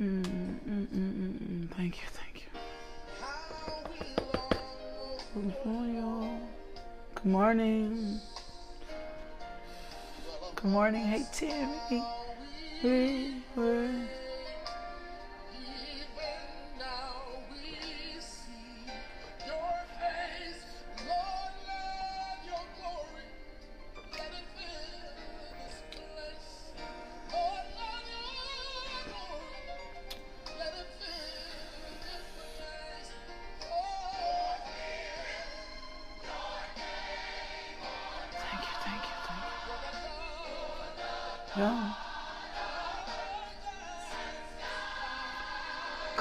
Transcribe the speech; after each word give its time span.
Mm, 0.00 0.24
mm, 0.66 0.86
mm. 0.86 1.68
Thank 1.76 1.96
you, 2.00 2.08
thank 2.12 2.36
you. 2.36 2.48
Good 5.34 5.66
morning. 7.34 8.20
Good 10.56 10.70
morning. 10.70 11.04
Hey, 11.04 11.26
Timmy. 11.32 12.02
Hey, 12.80 13.34
hey. 13.54 14.19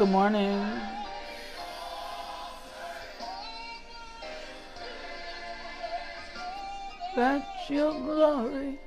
Good 0.09 0.13
morning. 0.13 0.81
Let 7.15 7.45
your 7.69 7.93
glory, 7.93 8.80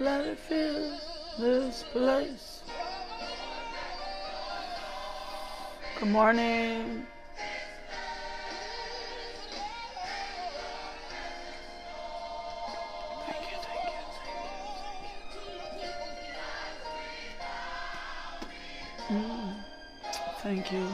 let 0.00 0.24
it 0.24 0.38
fill 0.38 0.96
this 1.38 1.84
place. 1.92 2.62
Good 6.00 6.08
morning. 6.08 7.06
Thank 20.54 20.70
you. 20.72 20.88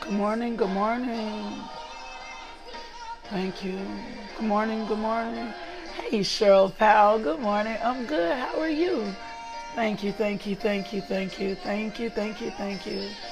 Good 0.00 0.12
morning, 0.12 0.56
good 0.56 0.70
morning. 0.70 1.44
Thank 3.24 3.62
you. 3.62 3.78
Good 4.38 4.46
morning, 4.46 4.86
good 4.86 4.98
morning. 4.98 5.52
Hey, 6.10 6.20
Cheryl 6.20 6.74
Powell, 6.74 7.18
good 7.18 7.40
morning. 7.40 7.76
I'm 7.82 8.06
good. 8.06 8.32
How 8.38 8.58
are 8.60 8.70
you? 8.70 9.04
Thank 9.74 10.02
you, 10.02 10.12
thank 10.12 10.46
you, 10.46 10.56
thank 10.56 10.92
you, 10.94 11.02
thank 11.02 11.38
you, 11.38 11.54
thank 11.54 12.00
you, 12.00 12.08
thank 12.08 12.40
you, 12.40 12.50
thank 12.50 12.86
you. 12.86 12.86
Thank 12.86 12.86
you, 12.86 13.27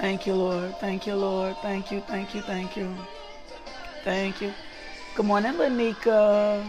Lord. 0.00 0.76
Thank 0.78 1.06
you, 1.06 1.16
Lord. 1.16 1.56
Thank 1.62 1.90
you, 1.90 2.00
thank 2.00 2.34
you, 2.34 2.42
thank 2.42 2.76
you. 2.76 2.94
Thank 4.04 4.40
you. 4.40 4.52
Good 5.16 5.26
morning, 5.26 5.54
Lanika. 5.54 6.64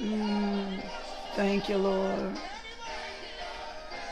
Mm, 0.00 0.80
thank 1.34 1.68
you, 1.68 1.78
Lord. 1.78 2.38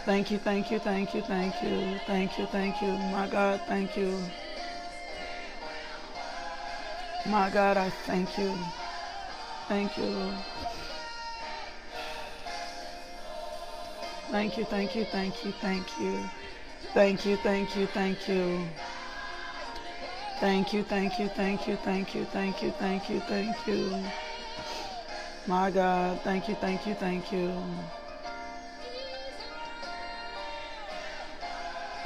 Thank 0.04 0.31
you, 0.31 0.38
thank 0.38 0.70
you, 0.70 0.78
thank 0.78 1.15
you, 1.15 1.22
thank 1.22 1.62
you, 1.62 1.98
thank 2.06 2.38
you, 2.38 2.47
thank 2.47 2.82
you. 2.82 2.88
My 2.88 3.28
God, 3.28 3.60
thank 3.69 3.97
you. 3.97 4.19
My 7.26 7.50
God, 7.50 7.76
I 7.76 7.91
thank 7.91 8.38
you. 8.38 8.53
Thank 9.69 9.97
you, 9.98 10.04
Lord. 10.04 10.34
Thank 14.31 14.59
you, 14.59 14.65
thank 14.65 14.94
you, 14.94 15.04
thank 15.04 15.44
you, 15.44 15.53
thank 15.60 16.00
you. 16.00 16.19
Thank 16.94 17.26
you, 17.26 17.36
thank 17.36 17.76
you, 17.76 17.86
thank 17.86 18.28
you. 18.28 18.66
Thank 20.41 20.72
you, 20.72 20.82
thank 20.82 21.19
you, 21.19 21.28
thank 21.28 21.66
you, 21.66 21.76
thank 21.76 22.14
you, 22.14 22.24
thank 22.26 22.62
you, 22.62 22.70
thank 22.72 23.08
you, 23.10 23.20
thank 23.20 23.66
you. 23.66 24.02
My 25.47 25.70
God, 25.70 26.20
thank 26.22 26.48
you, 26.48 26.54
thank 26.56 26.86
you, 26.86 26.94
thank 26.94 27.32
you. 27.32 27.52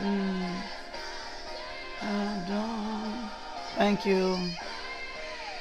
Mm. 0.00 0.50
Thank 3.76 4.04
you. 4.06 4.36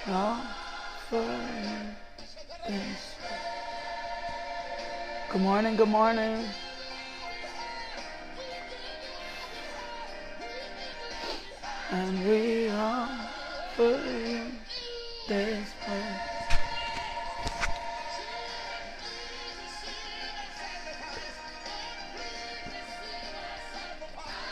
Oh. 0.08 0.56
Good 5.32 5.42
morning, 5.42 5.76
good 5.76 5.88
morning. 5.90 6.44
And 11.92 12.28
we 12.28 12.70
are 12.70 13.10
this 15.28 15.74
place. 15.82 16.04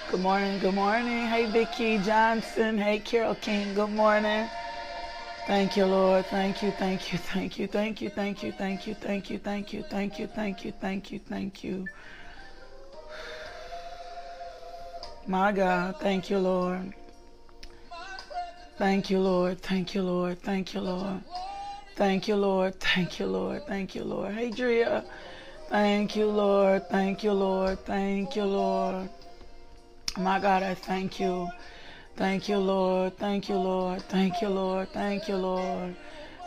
Good 0.09 0.19
morning, 0.19 0.57
good 0.57 0.73
morning. 0.73 1.27
Hey, 1.27 1.45
Vicky 1.45 1.99
Johnson. 1.99 2.75
Hey, 2.75 2.97
Carol 2.99 3.35
King. 3.35 3.75
Good 3.75 3.91
morning. 3.91 4.49
Thank 5.45 5.77
you, 5.77 5.85
Lord. 5.85 6.25
Thank 6.25 6.63
you, 6.63 6.71
thank 6.71 7.13
you, 7.13 7.19
thank 7.19 7.59
you, 7.59 7.67
thank 7.67 8.01
you, 8.01 8.09
thank 8.09 8.41
you, 8.41 8.51
thank 8.51 8.87
you, 8.87 8.95
thank 8.95 9.29
you, 9.29 9.37
thank 9.37 9.73
you, 9.73 9.83
thank 9.83 10.19
you, 10.19 10.27
thank 10.27 10.65
you, 10.65 10.71
thank 10.71 11.11
you, 11.11 11.19
thank 11.19 11.63
you. 11.63 11.87
My 15.27 15.51
God, 15.51 15.97
thank 15.99 16.31
you, 16.31 16.39
Lord. 16.39 16.93
Thank 18.77 19.09
you, 19.09 19.19
Lord. 19.19 19.59
Thank 19.59 19.95
you, 19.95 20.03
Lord. 20.03 20.39
Thank 20.43 20.75
you, 20.75 20.81
Lord. 20.81 21.21
Thank 21.95 22.27
you, 22.27 22.35
Lord. 22.35 22.79
Thank 22.79 23.19
you, 23.19 23.25
Lord. 23.25 23.65
Thank 23.65 23.95
you, 23.95 24.03
Lord. 24.03 24.35
Hey, 24.35 24.51
Drea. 24.51 25.03
Thank 25.69 26.15
you, 26.15 26.27
Lord. 26.27 26.87
Thank 26.87 27.23
you, 27.23 27.33
Lord. 27.33 27.79
Thank 27.85 28.35
you, 28.35 28.45
Lord. 28.45 29.09
My 30.15 30.39
God, 30.39 30.61
I 30.61 30.75
thank 30.75 31.19
you. 31.19 31.49
Thank 32.15 32.47
you, 32.49 32.57
Lord. 32.57 33.17
Thank 33.17 33.49
you, 33.49 33.55
Lord. 33.55 34.01
Thank 34.03 34.41
you, 34.41 34.49
Lord. 34.49 34.89
Thank 34.93 35.27
you, 35.27 35.37
Lord. 35.37 35.95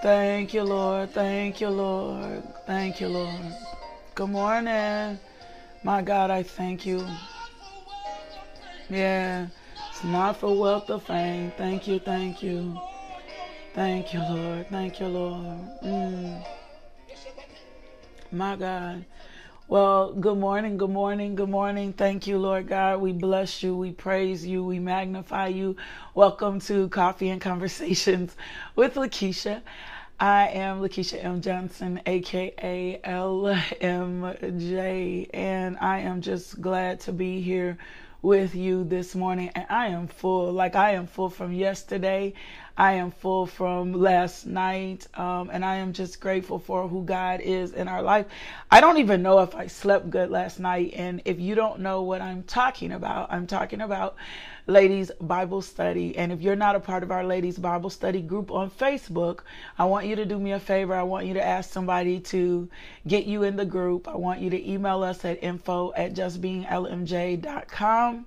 Thank 0.00 0.54
you, 0.54 0.62
Lord. 0.62 1.12
Thank 1.12 1.60
you, 1.60 1.69
Lord. 1.69 2.42
Thank 2.64 3.00
you, 3.00 3.08
Lord. 3.08 3.54
Good 4.14 4.30
morning. 4.30 5.19
My 5.82 6.00
God, 6.02 6.30
I 6.30 6.44
thank 6.44 6.87
you. 6.87 7.05
Yeah. 8.88 9.46
Not 10.02 10.38
for 10.38 10.58
wealth 10.58 10.88
or 10.88 10.99
fame. 10.99 11.52
Thank 11.58 11.87
you, 11.87 11.99
thank 11.99 12.43
you. 12.43 12.81
Thank 13.75 14.14
you, 14.14 14.20
Lord. 14.20 14.67
Thank 14.70 14.99
you, 14.99 15.06
Lord. 15.06 15.58
Mm. 15.85 16.43
My 18.32 18.56
God. 18.56 19.05
Well, 19.69 20.14
good 20.14 20.38
morning, 20.38 20.79
good 20.79 20.91
morning, 20.91 21.35
good 21.35 21.50
morning. 21.50 21.93
Thank 21.93 22.26
you, 22.26 22.38
Lord 22.38 22.67
God. 22.67 23.02
We 23.02 23.12
bless 23.12 23.62
you, 23.62 23.76
we 23.76 23.93
praise 23.93 24.44
you, 24.44 24.64
we 24.64 24.79
magnify 24.79 25.49
you. 25.49 25.76
Welcome 26.14 26.61
to 26.61 26.88
Coffee 26.88 27.29
and 27.29 27.41
Conversations 27.41 28.35
with 28.76 28.94
Lakeisha. 28.94 29.61
I 30.19 30.49
am 30.49 30.81
Lakeisha 30.81 31.23
M. 31.23 31.43
Johnson, 31.43 32.00
aka 32.06 33.00
LMJ, 33.05 33.70
and 35.35 35.76
I 35.79 35.99
am 35.99 36.23
just 36.23 36.61
glad 36.61 37.00
to 37.00 37.12
be 37.12 37.43
here 37.43 37.76
with 38.22 38.55
you 38.55 38.84
this 38.84 39.14
morning. 39.14 39.50
And 39.55 39.67
I 39.70 39.88
am 39.88 40.06
full, 40.08 40.52
like 40.52 40.76
I 40.76 40.93
am 40.93 41.06
full 41.06 41.31
from 41.31 41.52
yesterday. 41.52 42.34
I 42.81 42.94
am 42.94 43.11
full 43.11 43.44
from 43.44 43.93
last 43.93 44.47
night, 44.47 45.06
um, 45.12 45.50
and 45.53 45.67
I 45.67 45.77
am 45.77 45.93
just 45.93 46.19
grateful 46.19 46.59
for 46.59 46.88
who 46.88 47.05
God 47.05 47.43
is 47.43 47.75
in 47.75 47.88
our 47.88 48.00
life. 48.00 48.25
I 48.71 48.81
don't 48.81 48.97
even 48.97 49.23
know 49.23 49.41
if 49.41 49.55
I 49.55 49.67
slept 49.67 50.09
good 50.09 50.31
last 50.31 50.59
night, 50.59 50.94
and 50.97 51.21
if 51.27 51.38
you 51.38 51.55
don't 51.55 51.81
know 51.81 52.00
what 52.00 52.23
I'm 52.23 52.43
talking 52.43 52.93
about, 52.93 53.31
I'm 53.31 53.47
talking 53.47 53.82
about 53.82 54.17
ladies 54.67 55.11
Bible 55.21 55.61
study. 55.61 56.17
And 56.17 56.32
if 56.32 56.41
you're 56.41 56.56
not 56.56 56.75
a 56.75 56.81
part 56.81 57.03
of 57.03 57.11
our 57.11 57.23
ladies 57.23 57.59
Bible 57.59 57.91
study 57.91 58.23
group 58.23 58.50
on 58.50 58.71
Facebook, 58.71 59.41
I 59.79 59.85
want 59.85 60.06
you 60.06 60.17
to 60.17 60.25
do 60.25 60.38
me 60.38 60.53
a 60.53 60.59
favor. 60.59 60.94
I 60.94 61.03
want 61.03 61.27
you 61.27 61.35
to 61.35 61.47
ask 61.47 61.71
somebody 61.71 62.19
to 62.32 62.67
get 63.06 63.27
you 63.27 63.43
in 63.43 63.56
the 63.56 63.67
group. 63.67 64.09
I 64.09 64.17
want 64.17 64.41
you 64.41 64.49
to 64.49 64.71
email 64.71 65.03
us 65.03 65.23
at 65.27 65.44
info 65.44 65.93
at 65.99 66.15
justbeinglmj.com. 66.15 68.25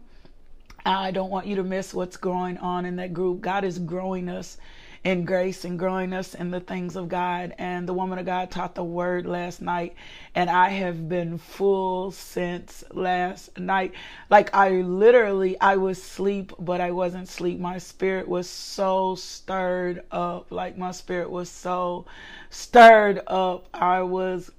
I 0.85 1.11
don't 1.11 1.29
want 1.29 1.47
you 1.47 1.55
to 1.57 1.63
miss 1.63 1.93
what's 1.93 2.17
going 2.17 2.57
on 2.57 2.85
in 2.85 2.97
that 2.97 3.13
group. 3.13 3.41
God 3.41 3.63
is 3.63 3.79
growing 3.79 4.29
us 4.29 4.57
in 5.03 5.25
grace 5.25 5.65
and 5.65 5.77
growing 5.77 6.13
us 6.13 6.33
in 6.33 6.49
the 6.49 6.59
things 6.59 6.95
of 6.95 7.09
God. 7.09 7.53
And 7.57 7.87
the 7.87 7.93
woman 7.93 8.19
of 8.19 8.25
God 8.25 8.51
taught 8.51 8.75
the 8.75 8.83
word 8.83 9.25
last 9.25 9.61
night, 9.61 9.95
and 10.35 10.49
I 10.49 10.69
have 10.69 11.09
been 11.09 11.37
full 11.37 12.11
since 12.11 12.83
last 12.91 13.57
night. 13.57 13.93
Like 14.29 14.53
I 14.53 14.81
literally, 14.81 15.59
I 15.59 15.75
was 15.75 15.97
asleep, 15.97 16.53
but 16.59 16.81
I 16.81 16.91
wasn't 16.91 17.29
asleep. 17.29 17.59
My 17.59 17.77
spirit 17.77 18.27
was 18.27 18.49
so 18.49 19.15
stirred 19.15 20.03
up. 20.11 20.51
Like 20.51 20.77
my 20.77 20.91
spirit 20.91 21.29
was 21.29 21.49
so 21.49 22.05
stirred 22.49 23.21
up. 23.27 23.67
I 23.73 24.01
was 24.01 24.51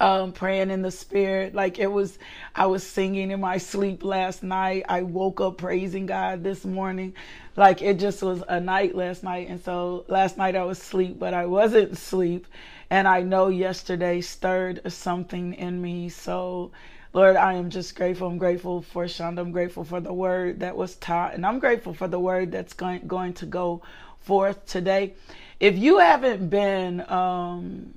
um, 0.00 0.32
praying 0.32 0.70
in 0.70 0.82
the 0.82 0.90
spirit. 0.90 1.54
Like 1.54 1.78
it 1.78 1.86
was, 1.86 2.18
I 2.54 2.66
was 2.66 2.86
singing 2.86 3.30
in 3.30 3.40
my 3.40 3.58
sleep 3.58 4.04
last 4.04 4.42
night. 4.42 4.84
I 4.88 5.02
woke 5.02 5.40
up 5.40 5.58
praising 5.58 6.06
God 6.06 6.44
this 6.44 6.64
morning. 6.64 7.14
Like 7.56 7.82
it 7.82 7.98
just 7.98 8.22
was 8.22 8.42
a 8.48 8.60
night 8.60 8.94
last 8.94 9.22
night. 9.22 9.48
And 9.48 9.62
so 9.62 10.04
last 10.08 10.36
night 10.36 10.56
I 10.56 10.64
was 10.64 10.78
asleep, 10.78 11.18
but 11.18 11.34
I 11.34 11.46
wasn't 11.46 11.92
asleep. 11.92 12.46
And 12.90 13.08
I 13.08 13.22
know 13.22 13.48
yesterday 13.48 14.20
stirred 14.20 14.80
something 14.92 15.54
in 15.54 15.80
me. 15.80 16.08
So, 16.08 16.70
Lord, 17.12 17.36
I 17.36 17.54
am 17.54 17.70
just 17.70 17.96
grateful. 17.96 18.28
I'm 18.28 18.38
grateful 18.38 18.82
for 18.82 19.06
Shonda. 19.06 19.40
I'm 19.40 19.50
grateful 19.50 19.82
for 19.84 20.00
the 20.00 20.12
word 20.12 20.60
that 20.60 20.76
was 20.76 20.94
taught. 20.96 21.34
And 21.34 21.44
I'm 21.44 21.58
grateful 21.58 21.94
for 21.94 22.06
the 22.06 22.20
word 22.20 22.52
that's 22.52 22.74
going, 22.74 23.06
going 23.06 23.32
to 23.34 23.46
go 23.46 23.82
forth 24.20 24.66
today. 24.66 25.14
If 25.58 25.78
you 25.78 25.98
haven't 25.98 26.48
been, 26.48 27.00
um, 27.10 27.94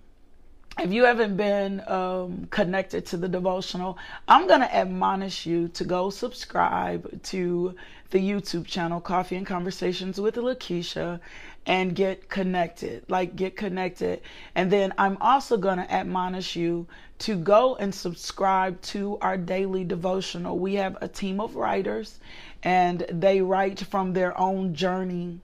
if 0.81 0.93
you 0.93 1.03
haven't 1.03 1.35
been 1.35 1.83
um, 1.87 2.47
connected 2.51 3.05
to 3.07 3.17
the 3.17 3.27
devotional, 3.27 3.97
I'm 4.27 4.47
going 4.47 4.61
to 4.61 4.75
admonish 4.75 5.45
you 5.45 5.67
to 5.69 5.83
go 5.83 6.09
subscribe 6.09 7.21
to 7.23 7.75
the 8.11 8.19
YouTube 8.19 8.65
channel, 8.65 8.99
Coffee 8.99 9.35
and 9.35 9.45
Conversations 9.45 10.19
with 10.19 10.35
Lakeisha, 10.35 11.19
and 11.65 11.95
get 11.95 12.29
connected. 12.29 13.03
Like, 13.09 13.35
get 13.35 13.55
connected. 13.55 14.21
And 14.55 14.71
then 14.71 14.93
I'm 14.97 15.17
also 15.21 15.57
going 15.57 15.77
to 15.77 15.91
admonish 15.91 16.55
you 16.55 16.87
to 17.19 17.35
go 17.35 17.75
and 17.75 17.93
subscribe 17.93 18.81
to 18.81 19.17
our 19.21 19.37
daily 19.37 19.83
devotional. 19.83 20.57
We 20.57 20.75
have 20.75 20.97
a 21.01 21.07
team 21.07 21.39
of 21.39 21.55
writers, 21.55 22.19
and 22.63 23.05
they 23.09 23.41
write 23.41 23.79
from 23.79 24.13
their 24.13 24.39
own 24.39 24.73
journey 24.73 25.39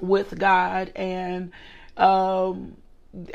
with 0.00 0.38
God. 0.38 0.90
And, 0.96 1.52
um, 1.96 2.76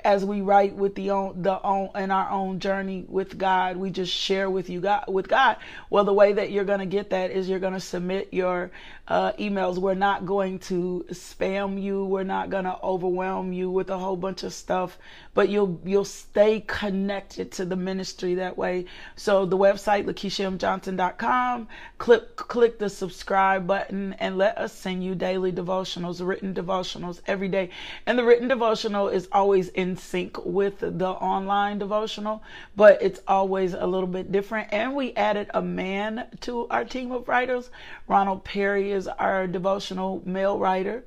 as 0.03 0.23
we 0.23 0.41
write 0.41 0.75
with 0.75 0.93
the 0.93 1.09
own 1.09 1.41
the 1.41 1.59
own 1.65 1.89
in 1.95 2.11
our 2.11 2.29
own 2.29 2.59
journey 2.59 3.05
with 3.07 3.39
God, 3.39 3.75
we 3.75 3.89
just 3.89 4.13
share 4.13 4.47
with 4.47 4.69
you 4.69 4.81
God 4.81 5.05
with 5.07 5.27
God. 5.27 5.57
Well, 5.89 6.03
the 6.03 6.13
way 6.13 6.33
that 6.33 6.51
you're 6.51 6.63
going 6.63 6.79
to 6.79 6.85
get 6.85 7.09
that 7.09 7.31
is 7.31 7.49
you're 7.49 7.59
going 7.59 7.73
to 7.73 7.79
submit 7.79 8.29
your 8.31 8.69
uh, 9.07 9.33
emails. 9.33 9.79
We're 9.79 9.95
not 9.95 10.27
going 10.27 10.59
to 10.59 11.05
spam 11.09 11.81
you. 11.81 12.05
We're 12.05 12.23
not 12.23 12.51
going 12.51 12.65
to 12.65 12.77
overwhelm 12.83 13.51
you 13.51 13.69
with 13.69 13.89
a 13.89 13.97
whole 13.97 14.15
bunch 14.15 14.43
of 14.43 14.53
stuff, 14.53 14.97
but 15.33 15.49
you'll 15.49 15.81
you'll 15.83 16.05
stay 16.05 16.63
connected 16.65 17.51
to 17.53 17.65
the 17.65 17.75
ministry 17.75 18.35
that 18.35 18.57
way. 18.57 18.85
So 19.15 19.45
the 19.47 19.57
website 19.57 20.05
lakeishamjohnson.com. 20.05 21.67
Click 21.97 22.35
click 22.35 22.77
the 22.77 22.89
subscribe 22.89 23.65
button 23.65 24.13
and 24.19 24.37
let 24.37 24.57
us 24.59 24.71
send 24.71 25.03
you 25.03 25.15
daily 25.15 25.51
devotionals, 25.51 26.25
written 26.25 26.53
devotionals 26.53 27.21
every 27.25 27.47
day. 27.47 27.71
And 28.05 28.19
the 28.19 28.23
written 28.23 28.47
devotional 28.47 29.07
is 29.07 29.27
always 29.31 29.62
in 29.69 29.97
sync 29.97 30.43
with 30.45 30.79
the 30.79 31.09
online 31.09 31.79
devotional, 31.79 32.43
but 32.75 33.01
it's 33.01 33.21
always 33.27 33.73
a 33.73 33.85
little 33.85 34.07
bit 34.07 34.31
different. 34.31 34.69
And 34.71 34.95
we 34.95 35.13
added 35.15 35.49
a 35.53 35.61
man 35.61 36.27
to 36.41 36.67
our 36.69 36.85
team 36.85 37.11
of 37.11 37.27
writers. 37.27 37.69
Ronald 38.07 38.43
Perry 38.43 38.91
is 38.91 39.07
our 39.07 39.47
devotional 39.47 40.21
male 40.25 40.57
writer 40.57 41.03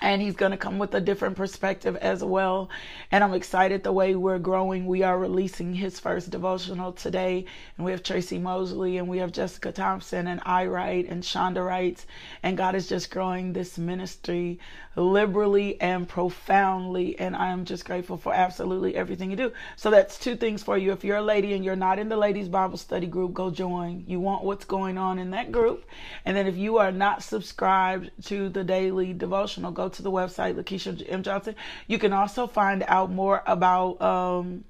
and 0.00 0.20
he's 0.20 0.34
going 0.34 0.50
to 0.50 0.58
come 0.58 0.78
with 0.78 0.94
a 0.94 1.00
different 1.00 1.36
perspective 1.36 1.96
as 1.96 2.22
well. 2.22 2.68
And 3.10 3.22
I'm 3.22 3.32
excited 3.32 3.82
the 3.82 3.92
way 3.92 4.14
we're 4.14 4.38
growing. 4.38 4.86
We 4.86 5.02
are 5.02 5.18
releasing 5.18 5.74
his 5.74 6.00
first 6.00 6.30
devotional 6.30 6.92
today, 6.92 7.46
and 7.76 7.84
we 7.84 7.92
have 7.92 8.02
Tracy 8.02 8.38
Mosley, 8.38 8.98
and 8.98 9.08
we 9.08 9.18
have 9.18 9.32
Jessica 9.32 9.72
Thompson, 9.72 10.26
and 10.26 10.40
I 10.44 10.66
write, 10.66 11.08
and 11.08 11.22
Shonda 11.22 11.64
writes, 11.64 12.06
and 12.42 12.56
God 12.56 12.74
is 12.74 12.88
just 12.88 13.10
growing 13.10 13.52
this 13.52 13.78
ministry 13.78 14.58
liberally 14.96 15.80
and 15.80 16.08
profoundly. 16.08 17.18
And 17.18 17.34
I 17.36 17.48
am 17.48 17.64
just 17.64 17.84
grateful 17.84 18.16
for 18.16 18.32
absolutely 18.34 18.94
everything 18.96 19.30
you 19.30 19.36
do. 19.36 19.52
So 19.76 19.90
that's 19.90 20.18
two 20.18 20.36
things 20.36 20.62
for 20.62 20.78
you. 20.78 20.92
If 20.92 21.04
you're 21.04 21.18
a 21.18 21.22
lady 21.22 21.54
and 21.54 21.64
you're 21.64 21.76
not 21.76 21.98
in 21.98 22.08
the 22.08 22.16
ladies 22.16 22.48
Bible 22.48 22.76
study 22.76 23.06
group, 23.06 23.34
go 23.34 23.50
join. 23.50 24.04
You 24.06 24.20
want 24.20 24.44
what's 24.44 24.64
going 24.64 24.98
on 24.98 25.18
in 25.18 25.30
that 25.30 25.52
group. 25.52 25.84
And 26.24 26.36
then 26.36 26.46
if 26.46 26.56
you 26.56 26.78
are 26.78 26.92
not 26.92 27.22
subscribed 27.22 28.10
to 28.26 28.48
the 28.48 28.64
daily 28.64 29.12
devotional, 29.12 29.72
go 29.72 29.88
to 29.88 30.02
the 30.02 30.10
website, 30.10 30.54
Lakeisha 30.54 31.04
M. 31.08 31.22
Johnson. 31.22 31.54
You 31.86 31.98
can 31.98 32.12
also 32.12 32.46
find 32.46 32.84
out 32.86 33.10
more 33.10 33.42
about, 33.46 34.00
um, 34.00 34.64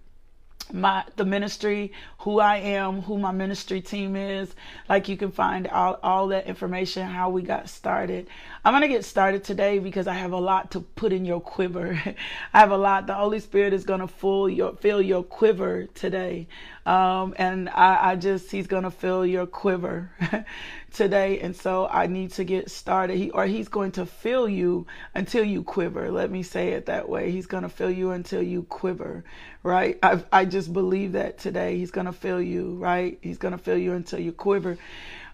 my 0.75 1.05
the 1.15 1.25
ministry 1.25 1.93
who 2.19 2.41
i 2.41 2.57
am 2.57 3.01
who 3.03 3.17
my 3.17 3.31
ministry 3.31 3.81
team 3.81 4.17
is. 4.17 4.55
Like 4.89 5.09
you 5.09 5.17
can 5.17 5.31
find 5.31 5.69
all, 5.69 5.99
all 6.03 6.29
that 6.29 6.47
information 6.47 7.07
how 7.07 7.31
we 7.31 7.43
got 7.43 7.69
started. 7.69 8.27
I'm 8.65 8.73
to 8.83 8.89
get 8.89 9.05
started 9.05 9.45
today 9.45 9.79
because 9.79 10.09
i 10.09 10.15
have 10.15 10.33
a 10.33 10.39
lot 10.39 10.73
to 10.73 10.81
put 10.81 11.13
in 11.13 11.25
your 11.25 11.41
quiver. 11.41 12.01
I 12.53 12.59
have 12.59 12.73
a 12.73 12.77
lot. 12.77 13.07
The 13.07 13.15
holy 13.15 13.39
spirit 13.39 13.73
is 13.73 13.85
to 14.01 14.09
fill 14.09 14.49
your 14.49 14.75
fill 14.75 15.01
your 15.01 15.23
quiver 15.23 15.87
today 15.95 16.49
um, 16.87 17.35
and 17.39 17.71
I, 17.71 18.11
I 18.11 18.17
just 18.17 18.51
he's 18.51 18.67
going 18.67 18.83
to 18.83 18.91
fill 18.91 19.25
your 19.25 19.47
quiver 19.47 20.11
today. 20.93 21.41
And 21.41 21.57
so 21.57 21.87
i 21.87 22.07
need 22.07 22.33
to 22.33 22.45
get 22.45 22.71
started. 22.71 23.17
He 23.17 23.31
or 23.31 23.47
he's 23.47 23.69
going 23.69 23.93
to 23.93 24.05
fill 24.05 24.49
you 24.49 24.87
until 25.15 25.45
you 25.45 25.63
quiver. 25.63 26.11
Let 26.11 26.31
me 26.31 26.43
say 26.43 26.71
it 26.73 26.87
that 26.87 27.09
way. 27.09 27.31
He's 27.31 27.47
going 27.47 27.63
to 27.63 27.69
fill 27.69 27.91
you 27.91 28.11
until 28.11 28.43
you 28.43 28.63
quiver 28.65 29.25
right? 29.63 29.99
I 30.03 30.23
i 30.31 30.45
just 30.45 30.73
believe 30.73 31.13
that 31.13 31.39
today. 31.39 31.79
He's 31.79 31.91
going 31.91 32.07
to 32.07 32.13
fill 32.13 32.43
you 32.43 32.75
right? 32.75 33.19
He's 33.23 33.39
going 33.39 33.53
to 33.53 33.59
fill 33.59 33.79
you 33.79 33.95
until 33.95 34.21
you 34.21 34.33
quiver. 34.33 34.77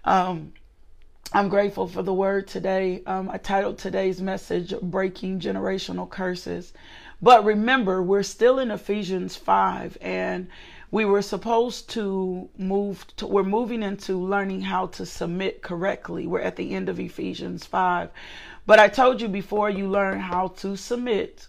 Um 0.04 0.52
I'm 1.32 1.48
grateful 1.48 1.86
for 1.86 2.02
the 2.02 2.12
word 2.12 2.48
today. 2.48 3.04
Um, 3.06 3.30
I 3.30 3.38
titled 3.38 3.78
today's 3.78 4.20
message 4.20 4.75
Breaking 4.82 5.38
Generational 5.38 6.10
Curses. 6.10 6.72
But 7.22 7.44
remember, 7.44 8.02
we're 8.02 8.25
still 8.25 8.58
in 8.58 8.72
Ephesians 8.72 9.36
5, 9.36 9.96
and 10.00 10.48
we 10.90 11.04
were 11.04 11.23
supposed 11.23 11.88
to 11.90 12.49
move 12.59 13.06
to, 13.16 13.26
we're 13.26 13.42
moving 13.42 13.82
into 13.82 14.16
learning 14.16 14.61
how 14.61 14.87
to 14.87 15.06
submit 15.06 15.62
correctly 15.62 16.26
we're 16.26 16.40
at 16.40 16.56
the 16.56 16.73
end 16.75 16.88
of 16.88 16.99
ephesians 17.00 17.64
5 17.64 18.11
but 18.66 18.78
i 18.78 18.88
told 18.88 19.20
you 19.20 19.28
before 19.28 19.70
you 19.70 19.88
learn 19.88 20.18
how 20.18 20.49
to 20.49 20.76
submit 20.76 21.47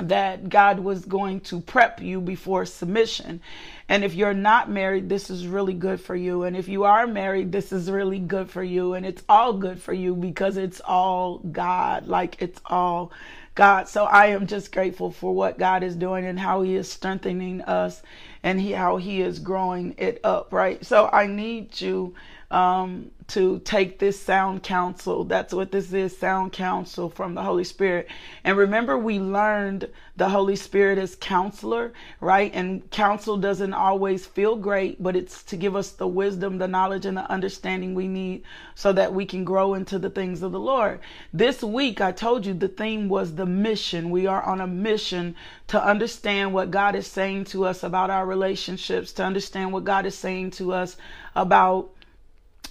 that 0.00 0.48
God 0.48 0.80
was 0.80 1.04
going 1.04 1.40
to 1.42 1.60
prep 1.60 2.02
you 2.02 2.20
before 2.20 2.66
submission. 2.66 3.40
And 3.88 4.02
if 4.02 4.14
you're 4.14 4.34
not 4.34 4.68
married, 4.68 5.08
this 5.08 5.30
is 5.30 5.46
really 5.46 5.72
good 5.72 6.00
for 6.00 6.16
you. 6.16 6.42
And 6.42 6.56
if 6.56 6.68
you 6.68 6.84
are 6.84 7.06
married, 7.06 7.52
this 7.52 7.70
is 7.70 7.88
really 7.90 8.18
good 8.18 8.50
for 8.50 8.62
you. 8.62 8.94
And 8.94 9.06
it's 9.06 9.22
all 9.28 9.52
good 9.52 9.80
for 9.80 9.92
you 9.92 10.16
because 10.16 10.56
it's 10.56 10.80
all 10.80 11.38
God. 11.38 12.08
Like 12.08 12.42
it's 12.42 12.60
all 12.66 13.12
God. 13.54 13.88
So 13.88 14.04
I 14.06 14.26
am 14.28 14.46
just 14.46 14.72
grateful 14.72 15.10
for 15.10 15.34
what 15.34 15.58
God 15.58 15.82
is 15.82 15.96
doing 15.96 16.26
and 16.26 16.38
how 16.40 16.62
He 16.62 16.76
is 16.76 16.90
strengthening 16.90 17.62
us 17.62 18.02
and 18.44 18.60
he, 18.60 18.72
how 18.72 18.98
he 18.98 19.22
is 19.22 19.38
growing 19.40 19.94
it 19.98 20.20
up, 20.24 20.52
right? 20.52 20.84
So 20.86 21.10
I 21.12 21.26
need 21.26 21.80
you 21.80 22.14
um, 22.50 23.10
to 23.26 23.58
take 23.60 23.98
this 23.98 24.20
sound 24.20 24.62
counsel. 24.62 25.24
That's 25.24 25.54
what 25.54 25.72
this 25.72 25.92
is 25.92 26.16
sound 26.16 26.52
counsel 26.52 27.08
from 27.08 27.34
the 27.34 27.42
Holy 27.42 27.64
Spirit. 27.64 28.08
And 28.44 28.56
remember, 28.56 28.98
we 28.98 29.18
learned 29.18 29.88
the 30.16 30.28
Holy 30.28 30.56
Spirit 30.56 30.98
as 30.98 31.16
counselor, 31.16 31.92
right? 32.20 32.52
And 32.54 32.88
counsel 32.90 33.36
doesn't 33.36 33.72
always 33.72 34.26
feel 34.26 34.56
great, 34.56 35.02
but 35.02 35.16
it's 35.16 35.42
to 35.44 35.56
give 35.56 35.74
us 35.74 35.90
the 35.90 36.06
wisdom, 36.06 36.58
the 36.58 36.68
knowledge, 36.68 37.06
and 37.06 37.16
the 37.16 37.30
understanding 37.30 37.94
we 37.94 38.06
need 38.06 38.44
so 38.74 38.92
that 38.92 39.14
we 39.14 39.24
can 39.24 39.44
grow 39.44 39.74
into 39.74 39.98
the 39.98 40.10
things 40.10 40.42
of 40.42 40.52
the 40.52 40.60
Lord. 40.60 41.00
This 41.32 41.62
week, 41.62 42.00
I 42.00 42.12
told 42.12 42.44
you 42.44 42.52
the 42.52 42.68
theme 42.68 43.08
was 43.08 43.34
the 43.34 43.46
mission. 43.46 44.10
We 44.10 44.26
are 44.26 44.42
on 44.42 44.60
a 44.60 44.66
mission 44.66 45.34
to 45.68 45.82
understand 45.82 46.52
what 46.52 46.70
God 46.70 46.94
is 46.94 47.06
saying 47.06 47.44
to 47.46 47.64
us 47.64 47.82
about 47.82 48.10
our 48.10 48.26
relationships, 48.26 49.12
to 49.14 49.24
understand 49.24 49.72
what 49.72 49.84
God 49.84 50.04
is 50.04 50.16
saying 50.16 50.50
to 50.52 50.72
us 50.72 50.96
about 51.34 51.90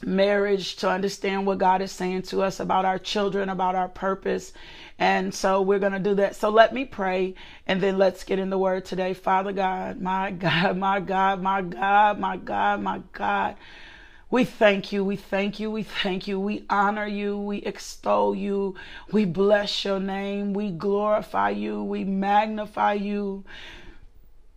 marriage 0.05 0.75
to 0.77 0.89
understand 0.89 1.45
what 1.45 1.57
God 1.57 1.81
is 1.81 1.91
saying 1.91 2.23
to 2.23 2.41
us 2.41 2.59
about 2.59 2.85
our 2.85 2.99
children, 2.99 3.49
about 3.49 3.75
our 3.75 3.89
purpose. 3.89 4.53
And 4.99 5.33
so 5.33 5.61
we're 5.61 5.79
going 5.79 5.93
to 5.93 5.99
do 5.99 6.15
that. 6.15 6.35
So 6.35 6.49
let 6.49 6.73
me 6.73 6.85
pray 6.85 7.35
and 7.67 7.81
then 7.81 7.97
let's 7.97 8.23
get 8.23 8.39
in 8.39 8.49
the 8.49 8.57
word 8.57 8.85
today. 8.85 9.13
Father 9.13 9.51
God, 9.51 10.01
my 10.01 10.31
God, 10.47 10.77
my 10.77 10.99
God, 10.99 11.41
my 11.41 11.61
God, 11.61 12.19
my 12.19 12.37
God, 12.37 12.81
my 12.81 13.01
God. 13.11 13.55
We 14.29 14.45
thank 14.45 14.91
you. 14.91 15.05
We 15.05 15.15
thank 15.15 15.59
you. 15.59 15.69
We 15.69 15.83
thank 15.83 16.27
you. 16.27 16.39
We 16.39 16.65
honor 16.67 17.05
you. 17.05 17.37
We 17.37 17.57
extol 17.57 18.33
you. 18.33 18.73
We 19.11 19.25
bless 19.25 19.85
your 19.85 19.99
name. 19.99 20.53
We 20.53 20.71
glorify 20.71 21.51
you. 21.51 21.83
We 21.83 22.03
magnify 22.03 22.93
you. 22.93 23.43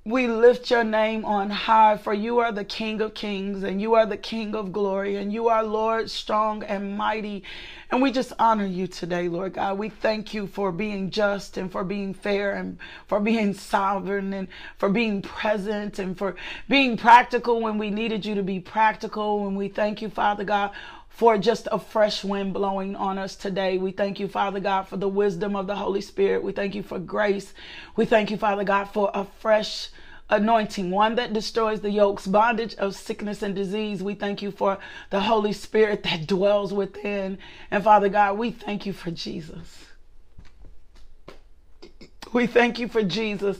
We 0.06 0.28
lift 0.28 0.70
your 0.70 0.84
name 0.84 1.24
on 1.24 1.50
high, 1.50 1.96
for 1.96 2.14
you 2.14 2.38
are 2.38 2.52
the 2.52 2.62
King 2.62 3.00
of 3.00 3.12
kings, 3.14 3.64
and 3.64 3.82
you 3.82 3.94
are 3.94 4.06
the 4.06 4.16
King 4.16 4.54
of 4.54 4.72
glory, 4.72 5.16
and 5.16 5.32
you 5.32 5.48
are 5.48 5.64
Lord 5.64 6.08
strong 6.08 6.62
and 6.62 6.96
mighty. 6.96 7.42
And 7.90 8.00
we 8.00 8.12
just 8.12 8.32
honor 8.38 8.66
you 8.66 8.86
today, 8.86 9.26
Lord 9.26 9.54
God. 9.54 9.78
We 9.78 9.88
thank 9.88 10.32
you 10.32 10.46
for 10.46 10.70
being 10.70 11.10
just 11.10 11.56
and 11.56 11.72
for 11.72 11.82
being 11.82 12.14
fair 12.14 12.52
and 12.52 12.78
for 13.08 13.18
being 13.18 13.52
sovereign 13.52 14.32
and 14.32 14.46
for 14.78 14.88
being 14.88 15.22
present 15.22 15.98
and 15.98 16.16
for 16.16 16.36
being 16.68 16.96
practical 16.96 17.60
when 17.60 17.76
we 17.76 17.90
needed 17.90 18.24
you 18.24 18.36
to 18.36 18.44
be 18.44 18.60
practical. 18.60 19.48
And 19.48 19.56
we 19.56 19.66
thank 19.66 20.00
you, 20.00 20.08
Father 20.08 20.44
God, 20.44 20.70
for 21.16 21.38
just 21.38 21.66
a 21.72 21.78
fresh 21.78 22.22
wind 22.22 22.52
blowing 22.52 22.94
on 22.94 23.16
us 23.16 23.36
today. 23.36 23.78
We 23.78 23.90
thank 23.90 24.20
you, 24.20 24.28
Father 24.28 24.60
God, 24.60 24.82
for 24.82 24.98
the 24.98 25.08
wisdom 25.08 25.56
of 25.56 25.66
the 25.66 25.74
Holy 25.74 26.02
Spirit. 26.02 26.42
We 26.42 26.52
thank 26.52 26.74
you 26.74 26.82
for 26.82 26.98
grace. 26.98 27.54
We 27.96 28.04
thank 28.04 28.30
you, 28.30 28.36
Father 28.36 28.64
God, 28.64 28.84
for 28.84 29.10
a 29.14 29.24
fresh 29.24 29.88
anointing, 30.28 30.90
one 30.90 31.14
that 31.14 31.32
destroys 31.32 31.80
the 31.80 31.90
yokes, 31.90 32.26
bondage 32.26 32.74
of 32.74 32.94
sickness 32.94 33.40
and 33.40 33.54
disease. 33.54 34.02
We 34.02 34.14
thank 34.14 34.42
you 34.42 34.50
for 34.50 34.76
the 35.08 35.20
Holy 35.20 35.54
Spirit 35.54 36.02
that 36.02 36.26
dwells 36.26 36.74
within. 36.74 37.38
And 37.70 37.82
Father 37.82 38.10
God, 38.10 38.36
we 38.36 38.50
thank 38.50 38.84
you 38.84 38.92
for 38.92 39.10
Jesus. 39.10 39.86
We 42.34 42.46
thank 42.46 42.78
you 42.78 42.88
for 42.88 43.02
Jesus. 43.02 43.58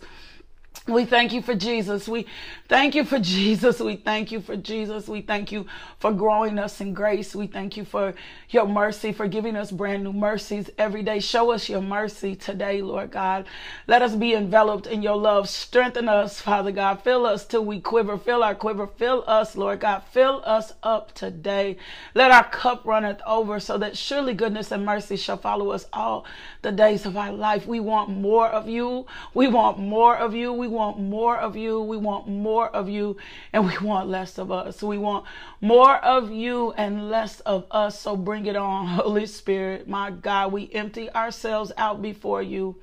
We 0.89 1.05
thank 1.05 1.33
you 1.33 1.43
for 1.43 1.55
Jesus. 1.55 2.07
We 2.07 2.27
thank 2.69 2.95
you 2.95 3.05
for 3.05 3.19
Jesus. 3.19 3.81
We 3.81 3.97
thank 3.97 4.31
you 4.31 4.41
for 4.41 4.57
Jesus. 4.57 5.09
We 5.09 5.21
thank 5.21 5.51
you 5.51 5.67
for 5.99 6.13
growing 6.13 6.61
us 6.61 6.81
in 6.81 6.95
grace. 6.95 7.35
We 7.35 7.49
thank 7.49 7.77
you 7.77 7.85
for 7.85 8.15
your 8.51 8.69
mercy, 8.69 9.13
for 9.13 9.27
giving 9.27 9.57
us 9.57 9.73
brand 9.73 10.05
new 10.05 10.13
mercies 10.13 10.71
every 10.79 11.03
day. 11.03 11.19
Show 11.19 11.51
us 11.51 11.69
your 11.69 11.81
mercy 11.81 12.37
today, 12.37 12.83
Lord 12.83 13.11
God. 13.11 13.47
Let 13.89 14.03
us 14.03 14.15
be 14.15 14.35
enveloped 14.35 14.87
in 14.87 15.03
your 15.03 15.17
love. 15.17 15.49
Strengthen 15.49 16.09
us, 16.09 16.41
Father 16.41 16.71
God. 16.71 17.03
Fill 17.03 17.27
us 17.27 17.45
till 17.45 17.65
we 17.65 17.81
quiver. 17.81 18.17
Fill 18.17 18.45
our 18.45 18.55
quiver. 18.55 18.87
Fill 18.87 19.25
us, 19.27 19.57
Lord 19.57 19.81
God. 19.81 20.05
Fill 20.13 20.41
us 20.45 20.73
up 20.85 21.13
today. 21.15 21.79
Let 22.15 22.31
our 22.31 22.49
cup 22.49 22.85
runneth 22.85 23.21
over 23.27 23.59
so 23.59 23.77
that 23.79 23.97
surely 23.97 24.35
goodness 24.35 24.71
and 24.71 24.85
mercy 24.85 25.17
shall 25.17 25.37
follow 25.37 25.71
us 25.71 25.87
all 25.93 26.25
the 26.63 26.71
days 26.71 27.07
of 27.07 27.17
our 27.17 27.33
life. 27.33 27.67
We 27.67 27.81
want 27.81 28.11
more 28.11 28.47
of 28.49 28.69
you. 28.69 29.07
We 29.35 29.49
want 29.49 29.81
more 29.81 30.17
of 30.17 30.33
you. 30.33 30.53
We 30.53 30.66
want 30.67 30.99
more 31.01 31.37
of 31.37 31.57
you. 31.57 31.81
We 31.81 31.97
want 31.97 32.29
more 32.29 32.69
of 32.69 32.89
you 32.89 33.17
and 33.53 33.67
we 33.67 33.77
want 33.79 34.09
less 34.09 34.39
of 34.39 34.51
us. 34.51 34.83
We 34.83 34.99
want 34.99 35.25
more 35.61 35.97
of 35.97 36.31
you 36.31 36.73
and 36.73 37.09
less 37.11 37.41
of 37.41 37.67
us. 37.71 38.01
So 38.01 38.17
bring 38.17 38.47
it 38.47 38.57
on, 38.57 38.87
Holy 38.89 39.27
Spirit. 39.27 39.89
My 39.89 40.11
God, 40.11 40.53
we 40.53 40.71
empty 40.73 41.11
ourselves 41.11 41.73
out 41.77 42.03
before 42.03 42.43
you. 42.43 42.77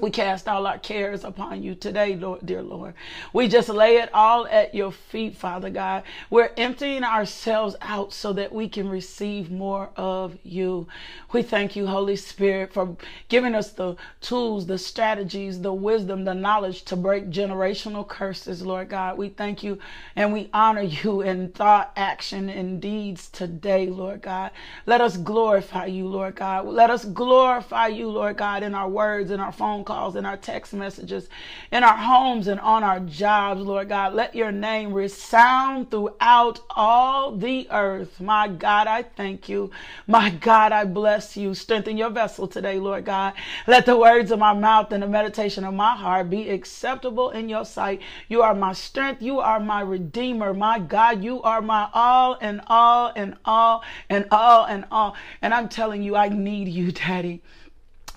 We 0.00 0.10
cast 0.10 0.46
all 0.48 0.66
our 0.66 0.78
cares 0.78 1.24
upon 1.24 1.62
you 1.62 1.74
today, 1.74 2.14
Lord, 2.14 2.46
dear 2.46 2.62
Lord. 2.62 2.94
We 3.32 3.48
just 3.48 3.68
lay 3.68 3.96
it 3.96 4.10
all 4.14 4.46
at 4.46 4.74
your 4.74 4.92
feet, 4.92 5.36
Father 5.36 5.70
God. 5.70 6.04
We're 6.30 6.52
emptying 6.56 7.02
ourselves 7.02 7.74
out 7.80 8.12
so 8.12 8.32
that 8.34 8.52
we 8.52 8.68
can 8.68 8.88
receive 8.88 9.50
more 9.50 9.90
of 9.96 10.38
you. 10.44 10.86
We 11.32 11.42
thank 11.42 11.74
you, 11.74 11.86
Holy 11.88 12.14
Spirit, 12.14 12.72
for 12.72 12.96
giving 13.28 13.56
us 13.56 13.72
the 13.72 13.96
tools, 14.20 14.66
the 14.66 14.78
strategies, 14.78 15.60
the 15.60 15.72
wisdom, 15.72 16.24
the 16.24 16.34
knowledge 16.34 16.84
to 16.84 16.96
break 16.96 17.30
generational 17.30 18.06
curses, 18.06 18.64
Lord 18.64 18.88
God. 18.88 19.18
We 19.18 19.30
thank 19.30 19.64
you 19.64 19.78
and 20.14 20.32
we 20.32 20.48
honor 20.52 20.82
you 20.82 21.22
in 21.22 21.48
thought, 21.50 21.92
action, 21.96 22.48
and 22.48 22.80
deeds 22.80 23.28
today, 23.30 23.86
Lord 23.86 24.22
God. 24.22 24.52
Let 24.86 25.00
us 25.00 25.16
glorify 25.16 25.86
you, 25.86 26.06
Lord 26.06 26.36
God. 26.36 26.66
Let 26.66 26.90
us 26.90 27.04
glorify 27.04 27.88
you, 27.88 28.08
Lord 28.10 28.36
God, 28.36 28.62
in 28.62 28.74
our 28.74 28.88
words, 28.88 29.30
in 29.32 29.40
our 29.40 29.52
phone 29.52 29.84
calls, 29.88 30.16
in 30.16 30.26
our 30.26 30.36
text 30.36 30.74
messages, 30.74 31.30
in 31.72 31.82
our 31.82 31.96
homes, 31.96 32.46
and 32.46 32.60
on 32.60 32.84
our 32.84 33.00
jobs, 33.00 33.62
Lord 33.62 33.88
God. 33.88 34.12
Let 34.12 34.34
your 34.34 34.52
name 34.52 34.92
resound 34.92 35.90
throughout 35.90 36.60
all 36.76 37.34
the 37.34 37.66
earth. 37.70 38.20
My 38.20 38.48
God, 38.48 38.86
I 38.86 39.02
thank 39.02 39.48
you. 39.48 39.70
My 40.06 40.28
God, 40.28 40.72
I 40.72 40.84
bless 40.84 41.38
you. 41.38 41.54
Strengthen 41.54 41.96
your 41.96 42.10
vessel 42.10 42.46
today, 42.46 42.78
Lord 42.78 43.06
God. 43.06 43.32
Let 43.66 43.86
the 43.86 43.96
words 43.96 44.30
of 44.30 44.38
my 44.38 44.52
mouth 44.52 44.92
and 44.92 45.02
the 45.02 45.08
meditation 45.08 45.64
of 45.64 45.72
my 45.72 45.96
heart 45.96 46.28
be 46.28 46.50
acceptable 46.50 47.30
in 47.30 47.48
your 47.48 47.64
sight. 47.64 48.02
You 48.28 48.42
are 48.42 48.54
my 48.54 48.74
strength. 48.74 49.22
You 49.22 49.40
are 49.40 49.58
my 49.58 49.80
redeemer. 49.80 50.52
My 50.52 50.78
God, 50.78 51.24
you 51.24 51.42
are 51.42 51.62
my 51.62 51.88
all 51.94 52.36
and 52.42 52.60
all 52.66 53.10
and 53.16 53.36
all 53.46 53.82
and 54.10 54.26
all 54.30 54.66
and 54.66 54.84
all. 54.90 55.16
And 55.40 55.54
I'm 55.54 55.70
telling 55.70 56.02
you, 56.02 56.14
I 56.14 56.28
need 56.28 56.68
you, 56.68 56.92
Daddy. 57.02 57.40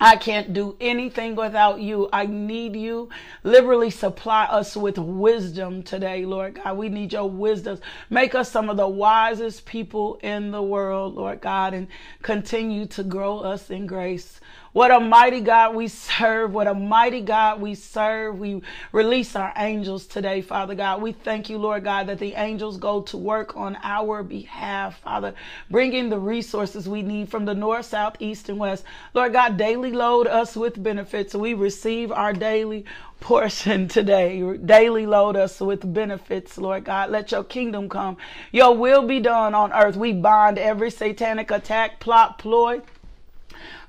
I 0.04 0.16
can't 0.16 0.52
do 0.52 0.74
anything 0.80 1.36
without 1.36 1.80
you. 1.80 2.08
I 2.12 2.26
need 2.26 2.74
you. 2.74 3.08
Liberally 3.44 3.88
supply 3.90 4.46
us 4.46 4.76
with 4.76 4.98
wisdom 4.98 5.84
today, 5.84 6.24
Lord 6.24 6.56
God. 6.56 6.76
We 6.76 6.88
need 6.88 7.12
your 7.12 7.30
wisdom. 7.30 7.78
Make 8.10 8.34
us 8.34 8.50
some 8.50 8.68
of 8.68 8.76
the 8.76 8.88
wisest 8.88 9.64
people 9.64 10.18
in 10.20 10.50
the 10.50 10.60
world, 10.60 11.14
Lord 11.14 11.40
God, 11.40 11.72
and 11.72 11.86
continue 12.20 12.86
to 12.86 13.04
grow 13.04 13.38
us 13.38 13.70
in 13.70 13.86
grace. 13.86 14.40
What 14.72 14.90
a 14.90 15.00
mighty 15.00 15.42
God 15.42 15.74
we 15.74 15.88
serve. 15.88 16.54
What 16.54 16.66
a 16.66 16.72
mighty 16.72 17.20
God 17.20 17.60
we 17.60 17.74
serve. 17.74 18.38
We 18.38 18.62
release 18.90 19.36
our 19.36 19.52
angels 19.54 20.06
today, 20.06 20.40
Father 20.40 20.74
God. 20.74 21.02
We 21.02 21.12
thank 21.12 21.50
you, 21.50 21.58
Lord 21.58 21.84
God, 21.84 22.06
that 22.06 22.18
the 22.18 22.32
angels 22.32 22.78
go 22.78 23.02
to 23.02 23.18
work 23.18 23.54
on 23.54 23.76
our 23.82 24.22
behalf, 24.22 24.98
Father, 25.00 25.34
bringing 25.70 26.08
the 26.08 26.18
resources 26.18 26.88
we 26.88 27.02
need 27.02 27.28
from 27.28 27.44
the 27.44 27.54
north, 27.54 27.84
south, 27.84 28.16
east, 28.18 28.48
and 28.48 28.58
west. 28.58 28.84
Lord 29.12 29.34
God, 29.34 29.58
daily 29.58 29.92
load 29.92 30.26
us 30.26 30.56
with 30.56 30.82
benefits. 30.82 31.34
We 31.34 31.52
receive 31.52 32.10
our 32.10 32.32
daily 32.32 32.86
portion 33.20 33.88
today. 33.88 34.56
Daily 34.56 35.04
load 35.04 35.36
us 35.36 35.60
with 35.60 35.92
benefits, 35.92 36.56
Lord 36.56 36.84
God. 36.84 37.10
Let 37.10 37.30
your 37.30 37.44
kingdom 37.44 37.90
come. 37.90 38.16
Your 38.52 38.74
will 38.74 39.06
be 39.06 39.20
done 39.20 39.54
on 39.54 39.70
earth. 39.74 39.96
We 39.96 40.14
bind 40.14 40.58
every 40.58 40.90
satanic 40.90 41.50
attack, 41.50 42.00
plot, 42.00 42.38
ploy 42.38 42.80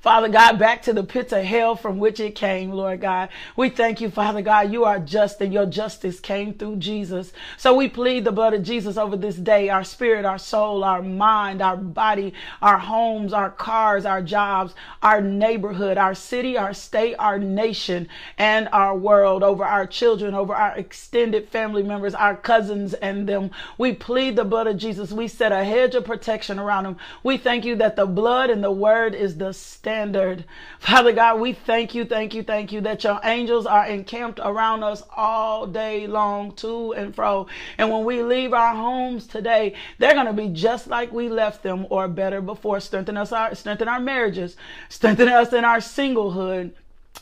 Father 0.04 0.28
God, 0.28 0.58
back 0.58 0.82
to 0.82 0.92
the 0.92 1.02
pits 1.02 1.32
of 1.32 1.44
hell 1.44 1.76
from 1.76 1.98
which 1.98 2.20
it 2.20 2.34
came, 2.34 2.70
Lord 2.70 3.00
God. 3.00 3.30
We 3.56 3.70
thank 3.70 4.02
you, 4.02 4.10
Father 4.10 4.42
God. 4.42 4.70
You 4.70 4.84
are 4.84 4.98
just 4.98 5.40
and 5.40 5.50
your 5.50 5.64
justice 5.64 6.20
came 6.20 6.52
through 6.52 6.76
Jesus. 6.76 7.32
So 7.56 7.72
we 7.72 7.88
plead 7.88 8.26
the 8.26 8.30
blood 8.30 8.52
of 8.52 8.62
Jesus 8.62 8.98
over 8.98 9.16
this 9.16 9.36
day, 9.36 9.70
our 9.70 9.82
spirit, 9.82 10.26
our 10.26 10.36
soul, 10.36 10.84
our 10.84 11.00
mind, 11.00 11.62
our 11.62 11.78
body, 11.78 12.34
our 12.60 12.76
homes, 12.76 13.32
our 13.32 13.48
cars, 13.50 14.04
our 14.04 14.20
jobs, 14.20 14.74
our 15.02 15.22
neighborhood, 15.22 15.96
our 15.96 16.14
city, 16.14 16.58
our 16.58 16.74
state, 16.74 17.14
our 17.18 17.38
nation, 17.38 18.06
and 18.36 18.68
our 18.72 18.94
world, 18.94 19.42
over 19.42 19.64
our 19.64 19.86
children, 19.86 20.34
over 20.34 20.54
our 20.54 20.76
extended 20.76 21.48
family 21.48 21.82
members, 21.82 22.14
our 22.14 22.36
cousins 22.36 22.92
and 22.92 23.26
them. 23.26 23.50
We 23.78 23.94
plead 23.94 24.36
the 24.36 24.44
blood 24.44 24.66
of 24.66 24.76
Jesus. 24.76 25.12
We 25.12 25.28
set 25.28 25.50
a 25.50 25.64
hedge 25.64 25.94
of 25.94 26.04
protection 26.04 26.58
around 26.58 26.84
them. 26.84 26.98
We 27.22 27.38
thank 27.38 27.64
you 27.64 27.74
that 27.76 27.96
the 27.96 28.04
blood 28.04 28.50
and 28.50 28.62
the 28.62 28.70
word 28.70 29.14
is 29.14 29.38
the 29.38 29.54
stand 29.54 29.93
standard. 29.94 30.44
Father 30.80 31.12
God, 31.12 31.38
we 31.38 31.52
thank 31.52 31.94
you, 31.94 32.04
thank 32.04 32.34
you, 32.34 32.42
thank 32.42 32.72
you 32.72 32.80
that 32.80 33.04
your 33.04 33.20
angels 33.22 33.64
are 33.64 33.86
encamped 33.86 34.40
around 34.42 34.82
us 34.82 35.04
all 35.16 35.68
day 35.68 36.08
long, 36.08 36.50
to 36.56 36.92
and 36.94 37.14
fro. 37.14 37.46
And 37.78 37.92
when 37.92 38.04
we 38.04 38.20
leave 38.24 38.52
our 38.52 38.74
homes 38.74 39.28
today, 39.28 39.76
they're 39.98 40.14
going 40.14 40.26
to 40.26 40.32
be 40.32 40.48
just 40.48 40.88
like 40.88 41.12
we 41.12 41.28
left 41.28 41.62
them 41.62 41.86
or 41.90 42.08
better 42.08 42.40
before. 42.40 42.80
Strengthen 42.80 43.16
us, 43.16 43.30
our, 43.30 43.54
strengthen 43.54 43.86
our 43.86 44.00
marriages, 44.00 44.56
strengthen 44.88 45.28
us 45.28 45.52
in 45.52 45.64
our 45.64 45.78
singlehood 45.78 46.72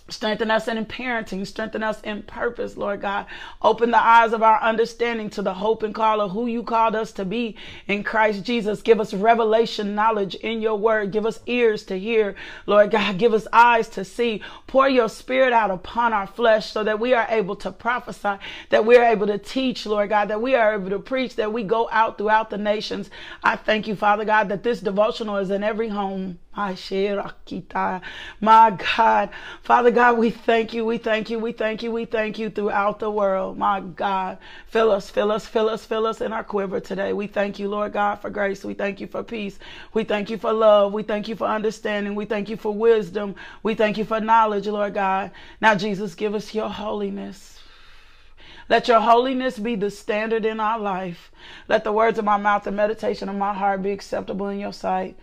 Strengthen 0.09 0.51
us 0.51 0.69
in 0.69 0.85
parenting. 0.85 1.47
Strengthen 1.47 1.83
us 1.83 2.01
in 2.03 2.23
purpose, 2.25 2.77
Lord 2.77 3.01
God. 3.01 3.27
Open 3.63 3.93
the 3.93 4.03
eyes 4.03 4.33
of 4.33 4.43
our 4.43 4.61
understanding 4.61 5.31
to 5.31 5.43
the 5.43 5.55
hope 5.55 5.83
and 5.83 5.95
call 5.95 6.21
of 6.21 6.33
who 6.33 6.47
you 6.47 6.63
called 6.65 6.95
us 6.95 7.13
to 7.13 7.25
be 7.25 7.57
in 7.87 8.03
Christ 8.03 8.43
Jesus. 8.45 8.83
Give 8.83 9.01
us 9.01 9.15
revelation 9.15 9.95
knowledge 9.95 10.35
in 10.35 10.61
your 10.61 10.77
word. 10.77 11.13
Give 11.13 11.25
us 11.25 11.41
ears 11.47 11.85
to 11.85 11.99
hear, 11.99 12.35
Lord 12.67 12.91
God. 12.91 13.17
Give 13.17 13.33
us 13.33 13.47
eyes 13.53 13.89
to 13.91 14.05
see. 14.05 14.43
Pour 14.67 14.89
your 14.89 15.09
spirit 15.09 15.53
out 15.53 15.71
upon 15.71 16.13
our 16.13 16.27
flesh 16.27 16.73
so 16.73 16.83
that 16.85 17.01
we 17.01 17.15
are 17.15 17.27
able 17.31 17.57
to 17.57 17.71
prophesy, 17.71 18.39
that 18.71 18.85
we 18.85 18.97
are 18.97 19.05
able 19.05 19.29
to 19.29 19.39
teach, 19.39 19.87
Lord 19.87 20.09
God, 20.09 20.29
that 20.29 20.43
we 20.43 20.55
are 20.57 20.75
able 20.75 20.91
to 20.91 20.99
preach, 20.99 21.37
that 21.37 21.53
we 21.53 21.63
go 21.63 21.89
out 21.93 22.19
throughout 22.19 22.51
the 22.51 22.59
nations. 22.59 23.09
I 23.43 23.57
thank 23.57 23.87
you, 23.87 23.95
Father 23.95 24.25
God, 24.25 24.49
that 24.49 24.63
this 24.65 24.81
devotional 24.81 25.37
is 25.37 25.51
in 25.51 25.63
every 25.63 25.89
home 25.89 26.39
My 26.55 26.75
God, 28.97 29.31
Father 29.63 29.91
God, 29.91 30.19
we 30.19 30.31
thank 30.31 30.75
you, 30.75 30.85
we 30.85 30.99
thank 30.99 31.31
you, 31.31 31.39
we 31.39 31.53
thank 31.53 31.83
you, 31.83 31.91
we 31.91 32.05
thank 32.05 32.39
you 32.39 32.51
throughout 32.51 32.99
the 32.99 33.11
world. 33.11 33.57
My 33.57 33.81
God, 33.81 34.37
fill 34.67 34.91
us, 34.91 35.09
fill 35.09 35.33
us, 35.33 35.47
fill 35.47 35.71
us, 35.71 35.87
fill 35.87 36.07
us 36.07 36.21
in 36.21 36.31
our 36.33 36.45
quiver 36.45 36.79
today. 36.79 37.15
We 37.15 37.27
thank 37.27 37.59
you, 37.59 37.69
Lord 37.69 37.95
God, 37.95 38.17
for 38.17 38.29
grace. 38.29 38.65
We 38.65 38.75
thank 38.75 39.01
you 39.01 39.07
for 39.07 39.23
peace. 39.23 39.59
We 39.95 40.05
thank 40.05 40.29
you 40.29 40.37
for 40.37 40.53
love. 40.53 40.93
We 40.93 41.03
thank 41.03 41.27
you 41.27 41.37
for 41.37 41.47
understanding. 41.47 42.15
We 42.15 42.27
thank 42.27 42.51
you 42.51 42.59
for 42.59 42.75
wisdom. 42.75 43.35
We 43.63 43.75
thank 43.75 43.97
you 43.97 44.05
for 44.05 44.21
knowledge, 44.21 44.67
Lord 44.67 44.93
God. 44.93 45.31
Now, 45.63 45.75
Jesus, 45.75 46.15
give 46.15 46.35
us 46.35 46.55
your 46.55 46.69
holiness. 46.69 47.61
Let 48.69 48.89
your 48.89 49.01
holiness 49.01 49.59
be 49.59 49.75
the 49.75 49.91
standard 49.91 50.45
in 50.45 50.61
our 50.61 50.79
life. 50.79 51.33
Let 51.69 51.85
the 51.85 51.93
words 51.93 52.19
of 52.19 52.27
my 52.27 52.37
mouth 52.37 52.67
and 52.67 52.77
meditation 52.77 53.31
of 53.31 53.37
my 53.37 53.55
heart 53.55 53.83
be 53.83 53.91
acceptable 53.91 54.49
in 54.49 54.61
your 54.61 54.73
sight. 54.75 55.17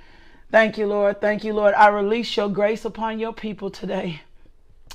Thank 0.51 0.77
you, 0.77 0.87
Lord. 0.87 1.21
Thank 1.21 1.43
you, 1.43 1.53
Lord. 1.53 1.73
I 1.75 1.89
release 1.89 2.35
your 2.35 2.49
grace 2.49 2.83
upon 2.85 3.19
your 3.19 3.33
people 3.33 3.69
today 3.69 4.21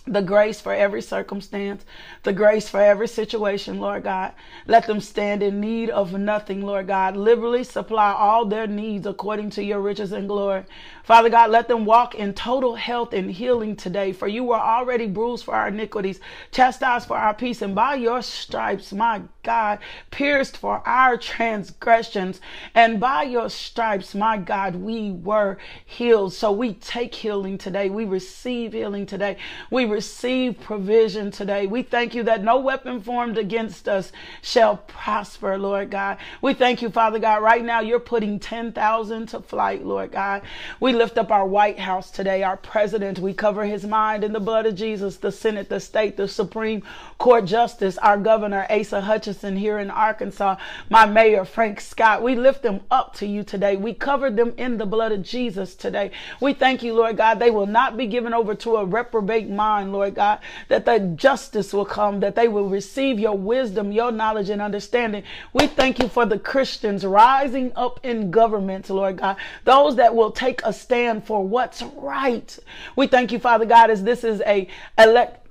the 0.06 0.20
grace 0.20 0.60
for 0.60 0.74
every 0.74 1.00
circumstance, 1.00 1.84
the 2.24 2.32
grace 2.32 2.68
for 2.68 2.80
every 2.80 3.08
situation, 3.08 3.80
Lord 3.80 4.04
God. 4.04 4.32
Let 4.66 4.86
them 4.86 5.00
stand 5.00 5.42
in 5.42 5.60
need 5.60 5.88
of 5.88 6.12
nothing, 6.12 6.60
Lord 6.60 6.88
God. 6.88 7.16
Liberally 7.16 7.64
supply 7.64 8.12
all 8.12 8.44
their 8.44 8.66
needs 8.66 9.06
according 9.06 9.50
to 9.50 9.64
your 9.64 9.80
riches 9.80 10.12
and 10.12 10.28
glory. 10.28 10.64
Father 11.04 11.30
God, 11.30 11.50
let 11.50 11.68
them 11.68 11.84
walk 11.84 12.14
in 12.14 12.34
total 12.34 12.74
health 12.74 13.12
and 13.12 13.30
healing 13.30 13.76
today, 13.76 14.12
for 14.12 14.28
you 14.28 14.44
were 14.44 14.60
already 14.60 15.06
bruised 15.06 15.44
for 15.44 15.54
our 15.54 15.68
iniquities, 15.68 16.20
chastised 16.50 17.06
for 17.08 17.16
our 17.16 17.34
peace, 17.34 17.62
and 17.62 17.74
by 17.74 17.94
your 17.94 18.22
stripes, 18.22 18.92
my 18.92 19.22
God, 19.42 19.78
pierced 20.10 20.56
for 20.56 20.86
our 20.86 21.16
transgressions, 21.18 22.40
and 22.74 22.98
by 22.98 23.22
your 23.22 23.50
stripes, 23.50 24.14
my 24.14 24.38
God, 24.38 24.74
we 24.76 25.12
were 25.12 25.58
healed. 25.84 26.32
So 26.32 26.52
we 26.52 26.74
take 26.74 27.14
healing 27.14 27.58
today. 27.58 27.90
We 27.90 28.06
receive 28.06 28.72
healing 28.72 29.04
today. 29.04 29.36
We 29.70 29.84
receive 29.94 30.60
provision 30.60 31.30
today. 31.30 31.66
We 31.68 31.84
thank 31.84 32.16
you 32.16 32.24
that 32.24 32.42
no 32.42 32.58
weapon 32.58 33.00
formed 33.00 33.38
against 33.38 33.88
us 33.88 34.10
shall 34.42 34.78
prosper, 34.78 35.56
Lord 35.56 35.90
God. 35.90 36.18
We 36.42 36.52
thank 36.52 36.82
you, 36.82 36.90
Father 36.90 37.20
God. 37.20 37.44
Right 37.44 37.64
now, 37.64 37.80
you're 37.80 38.00
putting 38.00 38.40
10,000 38.40 39.26
to 39.28 39.40
flight, 39.40 39.86
Lord 39.86 40.10
God. 40.10 40.42
We 40.80 40.92
lift 40.92 41.16
up 41.16 41.30
our 41.30 41.46
White 41.46 41.78
House 41.78 42.10
today, 42.10 42.42
our 42.42 42.56
president. 42.56 43.20
We 43.20 43.34
cover 43.34 43.64
his 43.64 43.86
mind 43.86 44.24
in 44.24 44.32
the 44.32 44.40
blood 44.40 44.66
of 44.66 44.74
Jesus, 44.74 45.16
the 45.16 45.30
Senate, 45.30 45.68
the 45.68 45.78
state, 45.78 46.16
the 46.16 46.26
Supreme 46.26 46.82
Court 47.18 47.44
Justice, 47.44 47.96
our 47.98 48.18
governor, 48.18 48.66
Asa 48.68 49.00
Hutchinson 49.00 49.56
here 49.56 49.78
in 49.78 49.92
Arkansas, 49.92 50.56
my 50.90 51.06
mayor, 51.06 51.44
Frank 51.44 51.80
Scott. 51.80 52.20
We 52.20 52.34
lift 52.34 52.62
them 52.64 52.80
up 52.90 53.14
to 53.14 53.26
you 53.26 53.44
today. 53.44 53.76
We 53.76 53.94
cover 53.94 54.28
them 54.28 54.54
in 54.56 54.76
the 54.76 54.86
blood 54.86 55.12
of 55.12 55.22
Jesus 55.22 55.76
today. 55.76 56.10
We 56.40 56.52
thank 56.52 56.82
you, 56.82 56.94
Lord 56.94 57.16
God. 57.16 57.38
They 57.38 57.52
will 57.52 57.66
not 57.66 57.96
be 57.96 58.08
given 58.08 58.34
over 58.34 58.56
to 58.56 58.76
a 58.76 58.84
reprobate 58.84 59.48
mind, 59.48 59.83
Lord 59.92 60.14
God, 60.14 60.40
that 60.68 60.84
the 60.84 61.00
justice 61.16 61.72
will 61.72 61.84
come, 61.84 62.20
that 62.20 62.34
they 62.34 62.48
will 62.48 62.68
receive 62.68 63.18
your 63.18 63.36
wisdom, 63.36 63.92
your 63.92 64.12
knowledge, 64.12 64.50
and 64.50 64.62
understanding. 64.62 65.24
We 65.52 65.66
thank 65.66 65.98
you 65.98 66.08
for 66.08 66.26
the 66.26 66.38
Christians 66.38 67.04
rising 67.04 67.72
up 67.76 68.00
in 68.02 68.30
government, 68.30 68.90
Lord 68.90 69.18
God, 69.18 69.36
those 69.64 69.96
that 69.96 70.14
will 70.14 70.30
take 70.30 70.62
a 70.64 70.72
stand 70.72 71.24
for 71.24 71.46
what's 71.46 71.82
right. 71.82 72.58
We 72.96 73.06
thank 73.06 73.32
you, 73.32 73.38
Father 73.38 73.66
God, 73.66 73.90
as 73.90 74.02
this 74.02 74.24
is 74.24 74.40
a 74.46 74.68
elect 74.98 75.43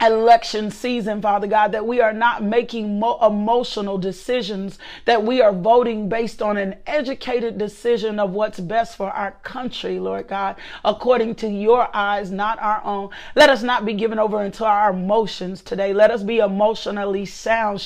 election 0.00 0.70
season, 0.70 1.20
Father 1.20 1.46
God, 1.46 1.72
that 1.72 1.86
we 1.86 2.00
are 2.00 2.12
not 2.12 2.42
making 2.42 2.98
mo- 2.98 3.18
emotional 3.24 3.98
decisions, 3.98 4.78
that 5.04 5.22
we 5.22 5.40
are 5.42 5.52
voting 5.52 6.08
based 6.08 6.40
on 6.40 6.56
an 6.56 6.76
educated 6.86 7.58
decision 7.58 8.18
of 8.18 8.30
what's 8.30 8.60
best 8.60 8.96
for 8.96 9.10
our 9.10 9.32
country, 9.42 9.98
Lord 10.00 10.28
God, 10.28 10.56
according 10.84 11.34
to 11.36 11.48
your 11.48 11.94
eyes, 11.94 12.30
not 12.30 12.58
our 12.60 12.82
own. 12.84 13.10
Let 13.34 13.50
us 13.50 13.62
not 13.62 13.84
be 13.84 13.94
given 13.94 14.18
over 14.18 14.42
into 14.42 14.64
our 14.64 14.90
emotions 14.90 15.62
today. 15.62 15.92
Let 15.92 16.10
us 16.10 16.22
be 16.22 16.38
emotionally 16.38 17.26
sound. 17.26 17.78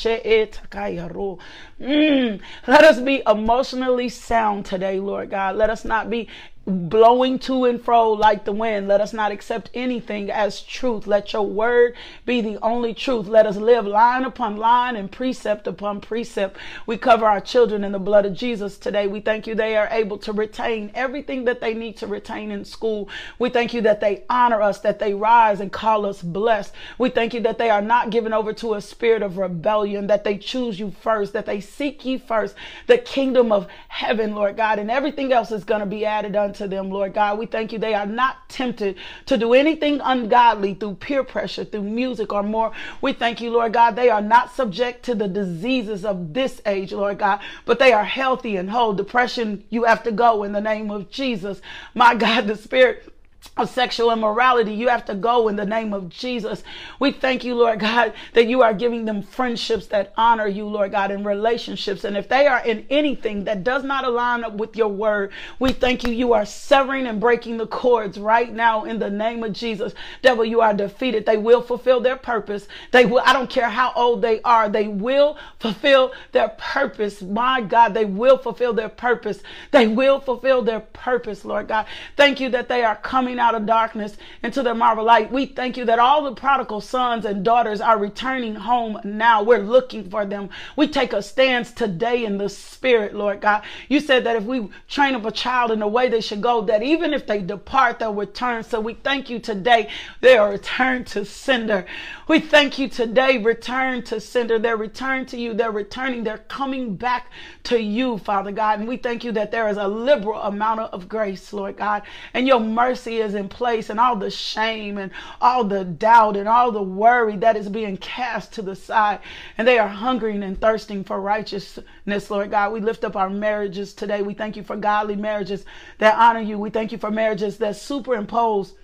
Mm. 1.81 2.41
Let 2.67 2.85
us 2.85 3.01
be 3.01 3.23
emotionally 3.27 4.09
sound 4.09 4.65
today, 4.65 5.01
Lord 5.01 5.31
God. 5.31 5.57
Let 5.57 5.71
us 5.71 5.85
not 5.85 6.09
be 6.09 6.29
blowing 6.67 7.39
to 7.39 7.67
and 7.67 7.83
fro 7.83 8.13
like 8.13 8.45
the 8.45 8.53
wind. 8.53 8.89
Let 8.89 9.01
us 9.01 9.13
not 9.13 9.33
accept 9.33 9.71
anything 9.75 10.31
as 10.31 10.63
truth. 10.63 11.07
Let 11.07 11.33
your 11.33 11.47
word 11.47 11.95
be 12.25 12.41
the 12.41 12.59
only 12.63 12.95
truth. 12.95 13.27
Let 13.27 13.47
us 13.47 13.57
live 13.57 13.87
line 13.87 14.25
upon 14.25 14.57
line 14.57 14.97
and 14.97 15.13
precept 15.13 15.67
upon 15.67 16.01
precept. 16.01 16.57
We 16.87 16.97
cover 16.97 17.27
our 17.27 17.41
children 17.41 17.85
in 17.85 17.93
the 17.93 17.99
blood 17.99 18.25
of 18.25 18.35
Jesus 18.35 18.79
today. 18.79 19.07
We 19.07 19.21
thank 19.21 19.47
you 19.47 19.55
they 19.55 19.77
are 19.77 19.89
able 19.91 20.17
to 20.19 20.33
retain 20.33 20.91
everything 20.95 21.45
that 21.45 21.61
they 21.61 21.75
need 21.75 21.99
to 21.99 22.07
retain 22.07 22.51
in 22.51 22.65
school. 22.65 23.09
We 23.39 23.51
thank 23.51 23.75
you 23.75 23.83
that 23.83 24.01
they 24.01 24.25
honor 24.31 24.63
us, 24.63 24.81
that 24.81 24.99
they 24.99 25.13
rise 25.13 25.61
and 25.61 25.71
call 25.71 26.07
us 26.07 26.23
blessed. 26.23 26.73
We 26.99 27.11
thank 27.11 27.35
you 27.35 27.41
that 27.41 27.59
they 27.59 27.69
are 27.69 27.83
not 27.83 28.11
given 28.11 28.33
over 28.33 28.53
to 28.55 28.75
a 28.75 28.81
spirit 28.81 29.23
of 29.23 29.37
rebellion, 29.37 30.07
that 30.07 30.25
they 30.25 30.39
choose 30.39 30.81
you 30.81 30.93
first, 31.03 31.35
that 31.35 31.47
they 31.47 31.61
seek 31.61 32.05
ye 32.05 32.17
first 32.17 32.55
the 32.87 32.99
kingdom 32.99 33.53
of 33.53 33.67
heaven, 33.89 34.35
Lord 34.35 34.57
God, 34.57 34.79
and 34.79 34.91
everything 34.91 35.33
else 35.33 35.51
is 35.51 35.65
going 35.65 35.81
to 35.81 35.87
be 35.87 36.07
added 36.07 36.35
unto 36.37 36.54
to 36.57 36.69
them, 36.69 36.91
Lord 36.91 37.15
God. 37.15 37.39
We 37.39 37.47
thank 37.47 37.73
you 37.73 37.79
they 37.79 37.95
are 37.95 38.07
not 38.07 38.49
tempted 38.49 38.97
to 39.27 39.37
do 39.37 39.55
anything 39.55 40.01
ungodly 40.03 40.75
through 40.75 40.95
peer 40.97 41.25
pressure, 41.25 41.65
through 41.65 41.83
music 41.83 42.33
or 42.33 42.43
more. 42.43 42.73
We 43.01 43.13
thank 43.13 43.41
you, 43.41 43.51
Lord 43.51 43.73
God, 43.73 43.97
they 43.97 44.11
are 44.11 44.23
not 44.23 44.55
subject 44.55 45.05
to 45.05 45.15
the 45.15 45.29
diseases 45.29 46.05
of 46.05 46.35
this 46.35 46.61
age, 46.67 46.93
Lord 46.93 47.19
God, 47.19 47.41
but 47.65 47.79
they 47.79 47.93
are 47.93 48.05
healthy 48.05 48.57
and 48.57 48.71
whole. 48.71 48.93
Depression, 48.93 49.65
you 49.71 49.85
have 49.85 50.03
to 50.05 50.13
go 50.13 50.43
in 50.43 50.53
the 50.53 50.61
name 50.61 50.91
of 50.91 51.11
Jesus. 51.11 51.61
My 51.95 52.15
God, 52.15 52.47
the 52.47 52.57
Spirit 52.57 53.14
of 53.57 53.71
sexual 53.71 54.11
immorality, 54.11 54.73
you 54.73 54.89
have 54.89 55.05
to 55.05 55.15
go 55.15 55.49
in 55.49 55.57
the 55.57 55.65
name 55.65 55.93
of 55.93 56.09
Jesus. 56.09 56.65
We 56.99 57.13
thank 57.13 57.45
you, 57.45 57.55
Lord 57.55 57.79
God, 57.81 58.13
that 58.33 58.49
you 58.49 58.63
are 58.63 58.75
giving 58.75 59.05
them 59.05 59.23
friendships 59.23 59.87
that 59.89 60.13
honor 60.17 60.49
you, 60.49 60.67
Lord 60.67 60.93
God, 60.93 61.11
in 61.11 61.23
relationships. 61.23 62.05
And 62.05 62.17
if 62.17 62.29
they 62.29 62.47
are 62.47 62.65
in 62.65 62.85
anything 62.91 63.45
that 63.45 63.63
does 63.63 63.85
not 63.85 64.05
align 64.05 64.43
up 64.43 64.55
with 64.55 64.77
your 64.77 64.89
word, 64.89 65.33
we 65.59 65.73
thank 65.73 66.05
you. 66.05 66.13
You 66.13 66.33
are 66.33 66.45
severing 66.45 67.07
and 67.07 67.21
breaking 67.21 67.59
the 67.59 67.67
cords 67.67 68.19
right 68.19 68.53
now 68.53 68.85
in 68.85 68.99
the 68.99 69.11
name 69.11 69.45
of 69.45 69.53
Jesus. 69.53 69.95
Devil, 70.23 70.45
you 70.45 70.61
are 70.61 70.75
defeated. 70.75 71.25
They 71.25 71.37
will 71.37 71.63
fulfill 71.63 72.01
their 72.01 72.17
purpose. 72.17 72.67
They 72.91 73.07
will, 73.07 73.23
I 73.25 73.33
don't 73.33 73.51
care 73.51 73.69
how 73.69 73.93
old 73.95 74.23
they 74.23 74.41
are, 74.43 74.69
they 74.69 74.89
will 74.89 75.39
fulfill 75.61 76.13
their 76.33 76.49
purpose. 76.49 77.23
My 77.23 77.61
God, 77.61 77.95
they 77.95 78.05
will 78.05 78.39
fulfill 78.39 78.73
their 78.73 78.89
purpose. 78.89 79.41
They 79.71 79.87
will 79.87 80.19
fulfill 80.21 80.63
their 80.63 80.81
purpose, 80.81 81.45
Lord 81.45 81.69
God. 81.69 81.87
Thank 82.17 82.41
you 82.41 82.49
that 82.51 82.69
they 82.69 82.83
are 82.83 82.97
coming 82.97 83.34
out 83.39 83.55
out 83.55 83.61
of 83.61 83.67
darkness 83.67 84.17
into 84.43 84.63
the 84.63 84.75
marvel 84.75 85.05
light. 85.05 85.31
We 85.31 85.47
thank 85.47 85.77
you 85.77 85.85
that 85.85 85.99
all 85.99 86.25
the 86.25 86.35
prodigal 86.35 86.81
sons 86.81 87.25
and 87.25 87.45
daughters 87.45 87.81
are 87.81 87.99
returning 87.99 88.55
home 88.55 88.99
now. 89.05 89.43
We're 89.43 89.59
looking 89.59 90.11
for 90.11 90.27
them. 90.27 90.51
We 90.77 90.89
take 90.89 91.13
a 91.13 91.23
stance 91.23 91.71
today 91.71 92.25
in 92.25 92.39
the 92.39 92.49
spirit, 92.49 93.15
Lord 93.15 93.41
God. 93.41 93.63
You 93.89 94.01
said 94.01 94.25
that 94.25 94.37
if 94.37 94.45
we 94.45 94.69
train 94.89 95.15
up 95.15 95.25
a 95.25 95.31
child 95.31 95.71
in 95.71 95.79
the 95.79 95.87
way 95.87 96.09
they 96.09 96.21
should 96.21 96.41
go, 96.41 96.63
that 96.63 96.83
even 96.83 97.15
if 97.15 97.27
they 97.27 97.41
depart, 97.43 97.99
they'll 97.99 98.15
return. 98.15 98.65
So 98.65 98.81
we 98.81 98.95
thank 98.95 99.31
you 99.31 99.39
today. 99.39 99.91
They 100.21 100.37
are 100.37 100.51
returned 100.51 101.07
to 101.09 101.25
sender. 101.25 101.87
We 102.27 102.41
thank 102.41 102.79
you 102.79 102.89
today. 102.89 103.39
Return 103.39 104.03
to 104.05 104.21
sender. 104.21 104.59
They're 104.59 104.77
returned 104.77 105.29
to 105.29 105.39
you. 105.39 105.53
They're 105.53 105.71
returning. 105.71 106.25
They're 106.25 106.39
coming 106.39 106.97
back 106.97 107.31
to 107.65 107.81
you, 107.81 108.19
Father 108.19 108.51
God. 108.51 108.79
And 108.79 108.89
we 108.89 108.97
thank 108.97 109.25
you 109.25 109.33
that 109.33 109.51
there 109.51 109.69
is 109.69 109.77
a 109.77 109.87
liberal 109.87 110.41
amount 110.41 110.81
of 110.81 111.09
grace, 111.09 111.53
Lord 111.53 111.77
God. 111.77 112.03
And 112.33 112.47
your 112.47 112.61
mercy 112.61 113.19
is 113.25 113.35
in 113.35 113.49
place 113.49 113.91
and 113.91 113.99
all 113.99 114.15
the 114.17 114.31
shame 114.31 114.99
and 114.99 115.11
all 115.41 115.65
the 115.65 115.85
doubt 115.85 116.37
and 116.37 116.49
all 116.49 116.71
the 116.71 116.83
worry 116.83 117.37
that 117.39 117.57
is 117.57 117.69
being 117.69 117.97
cast 117.97 118.53
to 118.53 118.63
the 118.63 118.77
side. 118.77 119.21
And 119.59 119.67
they 119.67 119.79
are 119.79 119.89
hungering 119.89 120.43
and 120.43 120.61
thirsting 120.61 121.03
for 121.03 121.21
righteousness, 121.21 122.31
Lord 122.31 122.51
God. 122.51 122.73
We 122.73 122.81
lift 122.81 123.05
up 123.05 123.17
our 123.17 123.31
marriages 123.31 123.95
today. 123.95 124.23
We 124.23 124.35
thank 124.35 124.57
you 124.57 124.63
for 124.63 124.77
godly 124.77 125.17
marriages 125.17 125.65
that 125.99 126.19
honor 126.19 126.41
you. 126.41 126.59
We 126.59 126.71
thank 126.71 126.93
you 126.93 126.99
for 126.99 127.11
marriages 127.11 127.59
that 127.59 127.77
superimpose 127.77 128.75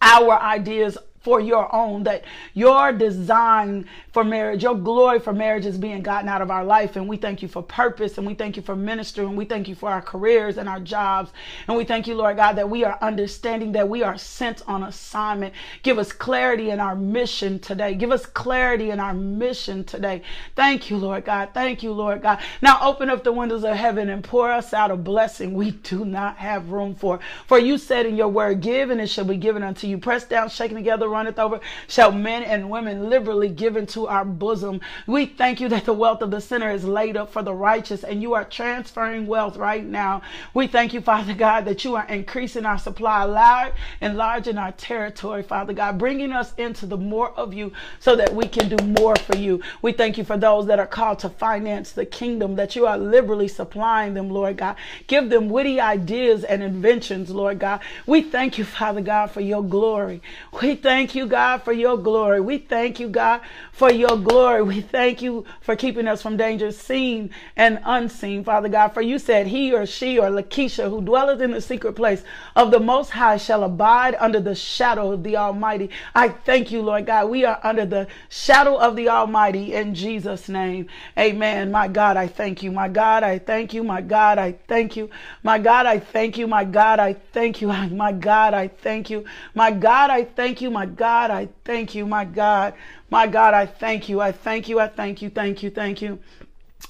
our 0.00 0.40
ideas 0.40 0.98
for 1.20 1.40
your 1.40 1.74
own, 1.74 2.04
that 2.04 2.24
your 2.54 2.92
design 2.92 3.86
for 4.12 4.24
marriage, 4.24 4.62
your 4.62 4.76
glory 4.76 5.18
for 5.18 5.32
marriage 5.32 5.66
is 5.66 5.78
being 5.78 6.02
gotten 6.02 6.28
out 6.28 6.42
of 6.42 6.50
our 6.50 6.64
life. 6.64 6.96
And 6.96 7.08
we 7.08 7.16
thank 7.16 7.42
you 7.42 7.48
for 7.48 7.62
purpose 7.62 8.18
and 8.18 8.26
we 8.26 8.34
thank 8.34 8.56
you 8.56 8.62
for 8.62 8.76
ministry 8.76 9.24
and 9.24 9.36
we 9.36 9.44
thank 9.44 9.68
you 9.68 9.74
for 9.74 9.90
our 9.90 10.02
careers 10.02 10.58
and 10.58 10.68
our 10.68 10.80
jobs. 10.80 11.30
And 11.66 11.76
we 11.76 11.84
thank 11.84 12.06
you, 12.06 12.14
Lord 12.14 12.36
God, 12.36 12.54
that 12.54 12.70
we 12.70 12.84
are 12.84 12.98
understanding 13.00 13.72
that 13.72 13.88
we 13.88 14.02
are 14.02 14.16
sent 14.16 14.62
on 14.68 14.84
assignment. 14.84 15.54
Give 15.82 15.98
us 15.98 16.12
clarity 16.12 16.70
in 16.70 16.80
our 16.80 16.94
mission 16.94 17.58
today. 17.58 17.94
Give 17.94 18.12
us 18.12 18.24
clarity 18.24 18.90
in 18.90 19.00
our 19.00 19.14
mission 19.14 19.84
today. 19.84 20.22
Thank 20.54 20.90
you, 20.90 20.96
Lord 20.96 21.24
God. 21.24 21.50
Thank 21.52 21.82
you, 21.82 21.92
Lord 21.92 22.22
God. 22.22 22.40
Now 22.62 22.78
open 22.82 23.10
up 23.10 23.24
the 23.24 23.32
windows 23.32 23.64
of 23.64 23.76
heaven 23.76 24.08
and 24.08 24.22
pour 24.22 24.50
us 24.50 24.72
out 24.72 24.90
a 24.90 24.96
blessing 24.96 25.54
we 25.54 25.72
do 25.72 26.04
not 26.04 26.36
have 26.36 26.70
room 26.70 26.94
for. 26.94 27.20
For 27.46 27.58
you 27.58 27.78
said 27.78 28.06
in 28.06 28.16
your 28.16 28.28
word, 28.28 28.60
give 28.60 28.90
and 28.90 29.00
it 29.00 29.08
shall 29.08 29.24
be 29.24 29.36
given 29.36 29.62
unto 29.62 29.86
you. 29.86 29.98
Pressed 29.98 30.28
down, 30.28 30.48
shaken 30.48 30.76
together 30.76 31.07
neither 31.08 31.14
runneth 31.14 31.38
over, 31.38 31.60
shall 31.86 32.12
men 32.12 32.42
and 32.42 32.70
women 32.70 33.08
liberally 33.08 33.48
give 33.48 33.76
into 33.76 34.06
our 34.06 34.24
bosom. 34.24 34.80
We 35.06 35.26
thank 35.26 35.60
you 35.60 35.68
that 35.70 35.84
the 35.84 35.92
wealth 35.92 36.22
of 36.22 36.30
the 36.30 36.40
sinner 36.40 36.70
is 36.70 36.84
laid 36.84 37.16
up 37.16 37.32
for 37.32 37.42
the 37.42 37.54
righteous, 37.54 38.04
and 38.04 38.22
you 38.22 38.34
are 38.34 38.44
transferring 38.44 39.26
wealth 39.26 39.56
right 39.56 39.84
now. 39.84 40.22
We 40.54 40.66
thank 40.66 40.92
you, 40.92 41.00
Father 41.00 41.34
God, 41.34 41.64
that 41.64 41.84
you 41.84 41.96
are 41.96 42.06
increasing 42.06 42.66
our 42.66 42.78
supply, 42.78 43.24
large, 43.24 43.72
enlarging 44.00 44.58
our 44.58 44.72
territory, 44.72 45.42
Father 45.42 45.72
God, 45.72 45.98
bringing 45.98 46.32
us 46.32 46.52
into 46.56 46.86
the 46.86 46.96
more 46.96 47.30
of 47.32 47.54
you 47.54 47.72
so 48.00 48.16
that 48.16 48.34
we 48.34 48.46
can 48.46 48.68
do 48.68 48.84
more 48.84 49.16
for 49.16 49.36
you. 49.36 49.62
We 49.82 49.92
thank 49.92 50.18
you 50.18 50.24
for 50.24 50.36
those 50.36 50.66
that 50.66 50.78
are 50.78 50.86
called 50.86 51.20
to 51.20 51.30
finance 51.30 51.92
the 51.92 52.06
kingdom, 52.06 52.56
that 52.56 52.76
you 52.76 52.86
are 52.86 52.98
liberally 52.98 53.48
supplying 53.48 54.14
them, 54.14 54.30
Lord 54.30 54.58
God. 54.58 54.76
Give 55.06 55.28
them 55.30 55.48
witty 55.48 55.80
ideas 55.80 56.44
and 56.44 56.62
inventions, 56.62 57.30
Lord 57.30 57.58
God. 57.58 57.80
We 58.06 58.22
thank 58.22 58.58
you, 58.58 58.64
Father 58.64 59.00
God, 59.00 59.30
for 59.30 59.40
your 59.40 59.62
glory. 59.62 60.22
We 60.60 60.74
thank 60.74 60.97
you, 61.14 61.26
God, 61.26 61.62
for 61.62 61.72
your 61.72 61.96
glory. 61.96 62.40
We 62.40 62.58
thank 62.58 62.98
you, 62.98 63.08
God, 63.08 63.40
for 63.72 63.90
your 63.90 64.16
glory. 64.16 64.62
We 64.62 64.80
thank 64.80 65.22
you 65.22 65.44
for 65.60 65.76
keeping 65.76 66.08
us 66.08 66.22
from 66.22 66.36
danger 66.36 66.72
seen 66.72 67.30
and 67.56 67.78
unseen, 67.84 68.42
Father 68.42 68.68
God. 68.68 68.88
For 68.88 69.02
you 69.02 69.18
said, 69.18 69.46
He 69.46 69.72
or 69.72 69.86
she 69.86 70.18
or 70.18 70.28
Lakeisha, 70.30 70.90
who 70.90 71.00
dwelleth 71.00 71.40
in 71.40 71.52
the 71.52 71.60
secret 71.60 71.92
place 71.94 72.24
of 72.56 72.70
the 72.70 72.80
Most 72.80 73.10
High, 73.10 73.36
shall 73.36 73.64
abide 73.64 74.16
under 74.18 74.40
the 74.40 74.54
shadow 74.54 75.12
of 75.12 75.22
the 75.22 75.36
Almighty. 75.36 75.90
I 76.14 76.30
thank 76.30 76.72
you, 76.72 76.82
Lord 76.82 77.06
God. 77.06 77.30
We 77.30 77.44
are 77.44 77.60
under 77.62 77.86
the 77.86 78.08
shadow 78.28 78.76
of 78.76 78.96
the 78.96 79.08
Almighty 79.08 79.74
in 79.74 79.94
Jesus' 79.94 80.48
name. 80.48 80.86
Amen. 81.16 81.70
My 81.70 81.88
God, 81.88 82.16
I 82.16 82.26
thank 82.26 82.62
you. 82.62 82.72
My 82.72 82.88
God, 82.88 83.22
I 83.22 83.38
thank 83.38 83.72
you. 83.74 83.84
My 83.84 84.00
God, 84.00 84.38
I 84.38 84.52
thank 84.52 84.96
you. 84.96 85.10
My 85.42 85.58
God, 85.58 85.86
I 85.86 85.98
thank 85.98 86.36
you. 86.36 86.46
My 86.46 86.64
God, 86.64 86.98
I 87.00 87.14
thank 87.14 87.60
you. 87.60 87.68
My 87.92 88.12
God, 88.12 88.54
I 88.54 88.68
thank 88.68 89.10
you. 89.10 89.24
My 89.54 89.70
God, 89.70 90.10
I 90.10 90.24
thank 90.24 90.60
you. 90.60 90.70
My 90.70 90.86
God, 90.88 91.30
I 91.30 91.48
thank 91.64 91.94
you. 91.94 92.06
My 92.06 92.24
God, 92.24 92.74
my 93.10 93.26
God, 93.26 93.54
I 93.54 93.66
thank 93.66 94.08
you. 94.08 94.20
I 94.20 94.32
thank 94.32 94.68
you. 94.68 94.80
I 94.80 94.88
thank 94.88 95.22
you. 95.22 95.30
Thank 95.30 95.62
you. 95.62 95.70
Thank 95.70 96.02
you. 96.02 96.18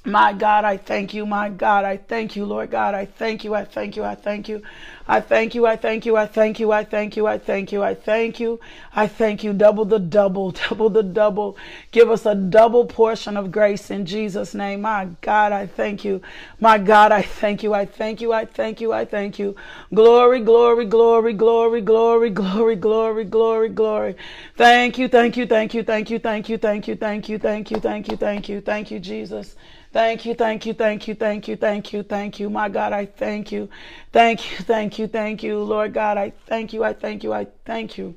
My 0.05 0.33
God, 0.33 0.65
I 0.65 0.77
thank 0.77 1.15
you. 1.15 1.27
My 1.27 1.51
God, 1.51 1.85
I 1.85 1.97
thank 1.97 2.37
you, 2.37 2.45
Lord 2.47 2.71
God. 2.71 2.95
I 2.95 3.07
thank 3.07 3.45
you. 3.45 3.55
I 3.55 3.65
thank 3.65 3.97
you. 3.97 4.05
I 4.05 4.15
thank 4.15 4.49
you. 4.49 4.63
I 5.09 5.21
thank 5.21 5.55
you. 5.55 5.67
I 5.67 5.77
thank 5.77 6.07
you. 6.07 6.17
I 6.17 6.27
thank 6.27 6.61
you. 6.61 6.73
I 6.73 6.85
thank 6.85 7.17
you. 7.17 7.27
I 7.27 7.39
thank 7.39 7.73
you. 7.73 7.83
I 7.83 7.95
thank 7.95 8.41
you. 8.41 8.61
I 8.95 9.07
thank 9.09 9.45
you. 9.45 9.53
Double 9.55 9.87
the 9.87 9.99
double, 9.99 10.53
double 10.53 10.91
the 10.91 11.03
double. 11.03 11.57
Give 11.93 12.11
us 12.11 12.27
a 12.27 12.35
double 12.35 12.87
portion 12.87 13.37
of 13.37 13.51
grace 13.51 13.91
in 13.91 14.07
Jesus' 14.07 14.55
name. 14.55 14.83
My 14.83 15.09
God, 15.23 15.53
I 15.53 15.67
thank 15.67 16.05
you. 16.05 16.21
My 16.61 16.79
God, 16.79 17.13
I 17.13 17.23
thank 17.23 17.63
you. 17.63 17.75
I 17.75 17.87
thank 17.87 18.21
you. 18.21 18.33
I 18.33 18.45
thank 18.45 18.81
you. 18.81 18.93
I 18.93 19.05
thank 19.05 19.39
you. 19.39 19.57
Glory, 19.95 20.41
glory, 20.41 20.85
glory, 20.87 21.33
glory, 21.33 21.81
glory, 21.81 22.31
glory, 22.31 22.77
glory, 22.77 23.25
glory, 23.25 23.69
glory. 23.71 24.17
Thank 24.57 24.99
you. 24.99 25.09
Thank 25.09 25.37
you. 25.37 25.47
Thank 25.47 25.75
you. 25.75 25.83
Thank 25.83 26.11
you. 26.11 26.19
Thank 26.19 26.49
you. 26.49 26.59
Thank 26.59 26.89
you. 26.89 26.97
Thank 26.97 27.29
you. 27.29 27.39
Thank 27.39 27.71
you. 27.71 27.79
Thank 27.79 28.09
you. 28.09 28.17
Thank 28.17 28.49
you. 28.49 28.61
Thank 28.61 28.91
you, 28.91 29.01
Jesus. 29.01 29.57
Thank 29.93 30.27
you, 30.27 30.35
thank 30.35 30.67
you, 30.67 30.75
thank 30.75 31.09
you, 31.09 31.15
thank 31.15 31.49
you, 31.49 31.57
thank 31.57 31.93
you, 31.93 32.03
thank 32.03 32.39
you. 32.41 32.51
My 32.51 32.69
God, 32.69 32.93
I 32.93 33.07
thank 33.07 33.51
you. 33.53 33.69
Thank 34.13 34.51
you, 34.51 34.65
thank 34.65 34.99
you, 34.99 35.07
thank 35.07 35.43
you. 35.43 35.59
Lord 35.63 35.95
God, 35.95 36.19
I 36.19 36.33
thank 36.47 36.73
you, 36.75 36.85
I 36.85 36.93
thank 36.93 37.25
you, 37.25 37.33
I 37.33 37.47
thank 37.65 37.97
you. 37.97 38.15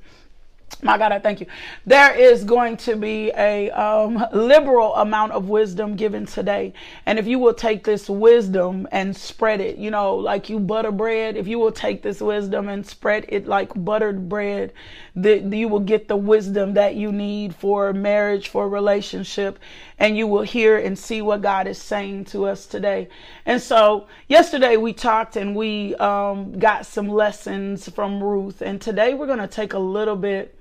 My 0.84 0.98
God, 0.98 1.12
I 1.12 1.20
thank 1.20 1.40
you. 1.40 1.46
There 1.86 2.16
is 2.16 2.44
going 2.44 2.76
to 2.78 2.96
be 2.96 3.32
a 3.38 3.70
um, 3.70 4.26
liberal 4.34 4.96
amount 4.96 5.32
of 5.34 5.48
wisdom 5.48 5.96
given 5.96 6.26
today. 6.26 6.74
And 7.06 7.20
if 7.20 7.28
you 7.28 7.38
will 7.38 7.54
take 7.54 7.84
this 7.84 8.10
wisdom 8.10 8.88
and 8.92 9.16
spread 9.16 9.62
it, 9.62 9.78
you 9.78 9.92
know, 9.92 10.16
like 10.16 10.50
you 10.50 10.60
butter 10.60 10.92
bread, 10.92 11.38
if 11.38 11.48
you 11.48 11.60
will 11.60 11.72
take 11.72 12.02
this 12.02 12.20
wisdom 12.20 12.68
and 12.68 12.86
spread 12.86 13.26
it 13.30 13.46
like 13.46 13.72
buttered 13.76 14.28
bread, 14.28 14.74
the, 15.16 15.38
you 15.38 15.68
will 15.68 15.82
get 15.82 16.08
the 16.08 16.18
wisdom 16.18 16.74
that 16.74 16.96
you 16.96 17.12
need 17.12 17.54
for 17.54 17.94
marriage, 17.94 18.48
for 18.48 18.68
relationship, 18.68 19.60
and 20.00 20.18
you 20.18 20.26
will 20.26 20.42
hear 20.42 20.80
and 20.80 20.98
see 20.98 21.22
what 21.22 21.44
God 21.44 21.68
is 21.68 21.80
saying 21.80 22.26
to 22.26 22.48
us 22.48 22.66
today. 22.66 23.08
And 23.46 23.62
so 23.62 24.08
yesterday 24.28 24.78
we 24.78 24.94
talked 24.94 25.36
and 25.36 25.56
we 25.56 25.94
um, 25.98 26.58
got 26.58 26.88
some 26.88 27.08
lessons 27.08 27.88
from 27.88 28.24
Ruth. 28.24 28.64
And 28.64 28.82
today 28.82 29.14
we're 29.14 29.28
going 29.28 29.38
to 29.38 29.48
take 29.48 29.74
a 29.74 29.80
little 29.80 30.16
bit 30.16 30.58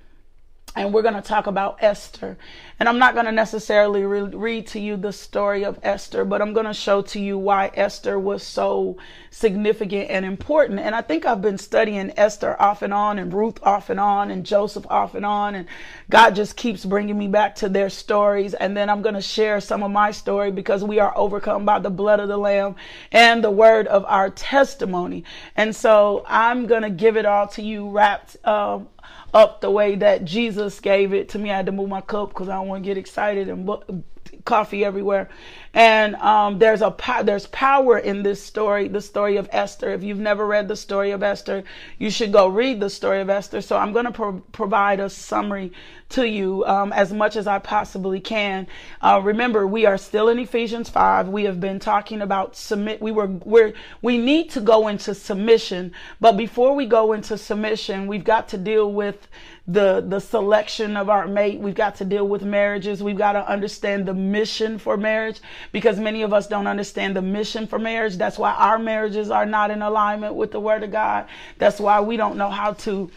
and 0.77 0.95
we're 0.95 1.03
going 1.03 1.15
to 1.15 1.21
talk 1.21 1.49
about 1.49 1.79
Esther. 1.81 2.39
And 2.79 2.89
I'm 2.89 2.99
not 2.99 3.15
going 3.15 3.27
to 3.27 3.33
necessarily 3.33 4.05
re- 4.05 4.23
read 4.23 4.69
to 4.69 4.81
you 4.81 4.97
the 4.97 5.13
story 5.13 5.65
of 5.65 5.79
Esther, 5.83 6.25
but 6.25 6.41
I'm 6.41 6.53
going 6.53 6.67
to 6.67 6.73
show 6.73 7.03
to 7.03 7.21
you 7.21 7.37
why 7.37 7.71
Esther 7.75 8.19
was 8.19 8.43
so 8.43 8.97
significant 9.31 10.11
and 10.11 10.25
important. 10.25 10.79
And 10.79 10.95
I 10.95 11.03
think 11.03 11.27
I've 11.27 11.43
been 11.43 11.59
studying 11.59 12.13
Esther 12.17 12.61
off 12.63 12.83
and 12.83 12.95
on, 12.95 13.19
and 13.19 13.35
Ruth 13.35 13.59
off 13.65 13.91
and 13.91 13.99
on, 13.99 14.31
and 14.31 14.47
Joseph 14.47 14.87
off 14.89 15.15
and 15.15 15.27
on. 15.27 15.57
And 15.57 15.67
God 16.09 16.37
just 16.37 16.57
keeps 16.57 16.85
bringing 16.85 17.19
me 17.19 17.27
back 17.27 17.57
to 17.57 17.69
their 17.69 17.91
stories. 17.91 18.55
And 18.55 18.77
then 18.77 18.89
I'm 18.89 19.03
going 19.03 19.17
to 19.17 19.21
share 19.21 19.61
some 19.61 19.83
of 19.83 19.91
my 19.91 20.13
story 20.13 20.53
because 20.53 20.85
we 20.85 21.01
are 21.01 21.13
overcome 21.17 21.65
by 21.65 21.81
the 21.81 21.91
blood 21.91 22.21
of 22.21 22.29
the 22.29 22.39
Lamb 22.39 22.77
and 23.11 23.43
the 23.43 23.51
word 23.51 23.89
of 23.89 24.05
our 24.07 24.31
testimony. 24.31 25.25
And 25.57 25.75
so 25.75 26.25
I'm 26.29 26.67
going 26.67 26.83
to 26.83 26.91
give 26.91 27.17
it 27.17 27.27
all 27.27 27.49
to 27.49 27.63
you 27.63 27.91
wrapped 27.91 28.37
uh, 28.45 28.79
up 29.33 29.61
the 29.61 29.71
way 29.71 29.95
that 29.97 30.25
Jesus 30.25 30.81
gave 30.81 31.13
it 31.13 31.29
to 31.31 31.39
me. 31.39 31.51
I 31.51 31.57
had 31.57 31.67
to 31.67 31.73
move 31.73 31.89
my 31.89 32.01
cup 32.01 32.31
because 32.31 32.49
I 32.49 32.55
don't 32.55 32.69
want 32.69 32.85
to 32.85 32.89
get 32.89 32.99
excited 32.99 33.49
and 33.49 33.67
coffee 34.45 34.85
everywhere. 34.85 35.29
And 35.73 36.17
um, 36.17 36.59
there's 36.59 36.83
a 36.83 36.95
there's 37.23 37.47
power 37.47 37.99
in 37.99 38.25
this 38.25 38.43
story, 38.43 38.89
the 38.89 39.01
story 39.01 39.37
of 39.37 39.49
Esther. 39.53 39.91
If 39.91 40.03
you've 40.03 40.19
never 40.19 40.45
read 40.45 40.67
the 40.67 40.75
story 40.75 41.13
of 41.13 41.23
Esther, 41.23 41.63
you 41.99 42.11
should 42.11 42.33
go 42.33 42.49
read 42.49 42.81
the 42.81 42.91
story 42.91 43.21
of 43.21 43.31
Esther. 43.31 43.61
So 43.61 43.77
I'm 43.77 43.93
going 43.93 44.07
to 44.07 44.11
pro- 44.11 44.43
provide 44.53 44.99
a 44.99 45.09
summary 45.09 45.73
to 46.09 46.29
you 46.29 46.65
um, 46.67 46.93
as 46.93 47.13
much 47.13 47.37
as 47.37 47.47
I 47.47 47.61
possibly 47.61 48.19
can. 48.19 48.67
Uh, 49.01 49.21
remember, 49.23 49.65
we 49.65 49.87
are 49.87 49.97
still 49.97 50.29
in 50.29 50.41
Ephesians 50.41 50.91
five. 50.91 51.29
We 51.29 51.45
have 51.45 51.61
been 51.61 51.79
talking 51.79 52.21
about 52.21 52.57
submit. 52.57 53.01
We 53.01 53.13
were 53.13 53.29
we 53.29 53.75
we 54.03 54.19
need 54.19 54.51
to 54.51 54.61
go 54.61 54.89
into 54.89 55.15
submission, 55.15 55.93
but 56.21 56.37
before 56.37 56.75
we 56.75 56.87
go 56.87 57.13
into 57.13 57.39
submission, 57.39 58.09
we've 58.09 58.25
got 58.25 58.49
to 58.49 58.59
deal 58.59 58.93
with 58.93 59.29
the 59.73 60.05
the 60.07 60.21
selection 60.21 60.97
of 60.97 61.09
our 61.09 61.27
mate. 61.27 61.61
We've 61.61 61.75
got 61.75 61.97
to 61.97 62.05
deal 62.05 62.27
with 62.27 62.43
marriages. 62.43 63.03
We've 63.03 63.17
got 63.17 63.33
to 63.33 63.49
understand 63.49 64.07
the 64.07 64.15
mission 64.15 64.79
for 64.79 64.97
marriage 64.97 65.41
because 65.73 65.99
many 65.99 66.23
of 66.23 66.33
us 66.33 66.47
don't 66.47 66.67
understand 66.67 67.15
the 67.15 67.23
mission 67.23 67.67
for 67.67 67.79
marriage. 67.79 68.17
That's 68.17 68.39
why 68.39 68.53
our 68.53 68.79
marriages 68.79 69.31
are 69.31 69.47
not 69.47 69.71
in 69.71 69.83
alignment 69.83 70.35
with 70.35 70.51
the 70.51 70.61
word 70.61 70.83
of 70.83 70.91
God. 70.91 71.27
That's 71.59 71.79
why 71.79 72.01
we 72.01 72.17
don't 72.17 72.37
know 72.37 72.51
how 72.51 72.73
to 72.73 73.11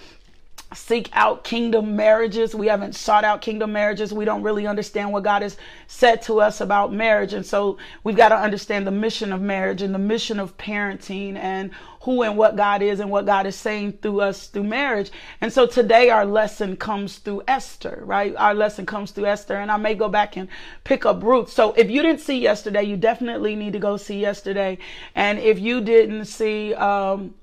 seek 0.75 1.09
out 1.13 1.43
kingdom 1.43 1.95
marriages. 1.95 2.55
We 2.55 2.67
haven't 2.67 2.95
sought 2.95 3.23
out 3.23 3.41
kingdom 3.41 3.71
marriages. 3.73 4.13
We 4.13 4.25
don't 4.25 4.43
really 4.43 4.67
understand 4.67 5.11
what 5.11 5.23
God 5.23 5.41
has 5.41 5.57
said 5.87 6.21
to 6.23 6.41
us 6.41 6.61
about 6.61 6.93
marriage. 6.93 7.33
And 7.33 7.45
so 7.45 7.77
we've 8.03 8.15
got 8.15 8.29
to 8.29 8.37
understand 8.37 8.87
the 8.87 8.91
mission 8.91 9.31
of 9.31 9.41
marriage 9.41 9.81
and 9.81 9.93
the 9.93 9.99
mission 9.99 10.39
of 10.39 10.57
parenting 10.57 11.35
and 11.35 11.71
who 12.03 12.21
and 12.21 12.37
what 12.37 12.57
God 12.57 12.81
is 12.81 12.99
and 12.99 13.09
what 13.09 13.25
God 13.25 13.45
is 13.45 13.55
saying 13.55 13.93
through 14.01 14.19
us 14.19 14.47
through 14.47 14.65
marriage. 14.65 15.09
And 15.39 15.53
so 15.53 15.65
today 15.65 16.09
our 16.09 16.25
lesson 16.25 16.75
comes 16.75 17.17
through 17.17 17.43
Esther, 17.47 18.01
right? 18.03 18.35
Our 18.35 18.53
lesson 18.53 18.85
comes 18.85 19.11
through 19.11 19.27
Esther. 19.27 19.55
And 19.55 19.71
I 19.71 19.77
may 19.77 19.95
go 19.95 20.09
back 20.09 20.35
and 20.35 20.49
pick 20.83 21.05
up 21.05 21.23
Ruth. 21.23 21.49
So 21.49 21.71
if 21.73 21.89
you 21.89 22.01
didn't 22.01 22.19
see 22.19 22.39
yesterday, 22.39 22.83
you 22.83 22.97
definitely 22.97 23.55
need 23.55 23.71
to 23.71 23.79
go 23.79 23.95
see 23.95 24.19
yesterday. 24.19 24.79
And 25.15 25.39
if 25.39 25.59
you 25.59 25.79
didn't 25.79 26.25
see, 26.25 26.73
um, 26.73 27.35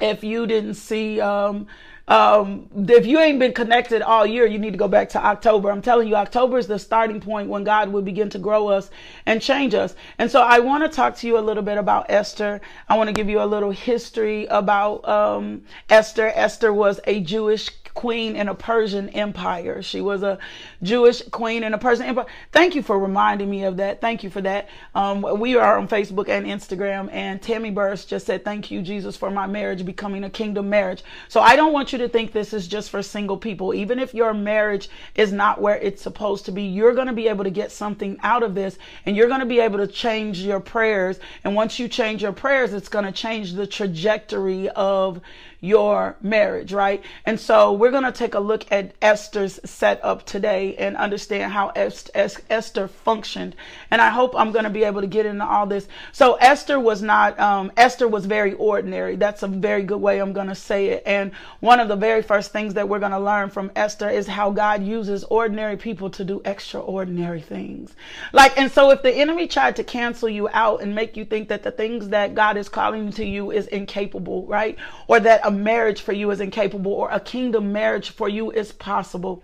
if 0.00 0.22
you 0.22 0.46
didn't 0.46 0.74
see, 0.74 1.20
um, 1.20 1.66
um, 2.08 2.68
if 2.88 3.06
you 3.06 3.18
ain't 3.20 3.38
been 3.38 3.52
connected 3.52 4.00
all 4.00 4.26
year, 4.26 4.46
you 4.46 4.58
need 4.58 4.72
to 4.72 4.78
go 4.78 4.88
back 4.88 5.10
to 5.10 5.24
October. 5.24 5.70
I'm 5.70 5.82
telling 5.82 6.08
you, 6.08 6.16
October 6.16 6.56
is 6.56 6.66
the 6.66 6.78
starting 6.78 7.20
point 7.20 7.50
when 7.50 7.64
God 7.64 7.90
will 7.90 8.02
begin 8.02 8.30
to 8.30 8.38
grow 8.38 8.68
us 8.68 8.90
and 9.26 9.42
change 9.42 9.74
us. 9.74 9.94
And 10.18 10.30
so 10.30 10.40
I 10.40 10.58
want 10.58 10.84
to 10.84 10.88
talk 10.88 11.16
to 11.16 11.26
you 11.26 11.38
a 11.38 11.40
little 11.40 11.62
bit 11.62 11.76
about 11.76 12.06
Esther. 12.08 12.62
I 12.88 12.96
want 12.96 13.08
to 13.08 13.12
give 13.12 13.28
you 13.28 13.42
a 13.42 13.44
little 13.44 13.70
history 13.70 14.46
about 14.46 15.06
um, 15.06 15.62
Esther. 15.90 16.32
Esther 16.34 16.72
was 16.72 16.98
a 17.06 17.20
Jewish 17.20 17.70
queen 17.98 18.36
in 18.36 18.46
a 18.46 18.54
Persian 18.54 19.08
empire. 19.08 19.82
She 19.82 20.00
was 20.00 20.22
a 20.22 20.38
Jewish 20.84 21.20
queen 21.32 21.64
in 21.64 21.74
a 21.74 21.78
Persian 21.78 22.06
empire. 22.06 22.26
Thank 22.52 22.76
you 22.76 22.82
for 22.82 22.96
reminding 22.96 23.50
me 23.50 23.64
of 23.64 23.76
that. 23.78 24.00
Thank 24.00 24.22
you 24.22 24.30
for 24.30 24.40
that. 24.42 24.68
Um, 24.94 25.40
we 25.40 25.56
are 25.56 25.76
on 25.76 25.88
Facebook 25.88 26.28
and 26.28 26.46
Instagram, 26.46 27.08
and 27.10 27.42
Tammy 27.42 27.72
Burris 27.72 28.04
just 28.04 28.24
said, 28.24 28.44
Thank 28.44 28.70
you, 28.70 28.82
Jesus, 28.82 29.16
for 29.16 29.32
my 29.32 29.48
marriage 29.48 29.84
becoming 29.84 30.22
a 30.22 30.30
kingdom 30.30 30.70
marriage. 30.70 31.02
So 31.26 31.40
I 31.40 31.56
don't 31.56 31.72
want 31.72 31.90
you 31.92 31.98
to 31.98 32.08
think 32.08 32.30
this 32.30 32.52
is 32.52 32.68
just 32.68 32.88
for 32.88 33.02
single 33.02 33.36
people. 33.36 33.74
Even 33.74 33.98
if 33.98 34.14
your 34.14 34.32
marriage 34.32 34.90
is 35.16 35.32
not 35.32 35.60
where 35.60 35.78
it's 35.78 36.00
supposed 36.00 36.44
to 36.44 36.52
be, 36.52 36.62
you're 36.62 36.94
going 36.94 37.08
to 37.08 37.12
be 37.12 37.26
able 37.26 37.42
to 37.42 37.50
get 37.50 37.72
something 37.72 38.16
out 38.22 38.44
of 38.44 38.54
this, 38.54 38.78
and 39.06 39.16
you're 39.16 39.26
going 39.26 39.40
to 39.40 39.46
be 39.46 39.58
able 39.58 39.78
to 39.78 39.88
change 39.88 40.38
your 40.38 40.60
prayers. 40.60 41.18
And 41.42 41.56
once 41.56 41.80
you 41.80 41.88
change 41.88 42.22
your 42.22 42.32
prayers, 42.32 42.74
it's 42.74 42.88
going 42.88 43.06
to 43.06 43.12
change 43.12 43.54
the 43.54 43.66
trajectory 43.66 44.68
of 44.68 45.20
your 45.60 46.16
marriage, 46.22 46.72
right? 46.72 47.02
And 47.26 47.38
so 47.38 47.72
we're 47.72 47.90
going 47.90 48.04
to 48.04 48.12
take 48.12 48.34
a 48.34 48.40
look 48.40 48.70
at 48.70 48.94
Esther's 49.02 49.58
setup 49.64 50.24
today 50.24 50.76
and 50.76 50.96
understand 50.96 51.52
how 51.52 51.72
Esther 51.74 52.88
functioned. 52.88 53.56
And 53.90 54.00
I 54.00 54.10
hope 54.10 54.34
I'm 54.36 54.52
going 54.52 54.64
to 54.64 54.70
be 54.70 54.84
able 54.84 55.00
to 55.00 55.06
get 55.06 55.26
into 55.26 55.44
all 55.44 55.66
this. 55.66 55.88
So 56.12 56.34
Esther 56.34 56.78
was 56.78 57.02
not, 57.02 57.38
um, 57.40 57.72
Esther 57.76 58.06
was 58.06 58.26
very 58.26 58.54
ordinary. 58.54 59.16
That's 59.16 59.42
a 59.42 59.48
very 59.48 59.82
good 59.82 60.00
way 60.00 60.20
I'm 60.20 60.32
going 60.32 60.46
to 60.46 60.54
say 60.54 60.88
it. 60.88 61.02
And 61.04 61.32
one 61.60 61.80
of 61.80 61.88
the 61.88 61.96
very 61.96 62.22
first 62.22 62.52
things 62.52 62.74
that 62.74 62.88
we're 62.88 63.00
going 63.00 63.12
to 63.12 63.18
learn 63.18 63.50
from 63.50 63.72
Esther 63.74 64.08
is 64.08 64.28
how 64.28 64.50
God 64.50 64.84
uses 64.84 65.24
ordinary 65.24 65.76
people 65.76 66.10
to 66.10 66.24
do 66.24 66.40
extraordinary 66.44 67.40
things. 67.40 67.94
Like, 68.32 68.56
and 68.56 68.70
so 68.70 68.90
if 68.90 69.02
the 69.02 69.12
enemy 69.12 69.48
tried 69.48 69.74
to 69.76 69.84
cancel 69.84 70.28
you 70.28 70.48
out 70.52 70.82
and 70.82 70.94
make 70.94 71.16
you 71.16 71.24
think 71.24 71.48
that 71.48 71.64
the 71.64 71.72
things 71.72 72.10
that 72.10 72.34
God 72.34 72.56
is 72.56 72.68
calling 72.68 73.10
to 73.12 73.24
you 73.24 73.50
is 73.50 73.66
incapable, 73.66 74.46
right? 74.46 74.78
Or 75.08 75.18
that 75.18 75.47
a 75.48 75.50
marriage 75.50 76.02
for 76.02 76.12
you 76.12 76.30
is 76.30 76.40
incapable 76.40 76.92
or 76.92 77.10
a 77.10 77.18
kingdom 77.18 77.72
marriage 77.72 78.10
for 78.10 78.28
you 78.28 78.50
is 78.50 78.70
possible. 78.70 79.42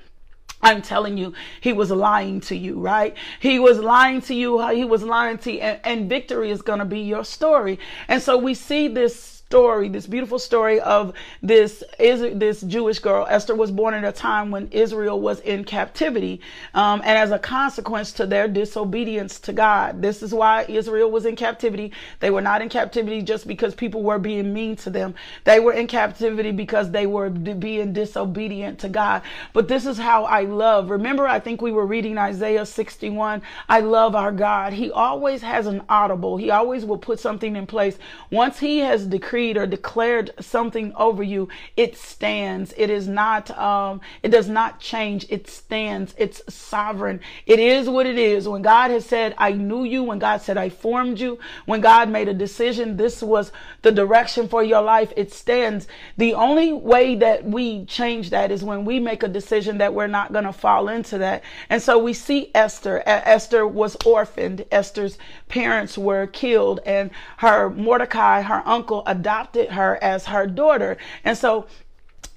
I'm 0.61 0.83
telling 0.83 1.17
you, 1.17 1.33
he 1.63 1.73
was 1.73 1.91
lying 1.91 2.43
to 2.43 2.55
you, 2.55 2.79
right? 2.79 3.17
He 3.41 3.59
was 3.59 3.79
lying 3.79 4.21
to 4.23 4.35
you. 4.35 4.67
He 4.69 4.85
was 4.85 5.03
lying 5.03 5.39
to 5.39 5.53
you, 5.53 5.61
and, 5.61 5.81
and 5.83 6.09
victory 6.09 6.51
is 6.51 6.61
going 6.61 6.79
to 6.79 6.85
be 6.85 7.01
your 7.01 7.25
story. 7.25 7.79
And 8.07 8.23
so 8.23 8.37
we 8.37 8.53
see 8.53 8.87
this 8.89 9.34
story, 9.55 9.89
this 9.89 10.09
beautiful 10.09 10.41
story 10.41 10.81
of 10.81 11.13
this 11.41 11.85
is 12.01 12.37
this 12.37 12.63
Jewish 12.63 12.99
girl. 12.99 13.25
Esther 13.31 13.55
was 13.55 13.71
born 13.71 13.95
at 13.95 14.03
a 14.03 14.11
time 14.11 14.51
when 14.51 14.67
Israel 14.73 15.21
was 15.21 15.39
in 15.39 15.63
captivity, 15.63 16.41
um, 16.75 17.01
and 17.05 17.17
as 17.17 17.31
a 17.31 17.39
consequence 17.39 18.11
to 18.15 18.27
their 18.27 18.49
disobedience 18.49 19.39
to 19.39 19.53
God. 19.53 20.03
This 20.03 20.25
is 20.25 20.35
why 20.35 20.65
Israel 20.69 21.09
was 21.09 21.25
in 21.25 21.37
captivity. 21.37 21.93
They 22.19 22.31
were 22.31 22.41
not 22.41 22.63
in 22.63 22.69
captivity 22.69 23.23
just 23.23 23.47
because 23.47 23.77
people 23.77 24.03
were 24.03 24.19
being 24.19 24.53
mean 24.53 24.75
to 24.79 24.91
them. 24.91 25.15
They 25.45 25.61
were 25.61 25.73
in 25.73 25.87
captivity 25.87 26.51
because 26.51 26.91
they 26.91 27.07
were 27.07 27.31
being 27.31 27.93
disobedient 27.93 28.81
to 28.81 28.89
God. 28.89 29.23
But 29.53 29.69
this 29.69 29.87
is 29.87 29.99
how 29.99 30.25
I 30.25 30.41
love. 30.41 30.91
Remember, 30.91 31.29
I 31.29 31.39
think 31.39 31.63
we 31.63 31.71
were 31.71 31.87
reading 31.87 32.19
Isaiah 32.19 32.67
61. 32.67 33.41
I 33.69 33.79
love 33.79 34.17
our 34.17 34.33
God. 34.33 34.73
He 34.73 34.91
always 34.91 35.43
has 35.43 35.69
an 35.69 35.83
audible. 35.89 36.39
He 36.39 36.51
always 36.51 36.85
will 36.85 36.99
put 36.99 37.21
something 37.21 37.55
in 37.55 37.69
place. 37.69 37.99
Once 38.33 38.59
he 38.59 38.81
has 38.81 39.07
decreed 39.07 39.44
decreed 39.45 39.57
or 39.57 39.67
declared 39.67 40.31
something 40.41 40.93
over 40.97 41.23
you, 41.23 41.49
it 41.77 41.97
stands. 41.97 42.73
It 42.77 42.91
is 42.91 43.07
not, 43.07 43.51
um, 43.59 44.01
it 44.23 44.31
does 44.31 44.49
not 44.49 44.81
change. 44.81 45.27
It 45.29 45.49
stands. 45.49 46.15
It's 46.17 46.41
sovereign. 46.49 47.21
It 47.47 47.59
is 47.59 47.89
what 47.89 48.07
it 48.07 48.19
is. 48.19 48.49
When 48.49 48.63
God 48.63 48.91
has 48.91 49.05
said, 49.05 49.35
I 49.39 49.53
knew 49.53 49.85
you, 49.85 50.03
when 50.03 50.19
God 50.19 50.41
said, 50.41 50.57
I 50.57 50.69
formed 50.71 51.21
you, 51.21 51.39
when 51.67 51.81
God 51.81 52.09
made 52.09 52.29
a 52.29 52.35
decision, 52.35 52.97
this 52.97 53.23
was 53.23 53.53
the 53.83 53.93
direction 53.93 54.49
for 54.49 54.63
your 54.63 54.83
life, 54.83 55.13
it 55.17 55.33
stands. 55.33 55.87
The 56.17 56.35
only 56.35 56.73
way 56.73 57.17
that 57.17 57.45
we 57.45 57.85
change 57.85 58.31
that 58.31 58.51
is 58.51 58.65
when 58.65 58.85
we 58.85 59.01
make 59.01 59.23
a 59.23 59.29
decision 59.29 59.79
that 59.79 59.95
we're 59.95 60.07
not 60.07 60.33
going 60.33 60.45
to 60.45 60.53
fall 60.53 60.89
into 60.89 61.19
that. 61.19 61.43
And 61.69 61.83
so 61.83 61.99
we 61.99 62.13
see 62.13 62.51
Esther. 62.55 63.03
Esther 63.07 63.67
was 63.67 63.97
orphaned. 64.05 64.65
Esther's 64.71 65.19
parents 65.49 65.99
were 65.99 66.27
killed 66.27 66.81
and 66.87 67.11
her 67.39 67.71
Mordecai, 67.71 68.43
her 68.43 68.63
uncle, 68.65 69.03
adopted 69.07 69.34
adopted 69.35 69.71
her 69.71 69.99
as 70.03 70.27
her 70.27 70.47
daughter. 70.47 70.97
And 71.25 71.37
so 71.37 71.67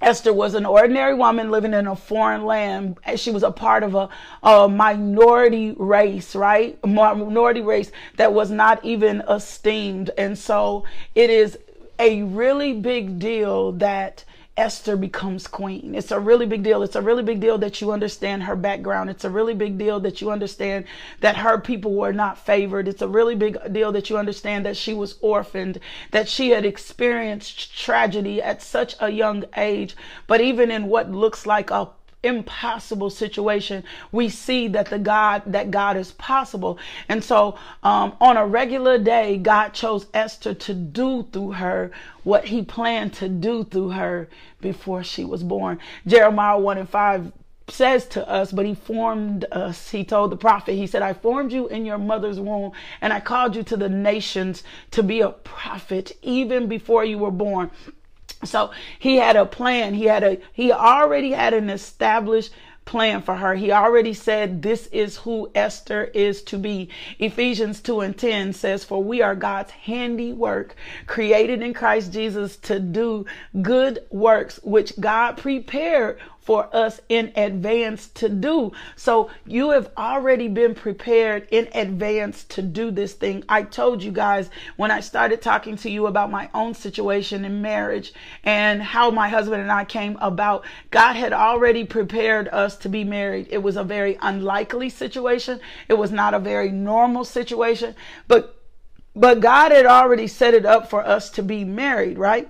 Esther 0.00 0.32
was 0.32 0.54
an 0.54 0.66
ordinary 0.66 1.14
woman 1.14 1.50
living 1.50 1.74
in 1.74 1.86
a 1.86 1.94
foreign 1.96 2.44
land. 2.44 2.98
She 3.16 3.30
was 3.30 3.42
a 3.42 3.50
part 3.50 3.82
of 3.82 3.94
a, 3.94 4.08
a, 4.42 4.68
minority 4.68 5.74
race, 5.76 6.34
right? 6.34 6.78
A 6.82 6.86
minority 6.86 7.62
race 7.62 7.90
that 8.16 8.32
was 8.32 8.50
not 8.50 8.84
even 8.84 9.22
esteemed. 9.28 10.10
And 10.18 10.38
so 10.38 10.84
it 11.14 11.30
is 11.30 11.58
a 11.98 12.22
really 12.22 12.74
big 12.74 13.18
deal 13.18 13.72
that 13.72 14.24
Esther 14.58 14.96
becomes 14.96 15.46
queen. 15.46 15.94
It's 15.94 16.10
a 16.10 16.18
really 16.18 16.44
big 16.44 16.64
deal. 16.64 16.82
It's 16.82 16.96
a 16.96 17.00
really 17.00 17.22
big 17.22 17.40
deal 17.40 17.58
that 17.58 17.80
you 17.80 17.92
understand 17.92 18.42
her 18.42 18.56
background. 18.56 19.08
It's 19.08 19.24
a 19.24 19.30
really 19.30 19.54
big 19.54 19.78
deal 19.78 20.00
that 20.00 20.20
you 20.20 20.32
understand 20.32 20.84
that 21.20 21.36
her 21.36 21.58
people 21.58 21.94
were 21.94 22.12
not 22.12 22.44
favored. 22.44 22.88
It's 22.88 23.00
a 23.00 23.08
really 23.08 23.36
big 23.36 23.72
deal 23.72 23.92
that 23.92 24.10
you 24.10 24.18
understand 24.18 24.66
that 24.66 24.76
she 24.76 24.92
was 24.92 25.16
orphaned, 25.20 25.78
that 26.10 26.28
she 26.28 26.50
had 26.50 26.66
experienced 26.66 27.78
tragedy 27.78 28.42
at 28.42 28.60
such 28.60 28.96
a 29.00 29.10
young 29.10 29.44
age. 29.56 29.96
But 30.26 30.40
even 30.40 30.70
in 30.72 30.88
what 30.88 31.10
looks 31.10 31.46
like 31.46 31.70
a 31.70 31.90
impossible 32.24 33.10
situation 33.10 33.84
we 34.10 34.28
see 34.28 34.66
that 34.66 34.86
the 34.86 34.98
god 34.98 35.40
that 35.46 35.70
god 35.70 35.96
is 35.96 36.10
possible 36.12 36.76
and 37.08 37.22
so 37.22 37.56
um, 37.84 38.12
on 38.20 38.36
a 38.36 38.44
regular 38.44 38.98
day 38.98 39.36
god 39.36 39.68
chose 39.68 40.06
esther 40.12 40.52
to 40.52 40.74
do 40.74 41.22
through 41.32 41.52
her 41.52 41.92
what 42.24 42.46
he 42.46 42.62
planned 42.62 43.12
to 43.12 43.28
do 43.28 43.62
through 43.62 43.90
her 43.90 44.28
before 44.60 45.04
she 45.04 45.24
was 45.24 45.44
born 45.44 45.78
jeremiah 46.06 46.58
1 46.58 46.78
and 46.78 46.88
5 46.88 47.32
says 47.70 48.06
to 48.08 48.28
us, 48.28 48.52
but 48.52 48.66
he 48.66 48.74
formed 48.74 49.44
us. 49.52 49.90
He 49.90 50.04
told 50.04 50.30
the 50.30 50.36
prophet, 50.36 50.74
he 50.74 50.86
said, 50.86 51.02
I 51.02 51.12
formed 51.12 51.52
you 51.52 51.68
in 51.68 51.84
your 51.84 51.98
mother's 51.98 52.40
womb 52.40 52.72
and 53.00 53.12
I 53.12 53.20
called 53.20 53.56
you 53.56 53.62
to 53.64 53.76
the 53.76 53.88
nations 53.88 54.62
to 54.92 55.02
be 55.02 55.20
a 55.20 55.30
prophet 55.30 56.16
even 56.22 56.66
before 56.66 57.04
you 57.04 57.18
were 57.18 57.30
born. 57.30 57.70
So 58.44 58.70
he 58.98 59.16
had 59.16 59.36
a 59.36 59.46
plan. 59.46 59.94
He 59.94 60.04
had 60.04 60.22
a 60.22 60.38
he 60.52 60.72
already 60.72 61.32
had 61.32 61.54
an 61.54 61.70
established 61.70 62.52
plan 62.88 63.20
for 63.20 63.34
her. 63.34 63.54
He 63.54 63.70
already 63.70 64.14
said 64.14 64.62
this 64.62 64.86
is 64.86 65.18
who 65.18 65.50
Esther 65.54 66.04
is 66.14 66.42
to 66.44 66.56
be. 66.56 66.88
Ephesians 67.18 67.80
2 67.80 68.00
and 68.00 68.16
10 68.16 68.54
says, 68.54 68.82
For 68.82 69.04
we 69.04 69.20
are 69.20 69.34
God's 69.34 69.72
handiwork, 69.72 70.74
created 71.06 71.60
in 71.60 71.74
Christ 71.74 72.14
Jesus 72.14 72.56
to 72.56 72.80
do 72.80 73.26
good 73.60 73.98
works, 74.10 74.58
which 74.62 74.98
God 74.98 75.36
prepared 75.36 76.18
for 76.48 76.74
us 76.74 76.98
in 77.10 77.30
advance 77.36 78.08
to 78.08 78.26
do. 78.26 78.72
So 78.96 79.28
you 79.44 79.68
have 79.72 79.90
already 79.98 80.48
been 80.48 80.74
prepared 80.74 81.46
in 81.50 81.68
advance 81.74 82.42
to 82.44 82.62
do 82.62 82.90
this 82.90 83.12
thing. 83.12 83.44
I 83.50 83.64
told 83.64 84.02
you 84.02 84.10
guys 84.10 84.48
when 84.78 84.90
I 84.90 85.00
started 85.00 85.42
talking 85.42 85.76
to 85.76 85.90
you 85.90 86.06
about 86.06 86.30
my 86.30 86.48
own 86.54 86.72
situation 86.72 87.44
in 87.44 87.60
marriage 87.60 88.14
and 88.44 88.82
how 88.82 89.10
my 89.10 89.28
husband 89.28 89.60
and 89.60 89.70
I 89.70 89.84
came 89.84 90.16
about, 90.22 90.64
God 90.90 91.16
had 91.16 91.34
already 91.34 91.84
prepared 91.84 92.48
us 92.48 92.78
to 92.78 92.88
be 92.88 93.04
married. 93.04 93.48
It 93.50 93.62
was 93.62 93.76
a 93.76 93.84
very 93.84 94.16
unlikely 94.22 94.88
situation. 94.88 95.60
It 95.86 95.98
was 95.98 96.12
not 96.12 96.32
a 96.32 96.38
very 96.38 96.70
normal 96.70 97.26
situation, 97.26 97.94
but 98.26 98.54
but 99.14 99.40
God 99.40 99.72
had 99.72 99.84
already 99.84 100.28
set 100.28 100.54
it 100.54 100.64
up 100.64 100.88
for 100.88 101.04
us 101.04 101.28
to 101.30 101.42
be 101.42 101.64
married, 101.64 102.18
right? 102.18 102.48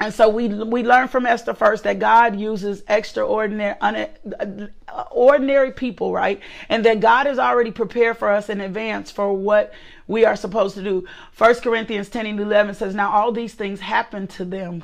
And 0.00 0.14
so 0.14 0.30
we 0.30 0.48
we 0.48 0.82
learn 0.82 1.08
from 1.08 1.26
Esther 1.26 1.52
first 1.52 1.84
that 1.84 1.98
God 1.98 2.34
uses 2.34 2.82
extraordinary 2.88 3.76
un, 3.82 4.70
ordinary 5.10 5.72
people, 5.72 6.12
right? 6.12 6.40
And 6.70 6.84
that 6.86 7.00
God 7.00 7.26
has 7.26 7.38
already 7.38 7.70
prepared 7.70 8.16
for 8.16 8.30
us 8.30 8.48
in 8.48 8.62
advance 8.62 9.10
for 9.10 9.32
what 9.34 9.74
we 10.08 10.24
are 10.24 10.36
supposed 10.36 10.74
to 10.76 10.82
do. 10.82 11.06
First 11.32 11.62
Corinthians 11.62 12.08
10 12.08 12.26
and 12.26 12.40
11 12.40 12.76
says, 12.76 12.94
Now 12.94 13.12
all 13.12 13.30
these 13.30 13.52
things 13.52 13.80
happen 13.80 14.26
to 14.28 14.44
them 14.46 14.82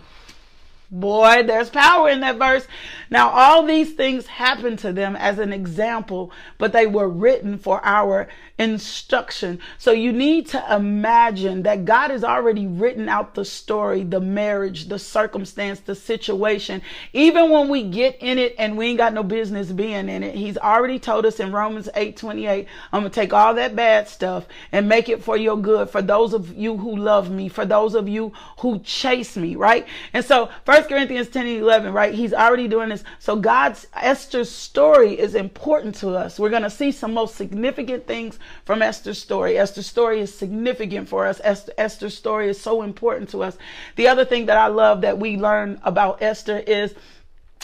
Boy, 0.90 1.42
there's 1.44 1.68
power 1.68 2.09
in 2.09 2.20
that 2.20 2.37
verse. 2.37 2.66
Now, 3.11 3.31
all 3.31 3.64
these 3.64 3.94
things 3.94 4.27
happened 4.27 4.79
to 4.81 4.92
them 4.92 5.16
as 5.16 5.38
an 5.38 5.53
example, 5.53 6.31
but 6.59 6.72
they 6.72 6.87
were 6.87 7.09
written 7.09 7.59
for 7.59 7.85
our 7.85 8.29
instruction. 8.59 9.59
So 9.79 9.92
you 9.92 10.12
need 10.12 10.46
to 10.49 10.75
imagine 10.75 11.64
that 11.64 11.85
God 11.85 12.11
has 12.11 12.25
already 12.25 12.66
written 12.66 13.09
out 13.09 13.35
the 13.35 13.44
story, 13.44 14.03
the 14.03 14.20
marriage, 14.20 14.87
the 14.87 14.99
circumstance, 14.99 15.81
the 15.81 15.94
situation. 15.94 16.83
Even 17.12 17.51
when 17.51 17.68
we 17.68 17.83
get 17.83 18.16
in 18.20 18.38
it 18.38 18.55
and 18.59 18.77
we 18.77 18.87
ain't 18.87 18.99
got 18.99 19.12
no 19.12 19.22
business 19.22 19.70
being 19.72 20.09
in 20.09 20.22
it, 20.22 20.35
He's 20.35 20.57
already 20.57 20.99
told 20.99 21.27
us 21.27 21.40
in 21.40 21.53
Romans 21.53 21.88
8 21.94 22.16
28, 22.16 22.66
I'm 22.92 23.03
going 23.03 23.11
to 23.11 23.14
take 23.14 23.33
all 23.33 23.55
that 23.55 23.77
bad 23.77 24.09
stuff 24.09 24.46
and 24.72 24.88
make 24.88 25.09
it 25.09 25.22
for 25.22 25.37
your 25.37 25.57
good, 25.59 25.90
for 25.90 26.01
those 26.01 26.33
of 26.33 26.57
you 26.57 26.77
who 26.77 26.96
love 26.96 27.31
me, 27.31 27.49
for 27.49 27.66
those 27.66 27.94
of 27.94 28.09
you 28.09 28.33
who 28.61 28.79
chase 28.81 29.37
me, 29.37 29.57
right? 29.57 29.87
And 30.12 30.25
so, 30.25 30.49
first 30.64 30.75
First 30.76 30.90
Corinthians 30.90 31.28
10 31.28 31.46
and 31.46 31.56
11, 31.62 31.94
right? 31.94 32.12
He's 32.12 32.34
already 32.34 32.68
doing 32.68 32.90
this. 32.90 33.02
So 33.18 33.34
God's 33.34 33.86
Esther's 33.94 34.50
story 34.50 35.18
is 35.18 35.34
important 35.34 35.94
to 35.96 36.10
us. 36.10 36.38
We're 36.38 36.50
going 36.50 36.64
to 36.64 36.70
see 36.70 36.92
some 36.92 37.14
most 37.14 37.34
significant 37.34 38.06
things 38.06 38.38
from 38.66 38.82
Esther's 38.82 39.18
story. 39.18 39.56
Esther's 39.56 39.86
story 39.86 40.20
is 40.20 40.34
significant 40.34 41.08
for 41.08 41.26
us. 41.26 41.40
Esther, 41.42 41.72
Esther's 41.78 42.14
story 42.14 42.50
is 42.50 42.60
so 42.60 42.82
important 42.82 43.30
to 43.30 43.42
us. 43.42 43.56
The 43.94 44.08
other 44.08 44.26
thing 44.26 44.44
that 44.46 44.58
I 44.58 44.66
love 44.66 45.00
that 45.00 45.16
we 45.16 45.38
learn 45.38 45.80
about 45.82 46.20
Esther 46.20 46.58
is 46.58 46.94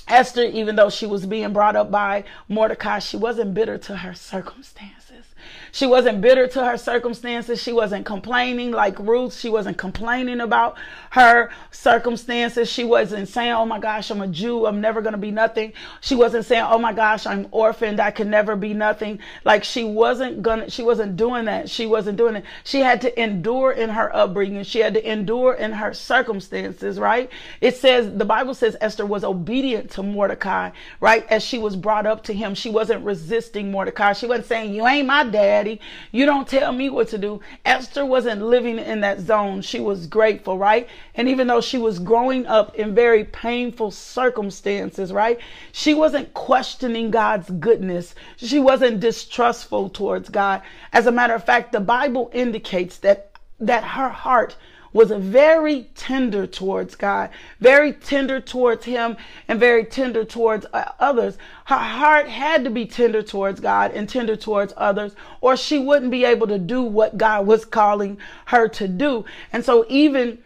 Esther, 0.09 0.44
even 0.44 0.77
though 0.77 0.88
she 0.88 1.05
was 1.05 1.27
being 1.27 1.53
brought 1.53 1.77
up 1.77 1.90
by 1.90 2.25
Mordecai, 2.48 2.98
she 2.98 3.18
wasn't 3.18 3.53
bitter 3.53 3.77
to 3.77 3.96
her 3.98 4.14
circumstances. 4.14 5.02
She 5.75 5.87
wasn't 5.87 6.21
bitter 6.21 6.47
to 6.49 6.65
her 6.67 6.77
circumstances. 6.77 7.61
She 7.61 7.73
wasn't 7.73 8.05
complaining 8.05 8.73
like 8.73 8.99
Ruth. 8.99 9.35
She 9.35 9.49
wasn't 9.49 9.79
complaining 9.79 10.41
about 10.41 10.77
her 11.11 11.51
circumstances. 11.71 12.71
She 12.71 12.85
wasn't 12.85 13.27
saying, 13.27 13.53
Oh 13.53 13.65
my 13.65 13.79
gosh, 13.79 14.11
I'm 14.11 14.21
a 14.21 14.29
Jew. 14.29 14.67
I'm 14.67 14.83
never 14.83 15.01
going 15.01 15.15
to 15.15 15.19
be 15.19 15.31
nothing. 15.31 15.73
She 16.03 16.15
wasn't 16.15 16.45
saying, 16.45 16.65
Oh 16.69 16.79
my 16.79 16.93
gosh, 16.93 17.27
I'm 17.27 17.49
orphaned. 17.53 18.01
I 18.01 18.11
can 18.11 18.29
never 18.29 18.55
be 18.55 18.75
nothing. 18.75 19.19
Like 19.45 19.65
she 19.65 19.83
wasn't 19.83 20.43
gonna, 20.43 20.69
she 20.69 20.83
wasn't 20.83 21.17
doing 21.17 21.47
that. 21.47 21.71
She 21.71 21.87
wasn't 21.87 22.19
doing 22.19 22.37
it. 22.37 22.45
She 22.65 22.81
had 22.81 23.01
to 23.01 23.23
endure 23.23 23.73
in 23.73 23.89
her 23.89 24.15
upbringing. 24.15 24.65
She 24.65 24.81
had 24.81 24.93
to 24.93 25.11
endure 25.11 25.55
in 25.55 25.73
her 25.73 25.95
circumstances, 25.95 26.99
right? 26.99 27.31
It 27.63 27.77
says, 27.77 28.15
the 28.15 28.27
Bible 28.27 28.53
says 28.53 28.77
Esther 28.83 29.07
was 29.07 29.25
obedient 29.25 29.91
to 29.93 30.03
Mordecai, 30.03 30.71
right? 31.01 31.27
As 31.31 31.43
she 31.43 31.59
was 31.59 31.77
brought 31.77 32.07
up 32.07 32.25
to 32.25 32.35
him, 32.35 32.55
she 32.55 32.69
wasn't 32.69 33.05
resisting 33.07 33.71
Mordecai. 33.71 34.13
She 34.13 34.27
wasn't 34.27 34.47
saying, 34.49 34.75
You 34.75 34.87
ain't 34.87 35.07
my 35.07 35.25
daddy. 35.62 35.81
You 36.11 36.27
don't 36.27 36.48
tell 36.48 36.72
me 36.72 36.90
what 36.90 37.09
to 37.09 37.18
do. 37.18 37.40
Esther 37.64 38.05
wasn't 38.05 38.42
living 38.42 38.79
in 38.79 39.01
that 39.01 39.20
zone. 39.20 39.62
She 39.62 39.79
was 39.79 40.07
grateful, 40.07 40.59
right? 40.59 40.88
And 41.14 41.29
even 41.29 41.46
though 41.46 41.61
she 41.61 41.79
was 41.79 42.01
growing 42.01 42.46
up 42.46 42.75
in 42.75 42.94
very 42.94 43.25
painful 43.25 43.92
circumstances, 43.92 45.12
right? 45.12 45.38
She 45.70 45.94
wasn't 45.94 46.35
questioning 46.35 47.11
God's 47.11 47.51
goodness. 47.51 48.14
She 48.37 48.59
wasn't 48.59 49.01
distrustful 49.01 49.88
towards 49.88 50.29
God. 50.29 50.62
As 50.92 51.07
a 51.07 51.12
matter 51.12 51.35
of 51.35 51.44
fact, 51.44 51.70
the 51.72 51.81
Bible 51.81 52.31
indicates 52.33 52.98
that 52.98 53.29
that 53.61 53.85
her 53.85 54.09
heart 54.09 54.57
was 54.92 55.11
very 55.11 55.88
tender 55.94 56.46
towards 56.46 56.94
God, 56.94 57.31
very 57.61 57.92
tender 57.92 58.40
towards 58.40 58.85
Him, 58.85 59.16
and 59.48 59.59
very 59.59 59.85
tender 59.85 60.24
towards 60.24 60.66
uh, 60.72 60.92
others. 60.98 61.38
Her 61.66 61.76
heart 61.76 62.28
had 62.28 62.64
to 62.64 62.70
be 62.70 62.87
tender 62.87 63.22
towards 63.22 63.61
God 63.61 63.92
and 63.92 64.09
tender 64.09 64.37
towards 64.37 64.72
others, 64.76 65.14
or 65.40 65.57
she 65.57 65.78
wouldn't 65.78 66.11
be 66.11 66.24
able 66.24 66.46
to 66.48 66.59
do 66.59 66.83
what 66.83 67.16
God 67.16 67.46
was 67.46 67.64
calling 67.64 68.18
her 68.46 68.68
to 68.68 68.88
do. 68.88 69.24
And 69.52 69.64
so, 69.64 69.87
even 69.88 70.38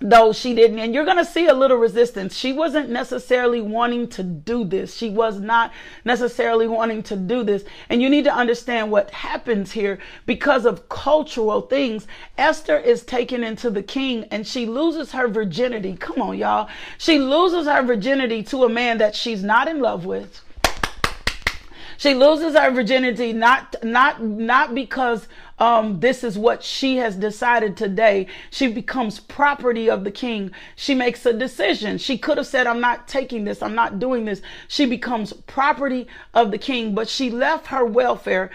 though 0.00 0.30
she 0.32 0.54
didn't 0.54 0.78
and 0.78 0.94
you're 0.94 1.06
going 1.06 1.16
to 1.16 1.24
see 1.24 1.46
a 1.46 1.54
little 1.54 1.78
resistance. 1.78 2.36
She 2.36 2.52
wasn't 2.52 2.90
necessarily 2.90 3.62
wanting 3.62 4.08
to 4.10 4.22
do 4.22 4.64
this. 4.64 4.94
She 4.94 5.08
was 5.08 5.40
not 5.40 5.72
necessarily 6.04 6.68
wanting 6.68 7.02
to 7.04 7.16
do 7.16 7.42
this. 7.42 7.64
And 7.88 8.02
you 8.02 8.10
need 8.10 8.24
to 8.24 8.34
understand 8.34 8.90
what 8.90 9.10
happens 9.10 9.72
here 9.72 9.98
because 10.26 10.66
of 10.66 10.88
cultural 10.88 11.62
things. 11.62 12.06
Esther 12.36 12.76
is 12.76 13.04
taken 13.04 13.42
into 13.42 13.70
the 13.70 13.82
king 13.82 14.24
and 14.30 14.46
she 14.46 14.66
loses 14.66 15.12
her 15.12 15.28
virginity. 15.28 15.96
Come 15.96 16.20
on 16.20 16.36
y'all. 16.36 16.68
She 16.98 17.18
loses 17.18 17.66
her 17.66 17.82
virginity 17.82 18.42
to 18.44 18.64
a 18.64 18.68
man 18.68 18.98
that 18.98 19.14
she's 19.14 19.42
not 19.42 19.66
in 19.66 19.80
love 19.80 20.04
with. 20.04 20.42
She 21.98 22.14
loses 22.14 22.54
her 22.54 22.70
virginity 22.70 23.32
not 23.32 23.76
not 23.82 24.22
not 24.22 24.74
because 24.74 25.26
um, 25.58 26.00
this 26.00 26.22
is 26.22 26.36
what 26.36 26.62
she 26.62 26.96
has 26.98 27.16
decided 27.16 27.76
today. 27.76 28.26
She 28.50 28.66
becomes 28.66 29.20
property 29.20 29.88
of 29.88 30.04
the 30.04 30.10
king. 30.10 30.50
She 30.74 30.94
makes 30.94 31.24
a 31.24 31.32
decision. 31.32 31.96
She 31.96 32.18
could 32.18 32.36
have 32.36 32.46
said, 32.46 32.66
I'm 32.66 32.80
not 32.80 33.08
taking 33.08 33.44
this. 33.44 33.62
I'm 33.62 33.74
not 33.74 33.98
doing 33.98 34.26
this. 34.26 34.42
She 34.68 34.84
becomes 34.84 35.32
property 35.32 36.06
of 36.34 36.50
the 36.50 36.58
king, 36.58 36.94
but 36.94 37.08
she 37.08 37.30
left 37.30 37.68
her 37.68 37.84
welfare. 37.86 38.50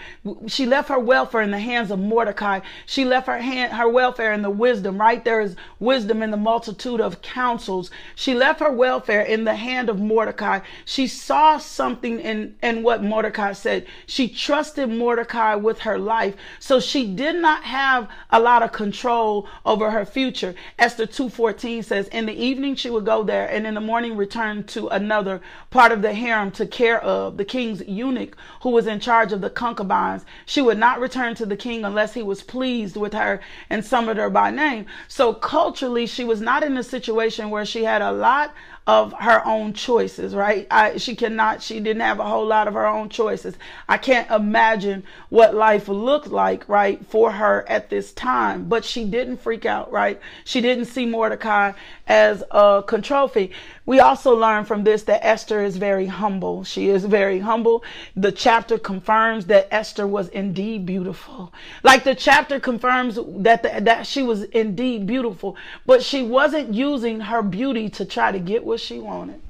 She 0.46 0.64
left 0.66 0.90
her 0.90 0.98
welfare 0.98 1.40
in 1.40 1.50
the 1.50 1.58
hands 1.58 1.90
of 1.90 1.98
Mordecai. 1.98 2.60
She 2.86 3.04
left 3.04 3.26
her 3.26 3.38
hand, 3.38 3.72
her 3.72 3.88
welfare 3.88 4.32
in 4.32 4.42
the 4.42 4.50
wisdom, 4.50 4.98
right? 4.98 5.24
There 5.24 5.40
is 5.40 5.56
wisdom 5.80 6.22
in 6.22 6.30
the 6.30 6.36
multitude 6.36 7.00
of 7.00 7.22
counsels. 7.22 7.90
She 8.14 8.34
left 8.34 8.60
her 8.60 8.72
welfare 8.72 9.22
in 9.22 9.42
the 9.42 9.56
hand 9.56 9.88
of 9.88 9.98
Mordecai. 9.98 10.60
She 10.84 11.08
saw 11.08 11.58
something 11.58 12.20
in, 12.20 12.54
in 12.62 12.84
what 12.84 13.02
Mordecai 13.02 13.54
said. 13.54 13.86
She 14.06 14.28
trusted 14.28 14.88
Mordecai 14.88 15.56
with 15.56 15.80
her 15.80 15.98
life. 15.98 16.36
So 16.60 16.78
she 16.78 16.91
she 16.92 17.06
did 17.06 17.36
not 17.36 17.62
have 17.64 18.06
a 18.28 18.38
lot 18.38 18.62
of 18.62 18.70
control 18.70 19.48
over 19.64 19.90
her 19.90 20.04
future. 20.04 20.54
Esther 20.78 21.06
2:14 21.06 21.82
says, 21.82 22.06
"In 22.08 22.26
the 22.26 22.34
evening 22.34 22.74
she 22.74 22.90
would 22.90 23.06
go 23.06 23.22
there, 23.22 23.46
and 23.46 23.66
in 23.66 23.72
the 23.72 23.80
morning 23.80 24.14
return 24.14 24.64
to 24.64 24.88
another 24.88 25.40
part 25.70 25.90
of 25.90 26.02
the 26.02 26.12
harem 26.12 26.50
to 26.50 26.66
care 26.66 27.02
of 27.02 27.38
the 27.38 27.46
king's 27.46 27.82
eunuch 27.88 28.36
who 28.60 28.68
was 28.68 28.86
in 28.86 29.00
charge 29.00 29.32
of 29.32 29.40
the 29.40 29.48
concubines. 29.48 30.26
She 30.44 30.60
would 30.60 30.76
not 30.76 31.00
return 31.00 31.34
to 31.36 31.46
the 31.46 31.56
king 31.56 31.82
unless 31.82 32.12
he 32.12 32.22
was 32.22 32.42
pleased 32.42 32.98
with 32.98 33.14
her 33.14 33.40
and 33.70 33.82
summoned 33.82 34.18
her 34.18 34.28
by 34.28 34.50
name." 34.50 34.84
So 35.08 35.32
culturally, 35.32 36.06
she 36.06 36.24
was 36.24 36.42
not 36.42 36.62
in 36.62 36.76
a 36.76 36.82
situation 36.82 37.48
where 37.48 37.64
she 37.64 37.84
had 37.84 38.02
a 38.02 38.12
lot 38.12 38.52
of 38.86 39.12
her 39.12 39.46
own 39.46 39.72
choices, 39.72 40.34
right? 40.34 40.66
I, 40.70 40.96
she 40.96 41.14
cannot, 41.14 41.62
she 41.62 41.78
didn't 41.78 42.02
have 42.02 42.18
a 42.18 42.24
whole 42.24 42.46
lot 42.46 42.66
of 42.66 42.74
her 42.74 42.86
own 42.86 43.08
choices. 43.08 43.56
I 43.88 43.96
can't 43.96 44.28
imagine 44.30 45.04
what 45.28 45.54
life 45.54 45.88
looked 45.88 46.26
like, 46.26 46.68
right, 46.68 47.04
for 47.06 47.30
her 47.30 47.64
at 47.68 47.90
this 47.90 48.12
time, 48.12 48.64
but 48.64 48.84
she 48.84 49.04
didn't 49.04 49.36
freak 49.36 49.66
out, 49.66 49.92
right? 49.92 50.20
She 50.44 50.60
didn't 50.60 50.86
see 50.86 51.06
Mordecai 51.06 51.72
as 52.08 52.42
a 52.50 52.82
control 52.84 53.28
fee. 53.28 53.52
We 53.84 53.98
also 53.98 54.36
learn 54.36 54.64
from 54.64 54.84
this 54.84 55.02
that 55.04 55.26
Esther 55.26 55.62
is 55.62 55.76
very 55.76 56.06
humble. 56.06 56.62
She 56.62 56.88
is 56.88 57.04
very 57.04 57.40
humble. 57.40 57.82
The 58.14 58.30
chapter 58.30 58.78
confirms 58.78 59.46
that 59.46 59.66
Esther 59.72 60.06
was 60.06 60.28
indeed 60.28 60.86
beautiful. 60.86 61.52
Like 61.82 62.04
the 62.04 62.14
chapter 62.14 62.60
confirms 62.60 63.18
that 63.42 63.64
the, 63.64 63.80
that 63.82 64.06
she 64.06 64.22
was 64.22 64.44
indeed 64.44 65.06
beautiful, 65.06 65.56
but 65.84 66.02
she 66.02 66.22
wasn't 66.22 66.72
using 66.72 67.20
her 67.20 67.42
beauty 67.42 67.88
to 67.90 68.04
try 68.04 68.30
to 68.30 68.38
get 68.38 68.64
what 68.64 68.78
she 68.78 69.00
wanted. 69.00 69.40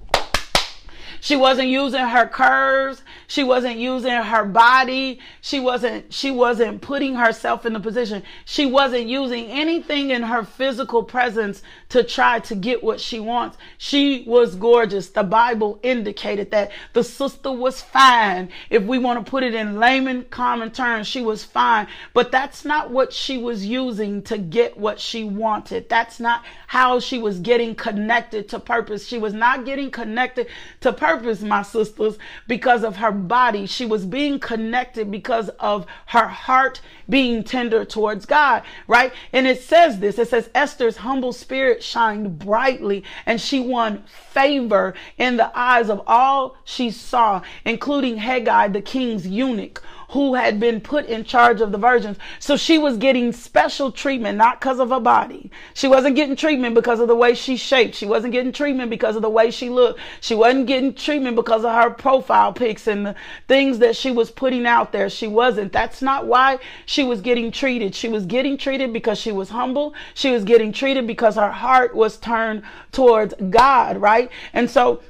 She 1.23 1.37
wasn't 1.37 1.69
using 1.69 2.01
her 2.01 2.27
curves. 2.27 3.03
She 3.29 3.45
wasn't 3.45 3.77
using 3.77 4.11
her 4.11 4.45
body. 4.45 5.21
She 5.41 5.61
wasn't, 5.61 6.13
she 6.13 6.33
wasn't 6.33 6.83
putting 6.83 7.15
herself 7.15 7.65
in 7.65 7.75
the 7.75 7.79
position. 7.79 8.25
She 8.45 8.67
wasn't 8.67 9.07
using 9.07 9.47
anything 9.47 10.11
in 10.11 10.25
her 10.25 10.43
physical 10.43 11.05
presence 11.05 11.63
to 11.93 12.03
try 12.03 12.41
to 12.41 12.55
get 12.55 12.83
what 12.83 12.99
she 12.99 13.21
wants. 13.21 13.59
She 13.77 14.25
was 14.27 14.55
gorgeous. 14.55 15.11
The 15.11 15.23
Bible 15.23 15.79
indicated 15.83 16.51
that 16.51 16.73
the 16.95 17.05
sister 17.05 17.53
was 17.53 17.83
fine. 17.83 18.49
If 18.71 18.83
we 18.85 18.97
want 18.97 19.23
to 19.23 19.31
put 19.31 19.43
it 19.43 19.55
in 19.55 19.79
layman 19.79 20.25
common 20.31 20.71
terms, 20.71 21.07
she 21.07 21.21
was 21.21 21.45
fine. 21.45 21.87
But 22.15 22.33
that's 22.33 22.65
not 22.65 22.91
what 22.91 23.13
she 23.13 23.37
was 23.37 23.67
using 23.67 24.23
to 24.23 24.39
get 24.39 24.79
what 24.79 25.01
she 25.01 25.23
wanted. 25.23 25.91
That's 25.91 26.19
not 26.19 26.43
how 26.67 26.99
she 26.99 27.19
was 27.19 27.39
getting 27.41 27.75
connected 27.75 28.49
to 28.49 28.59
purpose. 28.59 29.07
She 29.07 29.19
was 29.19 29.35
not 29.35 29.67
getting 29.67 29.91
connected 29.91 30.47
to 30.81 30.95
purpose 30.95 31.43
my 31.43 31.61
sisters, 31.61 32.17
because 32.47 32.85
of 32.85 32.97
her 32.97 33.13
body. 33.13 33.67
She 33.67 33.85
was 33.85 34.07
being 34.07 34.39
connected 34.39 35.11
because 35.11 35.51
of 35.61 35.85
her 36.07 36.27
heart 36.27 36.81
being 37.09 37.45
tender 37.45 37.85
towards 37.85 38.25
God, 38.25 38.63
right? 38.87 39.13
And 39.33 39.47
it 39.47 39.61
says 39.61 39.99
this 39.99 40.19
it 40.19 40.29
says, 40.29 40.49
Esther's 40.55 40.97
humble 40.99 41.35
spirit 41.35 41.82
shined 41.83 42.39
brightly 42.39 43.05
and 43.27 43.41
she 43.41 43.61
won 43.61 44.03
favor 44.07 44.95
in 45.19 45.37
the 45.37 45.51
eyes 45.59 45.91
of 45.91 46.03
all 46.07 46.57
she 46.65 46.91
saw, 46.91 47.43
including 47.65 48.19
Hegai, 48.19 48.73
the 48.73 48.83
king's 48.83 49.27
eunuch 49.27 49.83
who 50.13 50.35
had 50.35 50.61
been 50.61 50.79
put 50.79 51.07
in 51.07 51.25
charge 51.25 51.63
of 51.63 51.73
the 51.73 51.79
virgins. 51.79 52.19
So 52.39 52.55
she 52.55 52.77
was 52.77 52.99
getting 52.99 53.33
special 53.33 53.91
treatment, 53.91 54.37
not 54.37 54.61
because 54.61 54.79
of 54.79 54.91
her 54.91 55.01
body. 55.01 55.51
She 55.73 55.89
wasn't 55.89 56.17
getting 56.17 56.37
treatment 56.37 56.75
because 56.75 57.01
of 57.01 57.09
the 57.09 57.17
way 57.17 57.35
she 57.35 57.57
shaped. 57.57 57.95
She 57.95 58.05
wasn't 58.05 58.35
getting 58.35 58.53
treatment 58.53 58.91
because 58.91 59.17
of 59.17 59.23
the 59.23 59.31
way 59.31 59.51
she 59.51 59.71
looked. 59.71 60.01
She 60.21 60.35
wasn't 60.35 60.67
getting 60.67 60.93
treatment 60.93 61.35
because 61.35 61.65
of 61.65 61.73
her 61.73 61.89
profile 61.89 62.53
pics 62.53 62.87
and 62.87 63.07
the 63.07 63.15
things 63.49 63.79
that 63.79 63.97
she 63.97 64.11
was 64.11 64.31
putting 64.31 64.67
out 64.67 64.93
there. 64.93 65.09
She 65.09 65.29
wasn't. 65.29 65.73
That's 65.73 66.03
not 66.03 66.27
why 66.27 66.59
she 66.85 67.05
was 67.05 67.23
getting 67.23 67.51
treated. 67.51 67.95
She 67.95 68.09
was 68.09 68.27
getting 68.27 68.59
treated 68.59 68.93
because 68.93 69.19
she 69.19 69.33
was 69.33 69.49
humble. 69.49 69.95
She 70.13 70.31
was 70.31 70.45
getting 70.45 70.75
treated 70.75 71.07
because 71.07 71.37
her 71.37 71.51
heart 71.51 71.95
was 71.95 72.19
turned 72.19 72.65
towards 72.93 73.33
God, 73.49 73.97
right? 73.97 74.31
And 74.53 74.69
so 74.69 75.03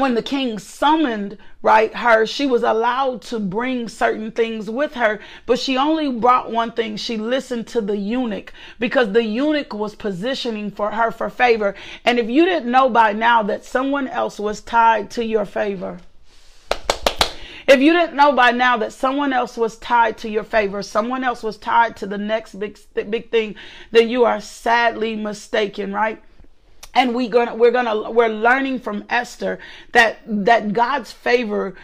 when 0.00 0.14
the 0.14 0.22
king 0.22 0.58
summoned 0.58 1.36
right 1.62 1.94
her 1.94 2.26
she 2.26 2.46
was 2.46 2.62
allowed 2.62 3.20
to 3.22 3.38
bring 3.38 3.88
certain 3.88 4.30
things 4.30 4.70
with 4.70 4.94
her 4.94 5.18
but 5.46 5.58
she 5.58 5.76
only 5.76 6.10
brought 6.10 6.50
one 6.50 6.72
thing 6.72 6.96
she 6.96 7.16
listened 7.16 7.66
to 7.66 7.80
the 7.80 7.96
eunuch 7.96 8.52
because 8.78 9.12
the 9.12 9.24
eunuch 9.24 9.72
was 9.72 9.94
positioning 9.94 10.70
for 10.70 10.90
her 10.90 11.10
for 11.10 11.30
favor 11.30 11.74
and 12.04 12.18
if 12.18 12.28
you 12.28 12.44
didn't 12.44 12.70
know 12.70 12.88
by 12.88 13.12
now 13.12 13.42
that 13.42 13.64
someone 13.64 14.08
else 14.08 14.38
was 14.38 14.60
tied 14.60 15.10
to 15.10 15.24
your 15.24 15.44
favor 15.44 15.98
if 17.68 17.80
you 17.80 17.92
didn't 17.92 18.14
know 18.14 18.32
by 18.32 18.52
now 18.52 18.76
that 18.76 18.92
someone 18.92 19.32
else 19.32 19.56
was 19.56 19.76
tied 19.78 20.18
to 20.18 20.28
your 20.28 20.44
favor, 20.44 20.82
someone 20.82 21.24
else 21.24 21.42
was 21.42 21.58
tied 21.58 21.96
to 21.96 22.06
the 22.06 22.16
next 22.16 22.54
big 22.60 22.78
big 22.94 23.30
thing, 23.32 23.56
then 23.90 24.08
you 24.08 24.24
are 24.24 24.40
sadly 24.40 25.16
mistaken, 25.16 25.92
right? 25.92 26.22
And 26.96 27.14
we 27.14 27.28
gonna 27.28 27.54
we're 27.54 27.70
gonna 27.70 28.10
we're 28.10 28.28
learning 28.28 28.80
from 28.80 29.04
Esther 29.10 29.60
that 29.92 30.18
that 30.26 30.72
God's 30.72 31.12
favor 31.12 31.76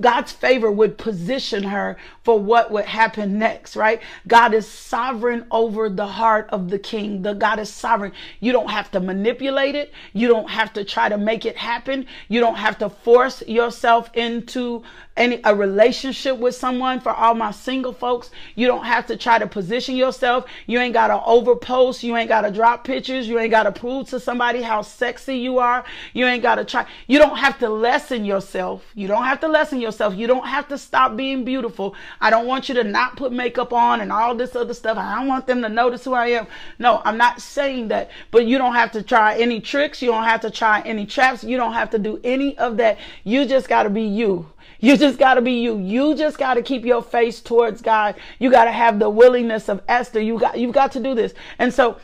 God's 0.00 0.32
favor 0.32 0.70
would 0.70 0.98
position 0.98 1.64
her 1.64 1.96
for 2.22 2.38
what 2.38 2.70
would 2.70 2.84
happen 2.84 3.38
next 3.38 3.76
right? 3.76 4.02
God 4.28 4.54
is 4.54 4.68
sovereign 4.68 5.46
over 5.50 5.88
the 5.88 6.06
heart 6.06 6.48
of 6.50 6.70
the 6.70 6.78
king. 6.78 7.22
The 7.22 7.34
God 7.34 7.58
is 7.58 7.72
sovereign. 7.72 8.12
You 8.40 8.52
don't 8.52 8.70
have 8.70 8.90
to 8.92 9.00
manipulate 9.00 9.74
it. 9.74 9.92
You 10.12 10.28
don't 10.28 10.50
have 10.50 10.74
to 10.74 10.84
try 10.84 11.08
to 11.08 11.18
make 11.18 11.46
it 11.46 11.56
happen. 11.56 12.06
You 12.28 12.40
don't 12.40 12.56
have 12.56 12.78
to 12.78 12.90
force 12.90 13.42
yourself 13.48 14.10
into 14.14 14.82
any 15.18 15.40
a 15.44 15.54
relationship 15.54 16.38
with 16.38 16.54
someone. 16.54 17.00
For 17.00 17.12
all 17.12 17.34
my 17.34 17.50
single 17.50 17.92
folks, 17.92 18.30
you 18.54 18.66
don't 18.66 18.84
have 18.84 19.06
to 19.08 19.16
try 19.16 19.38
to 19.38 19.46
position 19.46 19.96
yourself. 19.96 20.46
You 20.66 20.78
ain't 20.78 20.94
gotta 20.94 21.18
overpost. 21.18 22.02
You 22.02 22.16
ain't 22.16 22.28
gotta 22.28 22.50
drop 22.50 22.84
pictures. 22.84 23.28
You 23.28 23.38
ain't 23.38 23.50
gotta 23.50 23.72
prove 23.72 24.08
to 24.10 24.20
somebody 24.20 24.62
how 24.62 24.82
sexy 24.82 25.36
you 25.38 25.58
are. 25.58 25.84
You 26.14 26.26
ain't 26.26 26.42
gotta 26.42 26.64
try. 26.64 26.86
You 27.06 27.18
don't 27.18 27.36
have 27.36 27.58
to 27.58 27.68
lessen 27.68 28.24
yourself. 28.24 28.84
You 28.94 29.08
don't 29.08 29.24
have 29.24 29.40
to 29.40 29.48
lessen 29.48 29.80
yourself. 29.80 30.14
You 30.14 30.26
don't 30.26 30.46
have 30.46 30.68
to 30.68 30.78
stop 30.78 31.16
being 31.16 31.44
beautiful. 31.44 31.94
I 32.20 32.30
don't 32.30 32.46
want 32.46 32.68
you 32.68 32.74
to 32.76 32.84
not 32.84 33.16
put 33.16 33.32
makeup 33.32 33.72
on 33.72 34.00
and 34.00 34.12
all 34.12 34.34
this 34.34 34.54
other 34.56 34.74
stuff. 34.74 34.96
I 34.96 35.16
don't 35.16 35.28
want 35.28 35.46
them 35.46 35.62
to 35.62 35.68
notice 35.68 36.04
who 36.04 36.14
I 36.14 36.28
am. 36.28 36.46
No, 36.78 37.02
I'm 37.04 37.16
not 37.16 37.40
saying 37.40 37.88
that. 37.88 38.10
But 38.30 38.46
you 38.46 38.58
don't 38.58 38.74
have 38.74 38.92
to 38.92 39.02
try 39.02 39.36
any 39.38 39.60
tricks. 39.60 40.00
You 40.00 40.10
don't 40.10 40.24
have 40.24 40.40
to 40.42 40.50
try 40.50 40.80
any 40.82 41.06
traps. 41.06 41.42
You 41.44 41.56
don't 41.56 41.72
have 41.72 41.90
to 41.90 41.98
do 41.98 42.20
any 42.24 42.56
of 42.58 42.76
that. 42.78 42.98
You 43.24 43.44
just 43.44 43.68
got 43.68 43.84
to 43.84 43.90
be 43.90 44.02
you. 44.02 44.46
You 44.80 44.96
just 44.96 45.18
got 45.18 45.34
to 45.34 45.42
be 45.42 45.52
you. 45.52 45.78
You 45.78 46.14
just 46.14 46.38
got 46.38 46.54
to 46.54 46.62
keep 46.62 46.84
your 46.84 47.02
face 47.02 47.40
towards 47.40 47.82
God. 47.82 48.14
You 48.38 48.50
got 48.50 48.64
to 48.64 48.72
have 48.72 48.98
the 48.98 49.10
willingness 49.10 49.68
of 49.68 49.82
Esther. 49.88 50.20
You 50.20 50.38
got 50.38 50.58
you've 50.58 50.74
got 50.74 50.92
to 50.92 51.00
do 51.00 51.14
this. 51.14 51.34
And 51.58 51.74
so 51.74 51.98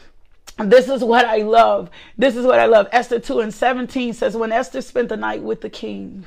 this 0.59 0.89
is 0.89 1.03
what 1.03 1.25
I 1.25 1.39
love. 1.39 1.91
This 2.17 2.37
is 2.37 2.47
what 2.47 2.59
I 2.59 2.67
love. 2.67 2.89
Esther 2.93 3.19
2 3.19 3.41
and 3.41 3.53
17 3.53 4.13
says, 4.13 4.37
When 4.37 4.53
Esther 4.53 4.83
spent 4.83 5.09
the 5.09 5.17
night 5.17 5.43
with 5.43 5.61
the 5.61 5.71
king, 5.71 6.27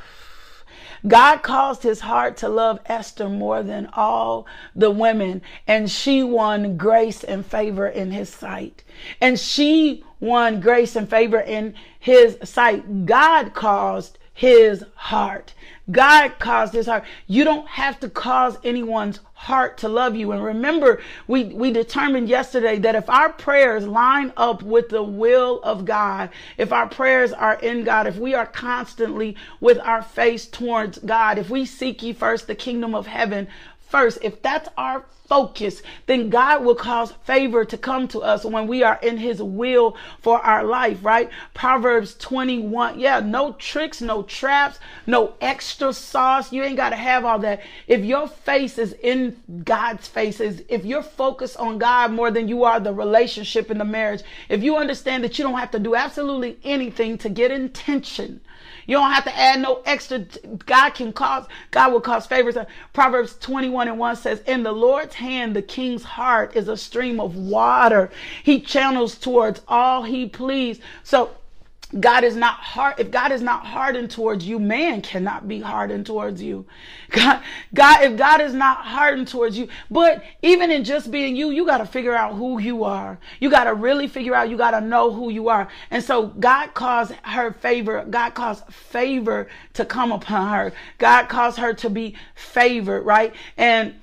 God 1.07 1.43
caused 1.43 1.83
his 1.83 2.01
heart 2.01 2.37
to 2.37 2.49
love 2.49 2.79
Esther 2.87 3.29
more 3.29 3.63
than 3.63 3.89
all 3.93 4.45
the 4.75 4.91
women, 4.91 5.41
and 5.67 5.89
she 5.89 6.23
won 6.23 6.75
grace 6.75 7.23
and 7.23 7.45
favor 7.45 7.87
in 7.87 8.11
his 8.11 8.29
sight. 8.29 8.83
And 9.21 9.39
she 9.39 10.03
won 10.19 10.59
grace 10.59 10.95
and 10.95 11.09
favor 11.09 11.39
in 11.39 11.75
his 11.99 12.37
sight. 12.43 13.05
God 13.05 13.53
caused 13.53 14.17
his 14.33 14.83
heart. 14.95 15.53
God 15.89 16.37
caused 16.39 16.73
his 16.73 16.87
heart. 16.87 17.05
You 17.27 17.43
don't 17.43 17.67
have 17.67 17.99
to 18.01 18.09
cause 18.09 18.57
anyone's 18.63 19.21
heart 19.33 19.77
to 19.77 19.87
love 19.87 20.15
you. 20.15 20.31
And 20.31 20.43
remember, 20.43 21.01
we, 21.27 21.45
we 21.45 21.71
determined 21.71 22.27
yesterday 22.27 22.77
that 22.79 22.95
if 22.95 23.09
our 23.09 23.31
prayers 23.31 23.87
line 23.87 24.33
up 24.35 24.63
with 24.63 24.89
the 24.89 25.03
will 25.03 25.61
of 25.61 25.85
God, 25.85 26.29
if 26.57 26.73
our 26.73 26.87
prayers 26.87 27.31
are 27.31 27.55
in 27.55 27.83
God, 27.83 28.07
if 28.07 28.17
we 28.17 28.33
are 28.33 28.47
constantly 28.47 29.37
with 29.61 29.79
our 29.79 30.01
face 30.01 30.45
towards 30.45 30.97
God, 30.99 31.37
if 31.37 31.49
we 31.49 31.65
seek 31.65 32.03
ye 32.03 32.11
first 32.11 32.47
the 32.47 32.55
kingdom 32.55 32.93
of 32.93 33.07
heaven 33.07 33.47
first, 33.89 34.19
if 34.21 34.41
that's 34.41 34.69
our 34.77 35.05
focus, 35.27 35.81
then 36.05 36.29
God 36.29 36.63
will 36.63 36.75
cause 36.75 37.11
favor 37.23 37.65
to 37.65 37.77
come 37.77 38.07
to 38.09 38.21
us 38.21 38.45
when 38.45 38.67
we 38.67 38.83
are 38.83 38.99
in 39.01 39.17
his 39.17 39.41
will 39.41 39.97
for 40.21 40.39
our 40.39 40.63
life, 40.63 41.03
right? 41.03 41.29
Proverbs 41.53 42.15
21. 42.15 42.99
Yeah, 42.99 43.19
no 43.19 43.53
tricks, 43.53 44.01
no 44.01 44.23
traps, 44.23 44.79
no 45.05 45.33
extra 45.41 45.91
sauce. 45.93 46.51
You 46.51 46.63
ain't 46.63 46.77
got 46.77 46.89
to 46.91 46.95
have 46.95 47.25
all 47.25 47.39
that. 47.39 47.61
If 47.87 48.05
your 48.05 48.27
face 48.27 48.77
is 48.77 48.93
in 49.03 49.35
God's 49.63 50.07
faces, 50.07 50.61
if 50.69 50.85
you're 50.85 51.03
focused 51.03 51.57
on 51.57 51.77
God 51.77 52.11
more 52.11 52.31
than 52.31 52.47
you 52.47 52.63
are 52.63 52.79
the 52.79 52.93
relationship 52.93 53.69
in 53.69 53.77
the 53.77 53.85
marriage, 53.85 54.23
if 54.49 54.63
you 54.63 54.77
understand 54.77 55.23
that 55.23 55.37
you 55.37 55.43
don't 55.43 55.59
have 55.59 55.71
to 55.71 55.79
do 55.79 55.95
absolutely 55.95 56.57
anything 56.63 57.17
to 57.19 57.29
get 57.29 57.51
intention 57.51 58.41
you 58.87 58.95
don't 58.95 59.11
have 59.11 59.25
to 59.25 59.37
add 59.37 59.61
no 59.61 59.81
extra. 59.85 60.25
God 60.65 60.91
can 60.91 61.13
cause, 61.13 61.45
God 61.71 61.91
will 61.91 62.01
cause 62.01 62.25
favors. 62.25 62.57
Proverbs 62.93 63.35
21 63.39 63.89
and 63.89 63.99
1 63.99 64.15
says, 64.15 64.41
In 64.47 64.63
the 64.63 64.71
Lord's 64.71 65.15
hand, 65.15 65.55
the 65.55 65.61
king's 65.61 66.03
heart 66.03 66.55
is 66.55 66.69
a 66.69 66.77
stream 66.77 67.19
of 67.19 67.35
water. 67.35 68.09
He 68.43 68.61
channels 68.61 69.15
towards 69.15 69.61
all 69.67 70.03
he 70.03 70.27
please. 70.27 70.79
So 71.03 71.31
God 71.99 72.25
is 72.25 72.35
not 72.35 72.55
hard. 72.55 72.99
If 72.99 73.11
God 73.11 73.31
is 73.31 73.41
not 73.41 73.65
hardened 73.65 74.11
towards 74.11 74.45
you, 74.45 74.59
man 74.59 75.01
cannot 75.01 75.47
be 75.47 75.61
hardened 75.61 76.05
towards 76.05 76.41
you. 76.41 76.65
God, 77.11 77.41
God, 77.73 78.03
if 78.03 78.17
God 78.17 78.41
is 78.41 78.53
not 78.53 78.79
hardened 78.79 79.29
towards 79.29 79.57
you, 79.57 79.69
but 79.89 80.21
even 80.41 80.69
in 80.69 80.83
just 80.83 81.11
being 81.11 81.37
you, 81.37 81.49
you 81.49 81.65
got 81.65 81.77
to 81.77 81.85
figure 81.85 82.13
out 82.13 82.33
who 82.35 82.59
you 82.59 82.83
are. 82.83 83.17
You 83.39 83.49
got 83.49 83.65
to 83.65 83.73
really 83.73 84.07
figure 84.07 84.35
out, 84.35 84.49
you 84.49 84.57
got 84.57 84.71
to 84.71 84.81
know 84.81 85.13
who 85.13 85.29
you 85.29 85.47
are. 85.47 85.69
And 85.89 86.03
so 86.03 86.27
God 86.27 86.73
caused 86.73 87.13
her 87.23 87.53
favor. 87.53 88.05
God 88.09 88.31
caused 88.31 88.65
favor 88.67 89.47
to 89.73 89.85
come 89.85 90.11
upon 90.11 90.49
her. 90.49 90.73
God 90.97 91.29
caused 91.29 91.57
her 91.57 91.73
to 91.75 91.89
be 91.89 92.17
favored, 92.35 93.03
right? 93.03 93.33
And 93.55 93.95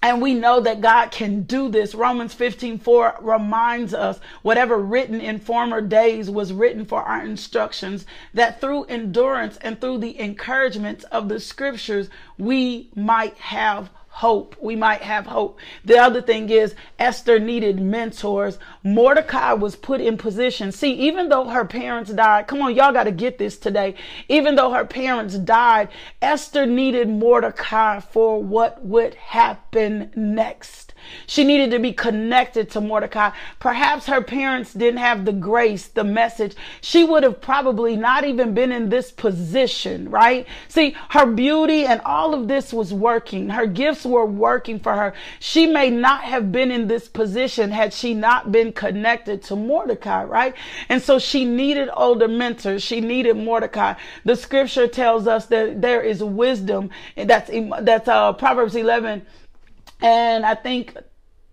and 0.00 0.22
we 0.22 0.32
know 0.32 0.60
that 0.60 0.80
God 0.80 1.10
can 1.10 1.42
do 1.42 1.68
this. 1.68 1.94
Romans 1.94 2.32
15 2.32 2.78
4 2.78 3.16
reminds 3.20 3.92
us 3.92 4.20
whatever 4.42 4.78
written 4.78 5.20
in 5.20 5.40
former 5.40 5.80
days 5.80 6.30
was 6.30 6.52
written 6.52 6.84
for 6.84 7.02
our 7.02 7.24
instructions, 7.24 8.06
that 8.32 8.60
through 8.60 8.84
endurance 8.84 9.56
and 9.58 9.80
through 9.80 9.98
the 9.98 10.20
encouragement 10.20 11.04
of 11.10 11.28
the 11.28 11.40
scriptures, 11.40 12.08
we 12.38 12.90
might 12.94 13.36
have 13.38 13.90
hope. 14.18 14.56
We 14.60 14.74
might 14.74 15.02
have 15.02 15.26
hope. 15.26 15.60
The 15.84 15.96
other 15.96 16.20
thing 16.20 16.50
is 16.50 16.74
Esther 16.98 17.38
needed 17.38 17.80
mentors. 17.80 18.58
Mordecai 18.82 19.52
was 19.52 19.76
put 19.76 20.00
in 20.00 20.18
position. 20.18 20.72
See, 20.72 20.92
even 20.92 21.28
though 21.28 21.44
her 21.44 21.64
parents 21.64 22.10
died, 22.12 22.48
come 22.48 22.60
on, 22.60 22.74
y'all 22.74 22.92
got 22.92 23.04
to 23.04 23.12
get 23.12 23.38
this 23.38 23.56
today. 23.56 23.94
Even 24.28 24.56
though 24.56 24.72
her 24.72 24.84
parents 24.84 25.38
died, 25.38 25.88
Esther 26.20 26.66
needed 26.66 27.08
Mordecai 27.08 28.00
for 28.00 28.42
what 28.42 28.84
would 28.84 29.14
happen 29.14 30.10
next. 30.16 30.87
She 31.26 31.44
needed 31.44 31.70
to 31.72 31.78
be 31.78 31.92
connected 31.92 32.70
to 32.70 32.80
Mordecai. 32.80 33.30
Perhaps 33.58 34.06
her 34.06 34.22
parents 34.22 34.72
didn't 34.72 34.98
have 34.98 35.24
the 35.24 35.32
grace, 35.32 35.88
the 35.88 36.04
message. 36.04 36.54
She 36.80 37.04
would 37.04 37.22
have 37.22 37.40
probably 37.40 37.96
not 37.96 38.24
even 38.24 38.54
been 38.54 38.72
in 38.72 38.88
this 38.88 39.10
position, 39.10 40.10
right? 40.10 40.46
See, 40.68 40.96
her 41.10 41.26
beauty 41.26 41.84
and 41.86 42.00
all 42.02 42.34
of 42.34 42.48
this 42.48 42.72
was 42.72 42.92
working. 42.92 43.50
Her 43.50 43.66
gifts 43.66 44.04
were 44.04 44.26
working 44.26 44.80
for 44.80 44.94
her. 44.94 45.14
She 45.40 45.66
may 45.66 45.90
not 45.90 46.24
have 46.24 46.52
been 46.52 46.70
in 46.70 46.88
this 46.88 47.08
position 47.08 47.70
had 47.70 47.92
she 47.92 48.14
not 48.14 48.52
been 48.52 48.72
connected 48.72 49.42
to 49.44 49.56
Mordecai, 49.56 50.24
right? 50.24 50.54
And 50.88 51.02
so 51.02 51.18
she 51.18 51.44
needed 51.44 51.90
older 51.94 52.28
mentors. 52.28 52.82
She 52.82 53.00
needed 53.00 53.36
Mordecai. 53.36 53.94
The 54.24 54.36
scripture 54.36 54.88
tells 54.88 55.26
us 55.26 55.46
that 55.46 55.80
there 55.80 56.02
is 56.02 56.22
wisdom. 56.22 56.90
That's 57.16 57.50
that's 57.82 58.08
uh, 58.08 58.32
Proverbs 58.34 58.74
11 58.74 59.26
and 60.00 60.46
I 60.46 60.54
think 60.54 60.96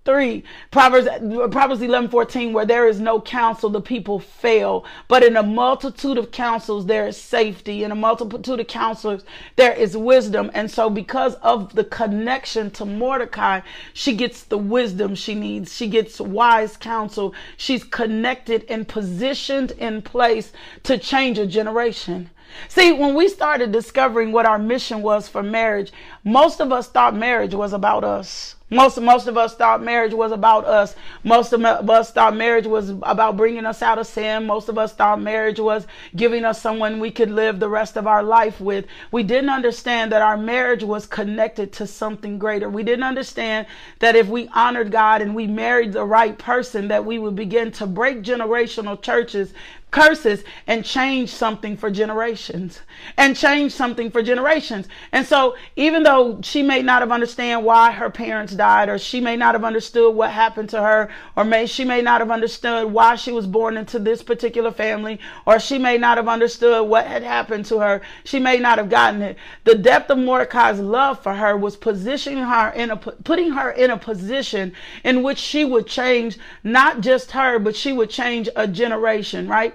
three 0.06 0.44
proverbs 0.70 1.08
proverbs 1.52 1.82
11 1.82 2.10
14 2.12 2.54
where 2.54 2.66
there 2.66 2.88
is 2.88 3.00
no 3.00 3.20
counsel 3.20 3.72
the 3.72 3.82
people 3.82 4.20
fail. 4.20 4.86
But 5.08 5.24
in 5.24 5.36
a 5.36 5.42
multitude 5.42 6.20
of 6.20 6.32
counsels 6.32 6.86
there 6.86 7.08
is 7.08 7.20
safety. 7.20 7.84
In 7.84 7.92
a 7.92 7.96
multitude 7.96 8.60
of 8.60 8.68
counselors 8.68 9.24
there 9.56 9.74
is 9.74 9.98
wisdom. 9.98 10.52
And 10.54 10.70
so 10.70 10.90
because 10.92 11.34
of 11.36 11.74
the 11.74 11.84
connection 11.84 12.70
to 12.72 12.86
mordecai 12.86 13.62
she 13.94 14.16
gets 14.16 14.44
the 14.44 14.60
wisdom 14.60 15.16
she 15.16 15.34
needs. 15.34 15.76
She 15.76 15.88
gets 15.88 16.22
wise 16.22 16.78
counsel. 16.78 17.34
She's 17.58 17.84
connected 17.84 18.64
and 18.70 18.88
positioned 18.88 19.72
in 19.72 20.04
place 20.04 20.54
to 20.84 21.00
change 21.00 21.40
a 21.40 21.48
generation 21.48 22.30
See, 22.68 22.92
when 22.92 23.16
we 23.16 23.28
started 23.28 23.72
discovering 23.72 24.32
what 24.32 24.46
our 24.46 24.60
mission 24.60 25.02
was 25.02 25.28
for 25.28 25.44
marriage, 25.44 25.92
most 26.24 26.60
of 26.60 26.72
us 26.72 26.88
thought 26.88 27.16
marriage 27.16 27.54
was 27.54 27.74
about 27.74 28.04
us. 28.04 28.56
Most 28.72 29.00
most 29.00 29.28
of 29.28 29.38
us 29.38 29.56
thought 29.56 29.84
marriage 29.84 30.14
was 30.14 30.32
about 30.32 30.66
us. 30.66 30.96
Most 31.24 31.54
of 31.54 31.64
us 31.64 32.12
thought 32.12 32.36
marriage 32.36 32.66
was 32.66 32.90
about 33.04 33.38
bringing 33.38 33.64
us 33.64 33.84
out 33.84 34.00
of 34.00 34.08
sin. 34.08 34.48
Most 34.48 34.70
of 34.70 34.78
us 34.80 34.92
thought 34.92 35.22
marriage 35.22 35.60
was 35.60 35.86
giving 36.16 36.44
us 36.44 36.60
someone 36.60 37.00
we 37.00 37.12
could 37.12 37.30
live 37.30 37.60
the 37.60 37.70
rest 37.70 37.96
of 37.96 38.08
our 38.08 38.24
life 38.24 38.60
with. 38.60 38.86
We 39.12 39.22
didn't 39.22 39.52
understand 39.52 40.12
that 40.12 40.24
our 40.24 40.36
marriage 40.36 40.84
was 40.84 41.06
connected 41.06 41.74
to 41.74 41.86
something 41.86 42.40
greater. 42.40 42.68
We 42.68 42.82
didn't 42.82 43.04
understand 43.04 43.68
that 44.00 44.16
if 44.16 44.28
we 44.28 44.50
honored 44.52 44.92
God 44.92 45.22
and 45.22 45.36
we 45.36 45.46
married 45.46 45.94
the 45.94 46.04
right 46.04 46.36
person 46.36 46.88
that 46.88 47.06
we 47.06 47.20
would 47.20 47.36
begin 47.36 47.72
to 47.74 47.86
break 47.86 48.24
generational 48.24 49.00
churches 49.00 49.54
curses 49.96 50.44
and 50.68 50.84
change 50.84 51.30
something 51.30 51.78
for 51.78 51.90
generations 51.90 52.82
and 53.16 53.34
change 53.34 53.72
something 53.72 54.12
for 54.12 54.22
generations. 54.22 54.90
And 55.14 55.26
so 55.26 55.56
even 55.78 56.04
though 56.04 56.42
she 56.44 56.64
may 56.64 56.82
not 56.82 57.02
have 57.02 57.14
understand 57.14 57.64
why 57.64 57.94
her 57.94 58.10
parents 58.10 58.54
died 58.54 58.90
or 58.90 58.98
she 58.98 59.22
may 59.22 59.38
not 59.38 59.56
have 59.56 59.64
understood 59.64 60.14
what 60.14 60.32
happened 60.32 60.70
to 60.72 60.82
her 60.82 61.10
or 61.38 61.46
may 61.46 61.66
she 61.66 61.86
may 61.86 62.02
not 62.02 62.20
have 62.20 62.30
understood 62.30 62.92
why 62.92 63.16
she 63.16 63.32
was 63.32 63.48
born 63.48 63.78
into 63.78 63.98
this 63.98 64.22
particular 64.22 64.70
family 64.70 65.18
or 65.46 65.62
she 65.62 65.78
may 65.78 65.98
not 65.98 66.18
have 66.18 66.28
understood 66.28 66.90
what 66.90 67.08
had 67.08 67.24
happened 67.24 67.64
to 67.68 67.80
her. 67.80 68.02
She 68.26 68.38
may 68.38 68.60
not 68.60 68.78
have 68.80 68.90
gotten 68.90 69.22
it. 69.22 69.38
The 69.64 69.76
depth 69.76 70.10
of 70.10 70.18
Mordecai's 70.18 70.78
love 70.78 71.24
for 71.24 71.36
her 71.36 71.56
was 71.56 71.78
positioning 71.78 72.44
her 72.44 72.70
in 72.72 72.92
a 72.92 72.98
putting 72.98 73.52
her 73.52 73.72
in 73.72 73.92
a 73.92 73.98
position 73.98 74.74
in 75.06 75.24
which 75.24 75.38
she 75.38 75.64
would 75.64 75.88
change 75.88 76.38
not 76.66 77.00
just 77.00 77.32
her 77.32 77.60
but 77.60 77.78
she 77.78 77.94
would 77.94 78.10
change 78.10 78.50
a 78.58 78.68
generation, 78.68 79.48
right? 79.48 79.74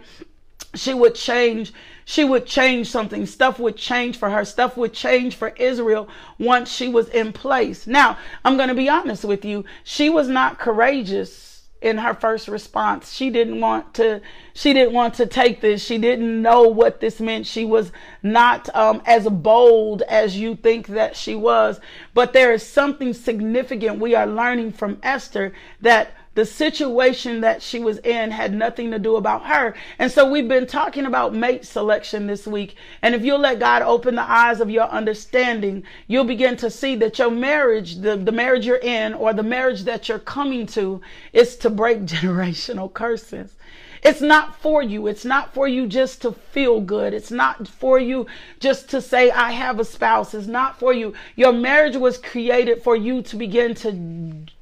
She 0.75 0.95
would 0.95 1.15
change 1.15 1.73
she 2.05 2.25
would 2.25 2.47
change 2.47 2.89
something 2.89 3.27
stuff 3.27 3.59
would 3.59 3.77
change 3.77 4.17
for 4.17 4.31
her 4.31 4.45
stuff 4.45 4.77
would 4.77 4.93
change 4.93 5.35
for 5.35 5.49
israel 5.57 6.09
once 6.39 6.71
she 6.71 6.89
was 6.89 7.09
in 7.09 7.33
place 7.33 7.87
now 7.87 8.17
i'm 8.45 8.57
going 8.57 8.69
to 8.69 8.75
be 8.75 8.89
honest 8.89 9.25
with 9.25 9.45
you 9.45 9.65
she 9.85 10.09
was 10.09 10.29
not 10.29 10.59
courageous 10.59 11.51
in 11.81 11.97
her 11.99 12.13
first 12.13 12.47
response. 12.49 13.13
She 13.13 13.31
didn't 13.31 13.61
want 13.61 13.95
to 13.95 14.21
she 14.53 14.73
didn't 14.73 14.93
want 14.93 15.15
to 15.15 15.27
take 15.27 15.61
this. 15.61 15.83
She 15.83 15.99
didn't 15.99 16.43
know 16.43 16.63
what 16.63 17.01
this 17.01 17.21
meant. 17.21 17.47
She 17.47 17.65
was 17.65 17.91
not 18.23 18.75
um, 18.75 19.03
as 19.07 19.27
bold 19.27 20.03
as 20.03 20.37
you 20.37 20.57
think 20.57 20.89
that 20.89 21.17
she 21.17 21.35
was. 21.35 21.81
But 22.13 22.33
there 22.33 22.53
is 22.53 22.67
something 22.67 23.15
significant 23.15 23.99
we 23.99 24.15
are 24.15 24.27
learning 24.27 24.73
from 24.73 24.99
Esther 25.03 25.55
that 25.81 26.13
the 26.41 26.47
situation 26.47 27.43
that 27.43 27.61
she 27.61 27.81
was 27.81 27.99
in 27.99 28.31
had 28.31 28.55
nothing 28.55 28.91
to 28.91 28.99
do 28.99 29.17
about 29.17 29.45
her. 29.45 29.75
And 29.99 30.11
so 30.11 30.31
we've 30.31 30.49
been 30.49 30.67
talking 30.67 31.05
about 31.05 31.35
mate 31.35 31.67
selection 31.67 32.27
this 32.27 32.47
week. 32.47 32.77
And 33.03 33.15
if 33.15 33.23
you'll 33.23 33.41
let 33.41 33.59
God 33.59 33.83
open 33.83 34.15
the 34.15 34.23
eyes 34.23 34.63
of 34.63 34.71
your 34.71 34.85
understanding, 34.85 35.83
you'll 36.07 36.25
begin 36.25 36.57
to 36.57 36.71
see 36.71 36.97
that 36.97 37.19
your 37.19 37.31
marriage, 37.31 37.97
the, 37.97 38.17
the 38.17 38.33
marriage 38.33 38.65
you're 38.65 38.79
in 38.79 39.13
or 39.13 39.35
the 39.35 39.43
marriage 39.43 39.83
that 39.83 40.09
you're 40.09 40.19
coming 40.19 40.65
to 40.69 41.03
is 41.35 41.57
to 41.57 41.69
break 41.69 41.99
generational 42.07 42.91
curses. 42.91 43.57
It's 44.03 44.21
not 44.23 44.57
for 44.57 44.83
you. 44.83 45.07
It's 45.07 45.25
not 45.25 45.53
for 45.53 45.69
you 45.69 45.87
just 45.87 46.23
to 46.23 46.33
feel 46.33 46.81
good. 46.81 47.13
It's 47.13 47.31
not 47.31 47.69
for 47.69 47.99
you 47.99 48.27
just 48.59 48.89
to 48.91 49.01
say, 49.01 49.31
I 49.31 49.53
have 49.53 49.79
a 49.79 49.85
spouse. 49.85 50.33
It's 50.33 50.47
not 50.47 50.79
for 50.79 50.93
you. 50.93 51.13
Your 51.37 51.53
marriage 51.53 51.97
was 51.97 52.17
created 52.17 52.83
for 52.83 52.97
you 52.97 53.23
to 53.23 53.37
begin 53.37 53.75
to 53.77 53.93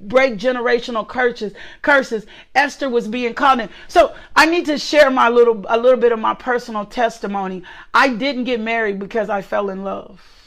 break 0.01 0.39
generational 0.39 1.07
curses. 1.07 1.53
Curses. 1.83 2.27
Esther 2.55 2.89
was 2.89 3.07
being 3.07 3.35
called 3.35 3.61
in. 3.61 3.69
So 3.87 4.15
I 4.35 4.47
need 4.47 4.67
to 4.67 4.79
share 4.79 5.11
my 5.11 5.29
little, 5.29 5.65
a 5.69 5.79
little 5.79 6.01
bit 6.01 6.13
of 6.13 6.19
my 6.19 6.35
personal 6.35 6.85
testimony. 6.85 7.63
I 7.95 8.09
didn't 8.09 8.45
get 8.45 8.61
married 8.61 8.99
because 8.99 9.31
I 9.31 9.43
fell 9.43 9.71
in 9.71 9.85
love. 9.85 10.38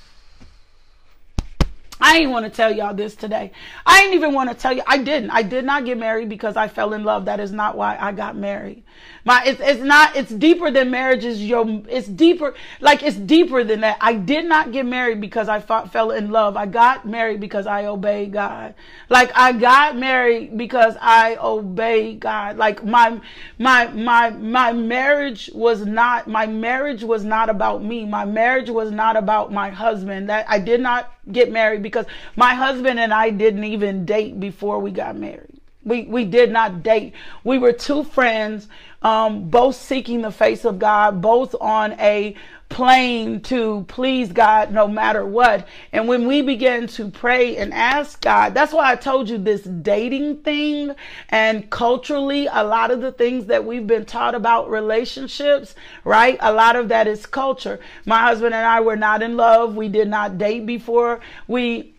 I 2.02 2.18
ain't 2.18 2.32
want 2.32 2.46
to 2.46 2.52
tell 2.52 2.74
y'all 2.74 2.94
this 2.94 3.16
today. 3.16 3.52
I 3.86 4.02
ain't 4.02 4.16
even 4.16 4.34
want 4.34 4.50
to 4.50 4.56
tell 4.56 4.74
you. 4.74 4.82
I 4.88 4.98
didn't. 4.98 5.30
I 5.30 5.44
did 5.44 5.66
not 5.66 5.86
get 5.86 5.98
married 5.98 6.30
because 6.30 6.58
I 6.58 6.68
fell 6.68 6.94
in 6.94 7.04
love. 7.04 7.26
That 7.26 7.40
is 7.40 7.52
not 7.52 7.78
why 7.78 7.98
I 8.00 8.12
got 8.12 8.36
married. 8.36 8.84
My, 9.24 9.44
it's, 9.46 9.62
it's 9.62 9.82
not, 9.82 10.16
it's 10.16 10.32
deeper 10.32 10.72
than 10.72 10.90
marriage 10.90 11.24
is 11.24 11.44
your, 11.44 11.84
it's 11.88 12.08
deeper, 12.08 12.56
like 12.80 13.04
it's 13.04 13.18
deeper 13.18 13.64
than 13.64 13.82
that. 13.82 13.98
I 14.02 14.14
did 14.14 14.46
not 14.46 14.72
get 14.72 14.86
married 14.86 15.22
because 15.22 15.48
I 15.48 15.60
fought, 15.60 15.92
fell 15.92 16.12
in 16.12 16.32
love. 16.32 16.58
I 16.58 16.66
got 16.66 17.08
married 17.08 17.40
because 17.40 17.68
I 17.68 17.86
obeyed 17.86 18.34
God. 18.34 18.74
Like 19.10 19.32
I 19.36 19.52
got 19.52 19.98
married 19.98 20.58
because 20.58 20.96
I 21.00 21.36
obeyed 21.36 22.20
God. 22.20 22.58
Like 22.58 22.84
my, 22.84 23.22
my, 23.60 23.88
my, 23.88 24.32
my 24.32 24.74
marriage 24.74 25.52
was 25.54 25.86
not, 25.86 26.28
my 26.28 26.48
marriage 26.48 27.04
was 27.04 27.24
not 27.24 27.50
about 27.50 27.84
me. 27.84 28.06
My 28.06 28.26
marriage 28.26 28.70
was 28.70 28.92
not 28.92 29.16
about 29.16 29.52
my 29.52 29.70
husband. 29.70 30.30
That 30.30 30.46
I 30.50 30.60
did 30.60 30.82
not 30.82 31.14
get 31.32 31.52
married 31.52 31.84
because 31.84 32.06
my 32.36 32.56
husband 32.56 33.00
and 33.00 33.14
I 33.14 33.30
didn't 33.30 33.64
even 33.66 34.06
date 34.06 34.40
before 34.40 34.80
we 34.80 34.92
got 34.92 35.16
married. 35.16 35.60
We, 35.84 36.04
we 36.04 36.26
did 36.26 36.52
not 36.52 36.84
date. 36.84 37.14
We 37.44 37.58
were 37.58 37.74
two 37.74 38.04
friends, 38.04 38.68
um, 39.02 39.50
both 39.50 39.76
seeking 39.76 40.22
the 40.22 40.32
face 40.32 40.66
of 40.66 40.80
God, 40.80 41.22
both 41.22 41.56
on 41.60 41.94
a 42.00 42.36
plane 42.72 43.42
to 43.42 43.84
please 43.90 44.32
God 44.32 44.72
no 44.72 44.88
matter 44.88 45.26
what. 45.26 45.68
And 45.92 46.08
when 46.08 46.26
we 46.26 46.42
begin 46.42 46.88
to 46.88 47.10
pray 47.10 47.58
and 47.58 47.74
ask 47.74 48.22
God, 48.22 48.54
that's 48.54 48.72
why 48.72 48.92
I 48.92 48.96
told 48.96 49.30
you 49.30 49.38
this 49.38 49.62
dating 49.64 50.38
thing 50.38 50.96
and 51.30 51.70
culturally, 51.70 52.48
a 52.52 52.64
lot 52.64 52.90
of 52.90 53.02
the 53.02 53.12
things 53.12 53.48
that 53.48 53.66
we've 53.66 53.86
been 53.86 54.06
taught 54.06 54.36
about 54.36 54.70
relationships, 54.70 55.76
right? 56.06 56.38
A 56.40 56.54
lot 56.54 56.78
of 56.78 56.88
that 56.90 57.08
is 57.08 57.26
culture. 57.26 57.80
My 58.06 58.20
husband 58.22 58.56
and 58.56 58.66
I 58.66 58.80
were 58.80 58.96
not 58.96 59.22
in 59.22 59.36
love. 59.36 59.76
We 59.76 59.90
did 59.90 60.08
not 60.08 60.38
date 60.38 60.66
before 60.66 61.20
we 61.48 61.94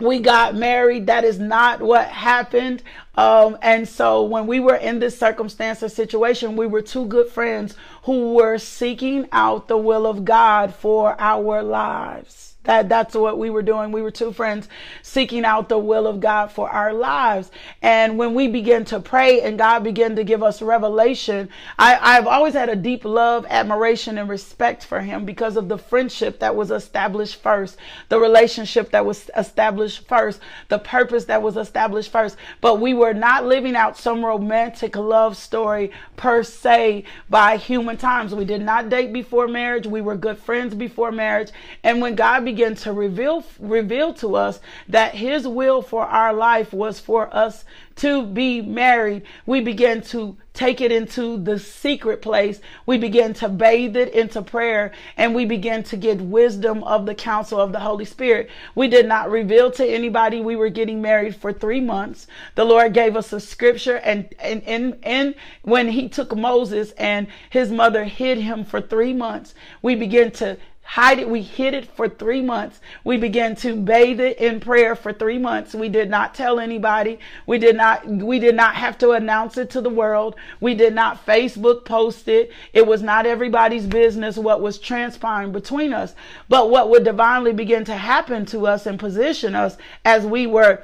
we 0.00 0.18
got 0.18 0.56
married. 0.56 1.06
That 1.06 1.22
is 1.22 1.38
not 1.38 1.80
what 1.80 2.08
happened. 2.08 2.82
Um, 3.14 3.58
and 3.60 3.88
so 3.88 4.22
when 4.22 4.46
we 4.46 4.60
were 4.60 4.76
in 4.76 4.98
this 4.98 5.18
circumstance 5.18 5.82
or 5.82 5.88
situation, 5.88 6.56
we 6.56 6.66
were 6.66 6.82
two 6.82 7.06
good 7.06 7.28
friends 7.28 7.76
who 8.04 8.34
were 8.34 8.58
seeking 8.58 9.28
out 9.32 9.68
the 9.68 9.76
will 9.76 10.06
of 10.06 10.24
God 10.24 10.74
for 10.74 11.20
our 11.20 11.62
lives. 11.62 12.52
That 12.64 12.88
that's 12.88 13.16
what 13.16 13.38
we 13.38 13.50
were 13.50 13.62
doing. 13.62 13.90
We 13.90 14.02
were 14.02 14.12
two 14.12 14.32
friends 14.32 14.68
seeking 15.02 15.44
out 15.44 15.68
the 15.68 15.78
will 15.78 16.06
of 16.06 16.20
God 16.20 16.52
for 16.52 16.70
our 16.70 16.92
lives. 16.92 17.50
And 17.80 18.18
when 18.18 18.34
we 18.34 18.46
began 18.46 18.84
to 18.86 19.00
pray 19.00 19.40
and 19.40 19.58
God 19.58 19.82
began 19.82 20.14
to 20.14 20.22
give 20.22 20.44
us 20.44 20.62
revelation, 20.62 21.48
I, 21.76 21.98
I've 22.00 22.28
always 22.28 22.54
had 22.54 22.68
a 22.68 22.76
deep 22.76 23.04
love, 23.04 23.46
admiration, 23.50 24.16
and 24.16 24.28
respect 24.28 24.84
for 24.84 25.00
him 25.00 25.24
because 25.24 25.56
of 25.56 25.68
the 25.68 25.78
friendship 25.78 26.38
that 26.38 26.54
was 26.54 26.70
established 26.70 27.42
first, 27.42 27.78
the 28.08 28.20
relationship 28.20 28.92
that 28.92 29.04
was 29.04 29.28
established 29.36 30.06
first, 30.06 30.40
the 30.68 30.78
purpose 30.78 31.24
that 31.24 31.42
was 31.42 31.56
established 31.56 32.12
first. 32.12 32.36
But 32.60 32.80
we 32.80 32.94
were 32.94 33.01
not 33.12 33.44
living 33.44 33.74
out 33.74 33.96
some 33.96 34.24
romantic 34.24 34.96
love 34.96 35.36
story 35.36 35.90
per 36.16 36.42
se 36.42 37.04
by 37.28 37.56
human 37.56 37.96
times. 37.96 38.34
We 38.34 38.44
did 38.44 38.62
not 38.62 38.88
date 38.88 39.12
before 39.12 39.48
marriage. 39.48 39.86
We 39.86 40.00
were 40.00 40.16
good 40.16 40.38
friends 40.38 40.74
before 40.74 41.10
marriage. 41.10 41.50
And 41.82 42.00
when 42.00 42.14
God 42.14 42.44
began 42.44 42.76
to 42.76 42.92
reveal 42.92 43.44
reveal 43.58 44.14
to 44.14 44.36
us 44.36 44.60
that 44.88 45.14
his 45.16 45.48
will 45.48 45.82
for 45.82 46.06
our 46.06 46.32
life 46.32 46.72
was 46.72 47.00
for 47.00 47.34
us 47.34 47.64
to 47.96 48.26
be 48.26 48.62
married, 48.62 49.22
we 49.46 49.60
begin 49.60 50.02
to 50.02 50.36
take 50.54 50.80
it 50.80 50.92
into 50.92 51.38
the 51.38 51.58
secret 51.58 52.20
place. 52.20 52.60
We 52.84 52.98
begin 52.98 53.32
to 53.34 53.48
bathe 53.48 53.96
it 53.96 54.12
into 54.12 54.42
prayer 54.42 54.92
and 55.16 55.34
we 55.34 55.46
begin 55.46 55.82
to 55.84 55.96
get 55.96 56.20
wisdom 56.20 56.84
of 56.84 57.06
the 57.06 57.14
counsel 57.14 57.58
of 57.58 57.72
the 57.72 57.80
Holy 57.80 58.04
Spirit. 58.04 58.50
We 58.74 58.88
did 58.88 59.06
not 59.06 59.30
reveal 59.30 59.70
to 59.72 59.86
anybody 59.86 60.40
we 60.40 60.56
were 60.56 60.68
getting 60.68 61.00
married 61.00 61.36
for 61.36 61.52
three 61.52 61.80
months. 61.80 62.26
The 62.54 62.64
Lord 62.64 62.92
gave 62.92 63.16
us 63.16 63.32
a 63.32 63.40
scripture 63.40 63.96
and, 63.96 64.34
and, 64.38 64.62
and, 64.64 64.98
and 65.02 65.34
when 65.62 65.88
he 65.88 66.08
took 66.08 66.36
Moses 66.36 66.92
and 66.92 67.28
his 67.48 67.70
mother 67.70 68.04
hid 68.04 68.38
him 68.38 68.64
for 68.64 68.80
three 68.80 69.14
months, 69.14 69.54
we 69.80 69.94
began 69.94 70.30
to 70.32 70.58
hide 70.92 71.18
it. 71.18 71.26
We 71.26 71.40
hid 71.40 71.72
it 71.72 71.90
for 71.96 72.06
three 72.06 72.42
months. 72.42 72.78
We 73.02 73.16
began 73.16 73.56
to 73.56 73.76
bathe 73.76 74.20
it 74.20 74.36
in 74.36 74.60
prayer 74.60 74.94
for 74.94 75.10
three 75.10 75.38
months. 75.38 75.74
We 75.74 75.88
did 75.88 76.10
not 76.10 76.34
tell 76.34 76.60
anybody. 76.60 77.18
We 77.46 77.56
did 77.56 77.76
not, 77.76 78.06
we 78.06 78.38
did 78.38 78.54
not 78.54 78.74
have 78.74 78.98
to 78.98 79.12
announce 79.12 79.56
it 79.56 79.70
to 79.70 79.80
the 79.80 79.88
world. 79.88 80.36
We 80.60 80.74
did 80.74 80.94
not 80.94 81.24
Facebook 81.24 81.86
post 81.86 82.28
it. 82.28 82.52
It 82.74 82.86
was 82.86 83.02
not 83.02 83.24
everybody's 83.24 83.86
business 83.86 84.36
what 84.36 84.60
was 84.60 84.78
transpiring 84.78 85.50
between 85.50 85.94
us. 85.94 86.14
But 86.50 86.68
what 86.68 86.90
would 86.90 87.04
divinely 87.04 87.54
begin 87.54 87.86
to 87.86 87.96
happen 87.96 88.44
to 88.46 88.66
us 88.66 88.84
and 88.84 88.98
position 88.98 89.54
us 89.54 89.78
as 90.04 90.26
we 90.26 90.46
were 90.46 90.82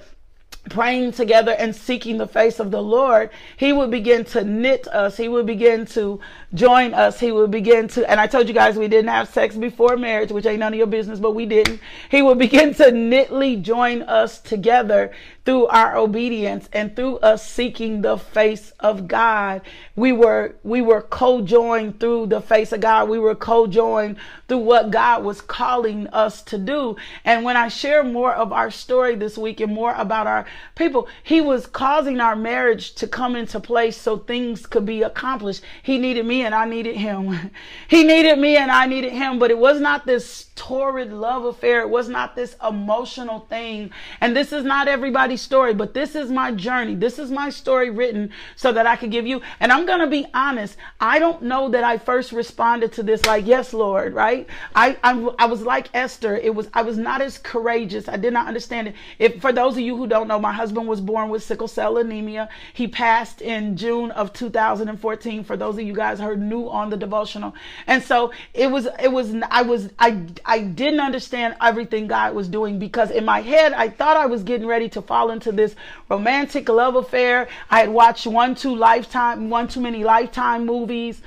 praying 0.68 1.12
together 1.12 1.52
and 1.52 1.74
seeking 1.74 2.18
the 2.18 2.26
face 2.26 2.60
of 2.60 2.70
the 2.70 2.82
Lord, 2.82 3.30
He 3.56 3.72
would 3.72 3.90
begin 3.90 4.24
to 4.26 4.44
knit 4.44 4.86
us. 4.88 5.16
He 5.16 5.28
would 5.28 5.46
begin 5.46 5.86
to 5.86 6.20
join 6.54 6.94
us. 6.94 7.20
He 7.20 7.32
would 7.32 7.50
begin 7.50 7.88
to, 7.88 8.08
and 8.10 8.20
I 8.20 8.26
told 8.26 8.48
you 8.48 8.54
guys 8.54 8.76
we 8.76 8.88
didn't 8.88 9.10
have 9.10 9.28
sex 9.28 9.56
before 9.56 9.96
marriage, 9.96 10.30
which 10.30 10.46
ain't 10.46 10.60
none 10.60 10.72
of 10.72 10.78
your 10.78 10.86
business, 10.86 11.20
but 11.20 11.32
we 11.34 11.46
didn't. 11.46 11.80
He 12.10 12.22
would 12.22 12.38
begin 12.38 12.74
to 12.74 12.90
knitly 12.90 13.56
join 13.56 14.02
us 14.02 14.40
together 14.40 15.12
through 15.48 15.66
our 15.68 15.96
obedience 15.96 16.68
and 16.74 16.94
through 16.94 17.16
us 17.20 17.50
seeking 17.50 18.02
the 18.02 18.18
face 18.18 18.70
of 18.80 19.08
God. 19.08 19.62
We 19.96 20.12
were, 20.12 20.56
we 20.62 20.82
were 20.82 21.00
co-joined 21.00 22.00
through 22.00 22.26
the 22.26 22.42
face 22.42 22.70
of 22.70 22.80
God. 22.80 23.08
We 23.08 23.18
were 23.18 23.34
co-joined 23.34 24.16
through 24.46 24.58
what 24.58 24.90
God 24.90 25.24
was 25.24 25.40
calling 25.40 26.06
us 26.08 26.42
to 26.42 26.58
do. 26.58 26.96
And 27.24 27.44
when 27.44 27.56
I 27.56 27.68
share 27.68 28.04
more 28.04 28.34
of 28.34 28.52
our 28.52 28.70
story 28.70 29.14
this 29.14 29.38
week 29.38 29.60
and 29.60 29.72
more 29.72 29.94
about 29.94 30.26
our 30.26 30.44
people, 30.74 31.08
he 31.22 31.40
was 31.40 31.66
causing 31.66 32.20
our 32.20 32.36
marriage 32.36 32.94
to 32.96 33.06
come 33.06 33.34
into 33.34 33.58
place 33.58 33.96
so 33.96 34.18
things 34.18 34.66
could 34.66 34.84
be 34.84 35.00
accomplished. 35.00 35.62
He 35.82 35.96
needed 35.96 36.26
me 36.26 36.42
and 36.42 36.54
I 36.54 36.66
needed 36.66 36.96
him. 36.96 37.52
he 37.88 38.04
needed 38.04 38.38
me 38.38 38.58
and 38.58 38.70
I 38.70 38.84
needed 38.84 39.14
him, 39.14 39.38
but 39.38 39.50
it 39.50 39.58
was 39.58 39.80
not 39.80 40.04
this 40.04 40.50
torrid 40.56 41.10
love 41.10 41.46
affair. 41.46 41.80
It 41.80 41.88
was 41.88 42.10
not 42.10 42.36
this 42.36 42.54
emotional 42.66 43.40
thing. 43.48 43.92
And 44.20 44.36
this 44.36 44.52
is 44.52 44.64
not 44.64 44.88
everybody's 44.88 45.37
story, 45.38 45.72
but 45.72 45.94
this 45.94 46.14
is 46.14 46.30
my 46.30 46.52
journey. 46.52 46.94
This 46.94 47.18
is 47.18 47.30
my 47.30 47.48
story 47.48 47.88
written 47.90 48.30
so 48.56 48.72
that 48.72 48.86
I 48.86 48.96
could 48.96 49.10
give 49.10 49.26
you. 49.26 49.40
And 49.60 49.72
I'm 49.72 49.86
going 49.86 50.00
to 50.00 50.06
be 50.06 50.26
honest. 50.34 50.76
I 51.00 51.18
don't 51.18 51.42
know 51.42 51.70
that 51.70 51.84
I 51.84 51.96
first 51.96 52.32
responded 52.32 52.92
to 52.92 53.02
this 53.02 53.24
like, 53.24 53.46
yes, 53.46 53.72
Lord, 53.72 54.12
right? 54.12 54.46
I, 54.74 54.98
I, 55.02 55.12
I 55.38 55.46
was 55.46 55.62
like 55.62 55.88
Esther. 55.94 56.36
It 56.36 56.54
was, 56.54 56.68
I 56.74 56.82
was 56.82 56.98
not 56.98 57.22
as 57.22 57.38
courageous. 57.38 58.08
I 58.08 58.16
did 58.16 58.32
not 58.32 58.46
understand 58.46 58.88
it. 58.88 58.94
If 59.18 59.40
for 59.40 59.52
those 59.52 59.74
of 59.74 59.80
you 59.80 59.96
who 59.96 60.06
don't 60.06 60.28
know, 60.28 60.38
my 60.38 60.52
husband 60.52 60.86
was 60.86 61.00
born 61.00 61.30
with 61.30 61.42
sickle 61.42 61.68
cell 61.68 61.96
anemia. 61.96 62.48
He 62.72 62.88
passed 62.88 63.40
in 63.40 63.76
June 63.76 64.10
of 64.10 64.32
2014. 64.32 65.44
For 65.44 65.56
those 65.56 65.76
of 65.76 65.82
you 65.82 65.94
guys 65.94 66.18
heard 66.18 66.40
new 66.40 66.68
on 66.68 66.90
the 66.90 66.96
devotional. 66.96 67.54
And 67.86 68.02
so 68.02 68.32
it 68.54 68.70
was, 68.70 68.88
it 69.00 69.12
was, 69.12 69.34
I 69.50 69.62
was, 69.62 69.90
I, 69.98 70.22
I 70.44 70.60
didn't 70.60 71.00
understand 71.00 71.56
everything 71.60 72.06
God 72.06 72.34
was 72.34 72.48
doing 72.48 72.78
because 72.78 73.10
in 73.10 73.24
my 73.24 73.40
head, 73.40 73.72
I 73.72 73.88
thought 73.88 74.16
I 74.16 74.26
was 74.26 74.42
getting 74.42 74.66
ready 74.66 74.88
to 74.90 75.02
fall 75.28 75.34
into 75.34 75.52
this 75.52 75.74
romantic 76.08 76.68
love 76.68 76.96
affair. 76.96 77.48
I 77.70 77.80
had 77.80 77.90
watched 77.90 78.26
one 78.26 78.54
too 78.54 78.74
lifetime, 78.74 79.50
one 79.50 79.68
too 79.68 79.80
many 79.80 80.04
lifetime 80.04 80.64
movies 80.64 81.20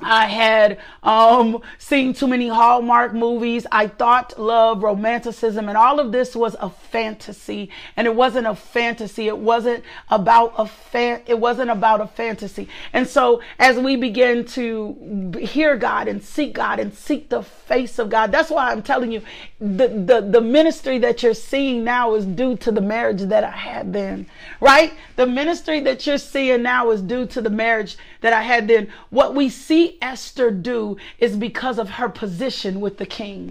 I 0.00 0.26
had 0.26 0.78
um, 1.02 1.60
seen 1.78 2.12
too 2.12 2.28
many 2.28 2.46
Hallmark 2.46 3.14
movies. 3.14 3.66
I 3.72 3.88
thought 3.88 4.38
love, 4.38 4.82
romanticism, 4.82 5.68
and 5.68 5.76
all 5.76 5.98
of 5.98 6.12
this 6.12 6.36
was 6.36 6.54
a 6.60 6.70
fantasy. 6.70 7.70
And 7.96 8.06
it 8.06 8.14
wasn't 8.14 8.46
a 8.46 8.54
fantasy. 8.54 9.26
It 9.26 9.38
wasn't 9.38 9.82
about 10.08 10.54
a 10.56 10.66
fan. 10.66 11.22
It 11.26 11.40
wasn't 11.40 11.70
about 11.70 12.00
a 12.00 12.06
fantasy. 12.06 12.68
And 12.92 13.08
so 13.08 13.42
as 13.58 13.76
we 13.76 13.96
begin 13.96 14.44
to 14.46 15.32
hear 15.40 15.76
God 15.76 16.06
and 16.06 16.22
seek 16.22 16.54
God 16.54 16.78
and 16.78 16.94
seek 16.94 17.28
the 17.28 17.42
face 17.42 17.98
of 17.98 18.08
God, 18.08 18.30
that's 18.30 18.50
why 18.50 18.70
I'm 18.70 18.82
telling 18.82 19.10
you, 19.10 19.22
the 19.60 19.88
the 19.88 20.20
the 20.20 20.40
ministry 20.40 20.98
that 20.98 21.24
you're 21.24 21.34
seeing 21.34 21.82
now 21.82 22.14
is 22.14 22.24
due 22.24 22.56
to 22.58 22.70
the 22.70 22.80
marriage 22.80 23.22
that 23.22 23.42
I 23.42 23.50
had 23.50 23.92
then. 23.92 24.26
Right? 24.60 24.92
The 25.16 25.26
ministry 25.26 25.80
that 25.80 26.06
you're 26.06 26.18
seeing 26.18 26.62
now 26.62 26.92
is 26.92 27.02
due 27.02 27.26
to 27.26 27.40
the 27.40 27.50
marriage 27.50 27.96
that 28.20 28.32
I 28.32 28.42
had 28.42 28.68
then. 28.68 28.92
What 29.10 29.34
we 29.34 29.48
see 29.48 29.87
Esther 30.02 30.50
do 30.50 30.96
is 31.18 31.36
because 31.36 31.78
of 31.78 31.90
her 31.90 32.08
position 32.08 32.80
with 32.80 32.98
the 32.98 33.06
king. 33.06 33.50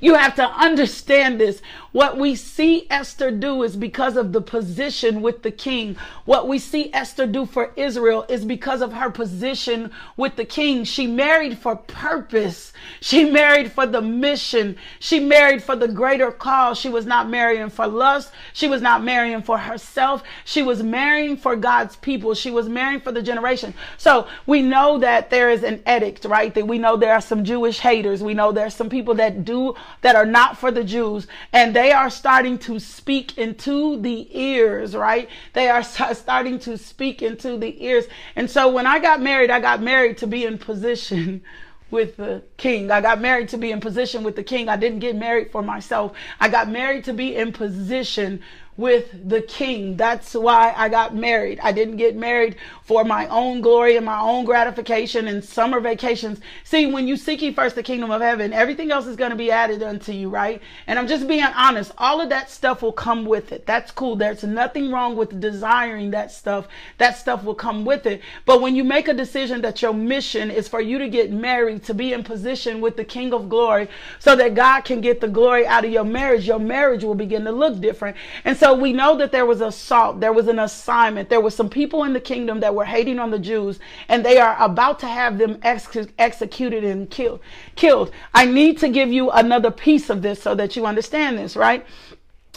You 0.00 0.14
have 0.14 0.34
to 0.36 0.44
understand 0.44 1.40
this. 1.40 1.60
What 1.92 2.18
we 2.18 2.34
see 2.34 2.86
Esther 2.90 3.30
do 3.30 3.62
is 3.62 3.74
because 3.74 4.16
of 4.16 4.32
the 4.32 4.42
position 4.42 5.22
with 5.22 5.42
the 5.42 5.50
king. 5.50 5.96
What 6.26 6.46
we 6.46 6.58
see 6.58 6.92
Esther 6.92 7.26
do 7.26 7.46
for 7.46 7.72
Israel 7.76 8.26
is 8.28 8.44
because 8.44 8.82
of 8.82 8.92
her 8.92 9.10
position 9.10 9.90
with 10.16 10.36
the 10.36 10.44
king. 10.44 10.84
She 10.84 11.06
married 11.06 11.58
for 11.58 11.76
purpose. 11.76 12.72
She 13.00 13.24
married 13.24 13.72
for 13.72 13.86
the 13.86 14.02
mission. 14.02 14.76
She 15.00 15.18
married 15.18 15.62
for 15.62 15.76
the 15.76 15.88
greater 15.88 16.30
cause. 16.30 16.78
She 16.78 16.88
was 16.88 17.06
not 17.06 17.30
marrying 17.30 17.70
for 17.70 17.86
lust. 17.86 18.32
She 18.52 18.68
was 18.68 18.82
not 18.82 19.02
marrying 19.02 19.42
for 19.42 19.58
herself. 19.58 20.22
She 20.44 20.62
was 20.62 20.82
marrying 20.82 21.36
for 21.36 21.56
God's 21.56 21.96
people. 21.96 22.34
She 22.34 22.50
was 22.50 22.68
marrying 22.68 23.00
for 23.00 23.12
the 23.12 23.22
generation. 23.22 23.72
So 23.96 24.28
we 24.46 24.62
know 24.62 24.98
that 24.98 25.30
there 25.30 25.50
is 25.50 25.62
an 25.62 25.82
edict, 25.88 26.26
right? 26.26 26.54
That 26.54 26.66
we 26.66 26.78
know 26.78 26.96
there 26.96 27.14
are 27.14 27.20
some 27.20 27.44
Jewish 27.44 27.78
haters. 27.78 28.22
We 28.22 28.34
know 28.34 28.52
there 28.52 28.66
are 28.66 28.70
some 28.70 28.90
people 28.90 29.14
that 29.14 29.44
do 29.44 29.74
that 30.02 30.16
are 30.16 30.26
not 30.26 30.56
for 30.56 30.70
the 30.70 30.84
Jews, 30.84 31.26
and 31.52 31.74
they 31.74 31.92
are 31.92 32.10
starting 32.10 32.58
to 32.58 32.78
speak 32.78 33.36
into 33.38 34.00
the 34.00 34.28
ears, 34.38 34.94
right? 34.94 35.28
They 35.52 35.68
are 35.68 35.82
starting 36.14 36.58
to 36.60 36.78
speak 36.78 37.22
into 37.22 37.56
the 37.56 37.84
ears. 37.84 38.06
And 38.36 38.50
so 38.50 38.70
when 38.70 38.86
I 38.86 38.98
got 38.98 39.20
married, 39.20 39.50
I 39.50 39.60
got 39.60 39.82
married 39.82 40.18
to 40.18 40.26
be 40.26 40.44
in 40.44 40.58
position 40.58 41.42
with 41.90 42.16
the 42.16 42.42
king. 42.56 42.90
I 42.90 43.00
got 43.00 43.20
married 43.20 43.48
to 43.50 43.56
be 43.56 43.70
in 43.70 43.80
position 43.80 44.22
with 44.22 44.36
the 44.36 44.42
king. 44.42 44.68
I 44.68 44.76
didn't 44.76 44.98
get 44.98 45.16
married 45.16 45.50
for 45.50 45.62
myself. 45.62 46.12
I 46.38 46.48
got 46.48 46.68
married 46.68 47.04
to 47.04 47.14
be 47.14 47.34
in 47.34 47.52
position 47.52 48.42
with 48.78 49.28
the 49.28 49.42
king. 49.42 49.96
That's 49.96 50.32
why 50.34 50.72
I 50.74 50.88
got 50.88 51.14
married. 51.14 51.58
I 51.62 51.72
didn't 51.72 51.96
get 51.96 52.16
married 52.16 52.56
for 52.84 53.04
my 53.04 53.26
own 53.26 53.60
glory 53.60 53.96
and 53.96 54.06
my 54.06 54.20
own 54.20 54.44
gratification 54.44 55.26
and 55.26 55.44
summer 55.44 55.80
vacations. 55.80 56.38
See, 56.62 56.86
when 56.86 57.08
you 57.08 57.16
seek 57.16 57.42
ye 57.42 57.52
first 57.52 57.74
the 57.74 57.82
kingdom 57.82 58.12
of 58.12 58.22
heaven, 58.22 58.52
everything 58.52 58.92
else 58.92 59.06
is 59.06 59.16
going 59.16 59.32
to 59.32 59.36
be 59.36 59.50
added 59.50 59.82
unto 59.82 60.12
you, 60.12 60.30
right? 60.30 60.62
And 60.86 60.96
I'm 60.96 61.08
just 61.08 61.26
being 61.26 61.42
honest. 61.42 61.90
All 61.98 62.20
of 62.20 62.28
that 62.28 62.50
stuff 62.50 62.80
will 62.80 62.92
come 62.92 63.26
with 63.26 63.50
it. 63.50 63.66
That's 63.66 63.90
cool. 63.90 64.14
There's 64.14 64.44
nothing 64.44 64.92
wrong 64.92 65.16
with 65.16 65.40
desiring 65.40 66.12
that 66.12 66.30
stuff. 66.30 66.68
That 66.98 67.18
stuff 67.18 67.42
will 67.42 67.56
come 67.56 67.84
with 67.84 68.06
it. 68.06 68.22
But 68.46 68.62
when 68.62 68.76
you 68.76 68.84
make 68.84 69.08
a 69.08 69.14
decision 69.14 69.60
that 69.62 69.82
your 69.82 69.92
mission 69.92 70.52
is 70.52 70.68
for 70.68 70.80
you 70.80 70.98
to 70.98 71.08
get 71.08 71.32
married, 71.32 71.82
to 71.84 71.94
be 71.94 72.12
in 72.12 72.22
position 72.22 72.80
with 72.80 72.96
the 72.96 73.04
king 73.04 73.34
of 73.34 73.48
glory 73.48 73.88
so 74.20 74.36
that 74.36 74.54
God 74.54 74.82
can 74.82 75.00
get 75.00 75.20
the 75.20 75.26
glory 75.26 75.66
out 75.66 75.84
of 75.84 75.90
your 75.90 76.04
marriage, 76.04 76.46
your 76.46 76.60
marriage 76.60 77.02
will 77.02 77.16
begin 77.16 77.44
to 77.44 77.50
look 77.50 77.80
different. 77.80 78.16
And 78.44 78.56
so 78.56 78.67
so 78.68 78.74
we 78.74 78.92
know 78.92 79.16
that 79.16 79.32
there 79.32 79.46
was 79.46 79.62
assault, 79.62 80.20
there 80.20 80.34
was 80.34 80.46
an 80.46 80.58
assignment, 80.58 81.30
there 81.30 81.40
were 81.40 81.50
some 81.50 81.70
people 81.70 82.04
in 82.04 82.12
the 82.12 82.20
kingdom 82.20 82.60
that 82.60 82.74
were 82.74 82.84
hating 82.84 83.18
on 83.18 83.30
the 83.30 83.38
Jews, 83.38 83.78
and 84.10 84.22
they 84.22 84.36
are 84.36 84.62
about 84.62 84.98
to 84.98 85.08
have 85.08 85.38
them 85.38 85.58
ex- 85.62 85.96
executed 86.18 86.84
and 86.84 87.08
killed. 87.08 87.40
Killed. 87.76 88.10
I 88.34 88.44
need 88.44 88.76
to 88.80 88.90
give 88.90 89.10
you 89.10 89.30
another 89.30 89.70
piece 89.70 90.10
of 90.10 90.20
this 90.20 90.42
so 90.42 90.54
that 90.54 90.76
you 90.76 90.84
understand 90.84 91.38
this, 91.38 91.56
right? 91.56 91.86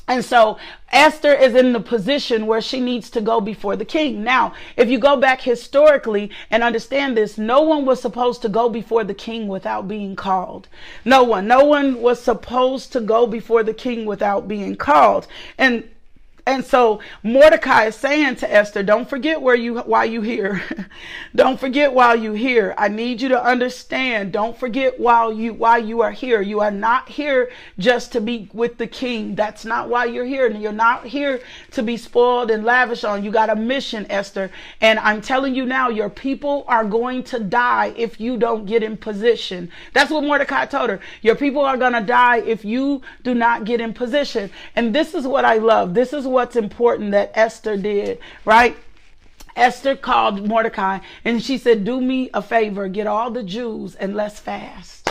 And 0.05 0.25
so 0.25 0.57
Esther 0.91 1.31
is 1.33 1.55
in 1.55 1.71
the 1.71 1.79
position 1.79 2.45
where 2.45 2.59
she 2.59 2.81
needs 2.81 3.09
to 3.11 3.21
go 3.21 3.39
before 3.39 3.77
the 3.77 3.85
king. 3.85 4.21
Now, 4.21 4.53
if 4.75 4.89
you 4.89 4.99
go 4.99 5.15
back 5.15 5.39
historically 5.39 6.29
and 6.49 6.61
understand 6.61 7.15
this, 7.15 7.37
no 7.37 7.61
one 7.61 7.85
was 7.85 8.01
supposed 8.01 8.41
to 8.41 8.49
go 8.49 8.67
before 8.67 9.05
the 9.05 9.13
king 9.13 9.47
without 9.47 9.87
being 9.87 10.17
called. 10.17 10.67
No 11.05 11.23
one. 11.23 11.47
No 11.47 11.63
one 11.63 12.01
was 12.01 12.21
supposed 12.21 12.91
to 12.91 12.99
go 12.99 13.25
before 13.25 13.63
the 13.63 13.73
king 13.73 14.05
without 14.05 14.49
being 14.49 14.75
called. 14.75 15.27
And 15.57 15.87
and 16.45 16.65
so 16.65 17.01
Mordecai 17.21 17.85
is 17.85 17.95
saying 17.95 18.37
to 18.37 18.51
Esther, 18.51 18.81
don't 18.81 19.07
forget 19.07 19.41
where 19.41 19.55
you 19.55 19.77
why 19.79 20.05
you 20.05 20.21
here. 20.21 20.63
don't 21.35 21.59
forget 21.59 21.93
while 21.93 22.15
you 22.15 22.33
here. 22.33 22.73
I 22.77 22.87
need 22.87 23.21
you 23.21 23.29
to 23.29 23.43
understand. 23.43 24.33
Don't 24.33 24.57
forget 24.57 24.99
while 24.99 25.31
you 25.31 25.53
why 25.53 25.77
you 25.77 26.01
are 26.01 26.11
here. 26.11 26.41
You 26.41 26.59
are 26.61 26.71
not 26.71 27.09
here 27.09 27.51
just 27.77 28.11
to 28.13 28.21
be 28.21 28.49
with 28.53 28.77
the 28.77 28.87
king. 28.87 29.35
That's 29.35 29.65
not 29.65 29.87
why 29.87 30.05
you're 30.05 30.25
here. 30.25 30.47
And 30.47 30.61
you're 30.61 30.71
not 30.71 31.05
here 31.05 31.41
to 31.71 31.83
be 31.83 31.95
spoiled 31.95 32.49
and 32.49 32.65
lavish 32.65 33.03
on. 33.03 33.23
You 33.23 33.31
got 33.31 33.51
a 33.51 33.55
mission, 33.55 34.07
Esther. 34.09 34.49
And 34.81 34.97
I'm 34.99 35.21
telling 35.21 35.53
you 35.53 35.65
now, 35.65 35.89
your 35.89 36.09
people 36.09 36.65
are 36.67 36.85
going 36.85 37.23
to 37.25 37.39
die 37.39 37.93
if 37.95 38.19
you 38.19 38.37
don't 38.37 38.65
get 38.65 38.81
in 38.81 38.97
position. 38.97 39.71
That's 39.93 40.09
what 40.09 40.23
Mordecai 40.23 40.65
told 40.65 40.89
her. 40.89 40.99
Your 41.21 41.35
people 41.35 41.61
are 41.61 41.77
going 41.77 41.93
to 41.93 42.01
die 42.01 42.37
if 42.37 42.65
you 42.65 43.01
do 43.21 43.35
not 43.35 43.63
get 43.63 43.79
in 43.79 43.93
position. 43.93 44.49
And 44.75 44.95
this 44.95 45.13
is 45.13 45.27
what 45.27 45.45
I 45.45 45.57
love. 45.57 45.93
This 45.93 46.13
is 46.13 46.25
what's 46.31 46.55
important 46.55 47.11
that 47.11 47.31
Esther 47.35 47.77
did, 47.77 48.19
right? 48.45 48.75
Esther 49.55 49.95
called 49.95 50.47
Mordecai 50.47 50.99
and 51.25 51.43
she 51.43 51.57
said, 51.57 51.83
Do 51.83 51.99
me 52.01 52.29
a 52.33 52.41
favor, 52.41 52.87
get 52.87 53.07
all 53.07 53.31
the 53.31 53.43
Jews 53.43 53.95
and 53.95 54.15
let's 54.15 54.39
fast. 54.39 55.01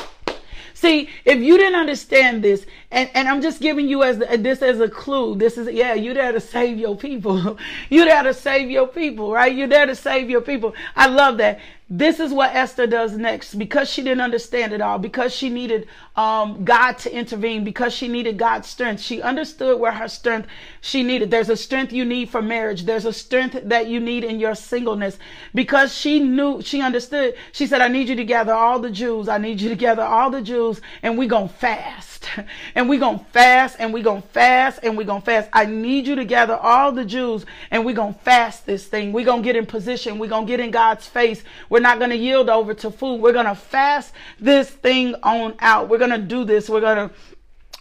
See, 0.81 1.11
if 1.27 1.39
you 1.41 1.59
didn't 1.59 1.79
understand 1.79 2.43
this, 2.43 2.64
and, 2.91 3.11
and 3.12 3.29
I'm 3.29 3.43
just 3.43 3.61
giving 3.61 3.87
you 3.87 4.03
as 4.03 4.16
this 4.16 4.62
as 4.62 4.81
a 4.81 4.89
clue. 4.89 5.35
This 5.35 5.59
is 5.59 5.71
yeah, 5.71 5.93
you're 5.93 6.14
there 6.14 6.33
to 6.33 6.41
save 6.41 6.79
your 6.79 6.97
people. 6.97 7.59
you're 7.91 8.07
there 8.07 8.23
to 8.23 8.33
save 8.33 8.71
your 8.71 8.87
people, 8.87 9.31
right? 9.31 9.55
You're 9.55 9.68
there 9.68 9.85
to 9.85 9.95
save 9.95 10.31
your 10.31 10.41
people. 10.41 10.75
I 10.97 11.09
love 11.09 11.37
that. 11.37 11.61
This 11.93 12.20
is 12.20 12.32
what 12.32 12.55
Esther 12.55 12.86
does 12.86 13.16
next 13.16 13.57
because 13.57 13.91
she 13.91 14.03
didn't 14.03 14.20
understand 14.20 14.72
it 14.72 14.80
all, 14.80 15.01
because 15.01 15.34
she 15.34 15.51
needed 15.51 15.88
um, 16.14 16.64
God 16.64 16.99
to 16.99 17.12
intervene, 17.12 17.64
because 17.64 17.93
she 17.93 18.07
needed 18.07 18.38
God's 18.38 18.68
strength. 18.68 19.03
She 19.03 19.20
understood 19.20 19.80
where 19.80 19.91
her 19.91 20.07
strength 20.07 20.47
she 20.80 21.03
needed. 21.03 21.32
There's 21.32 21.49
a 21.49 21.57
strength 21.57 21.93
you 21.93 22.05
need 22.05 22.30
for 22.30 22.41
marriage. 22.41 22.84
There's 22.84 23.07
a 23.07 23.12
strength 23.12 23.59
that 23.64 23.88
you 23.88 23.99
need 23.99 24.22
in 24.22 24.38
your 24.38 24.55
singleness 24.55 25.18
because 25.55 25.95
she 25.95 26.20
knew, 26.20 26.62
she 26.62 26.80
understood. 26.80 27.34
She 27.53 27.66
said, 27.66 27.80
I 27.80 27.88
need 27.88 28.09
you 28.09 28.16
to 28.16 28.24
gather 28.24 28.53
all 28.53 28.78
the 28.78 28.91
Jews. 28.91 29.28
I 29.28 29.38
need 29.38 29.61
you 29.61 29.68
to 29.68 29.76
gather 29.76 30.03
all 30.03 30.30
the 30.30 30.43
Jews 30.43 30.80
and 31.03 31.18
we 31.18 31.26
going 31.26 31.49
to 31.49 31.55
fast. 31.55 32.28
And 32.74 32.88
we 32.88 32.99
going 32.99 33.18
to 33.18 33.24
fast 33.26 33.76
and 33.78 33.93
we 33.93 34.03
going 34.03 34.22
to 34.22 34.28
fast 34.28 34.80
and 34.82 34.97
we 34.97 35.05
going 35.05 35.22
to 35.22 35.26
fast. 35.26 35.49
I 35.53 35.66
need 35.66 36.07
you 36.07 36.14
to 36.14 36.24
gather 36.24 36.57
all 36.57 36.93
the 36.93 37.05
Jews 37.05 37.45
and 37.70 37.84
we 37.84 37.93
going 37.93 38.14
to 38.14 38.20
fast 38.20 38.66
this 38.66 38.86
thing. 38.86 39.12
we 39.12 39.24
going 39.24 39.43
to 39.43 39.47
get 39.47 39.57
in 39.57 39.66
position. 39.66 40.18
we 40.18 40.28
going 40.28 40.47
to 40.47 40.51
get 40.51 40.61
in 40.61 40.70
God's 40.70 41.07
face. 41.07 41.43
We're 41.68 41.80
we're 41.81 41.89
not 41.89 41.99
going 41.99 42.11
to 42.11 42.16
yield 42.16 42.51
over 42.51 42.74
to 42.74 42.91
food. 42.91 43.22
We're 43.22 43.33
going 43.33 43.47
to 43.47 43.55
fast 43.55 44.12
this 44.39 44.68
thing 44.68 45.14
on 45.22 45.55
out. 45.61 45.89
We're 45.89 45.97
going 45.97 46.11
to 46.11 46.18
do 46.18 46.45
this. 46.45 46.68
We're 46.68 46.83
going 46.83 47.09
to 47.09 47.14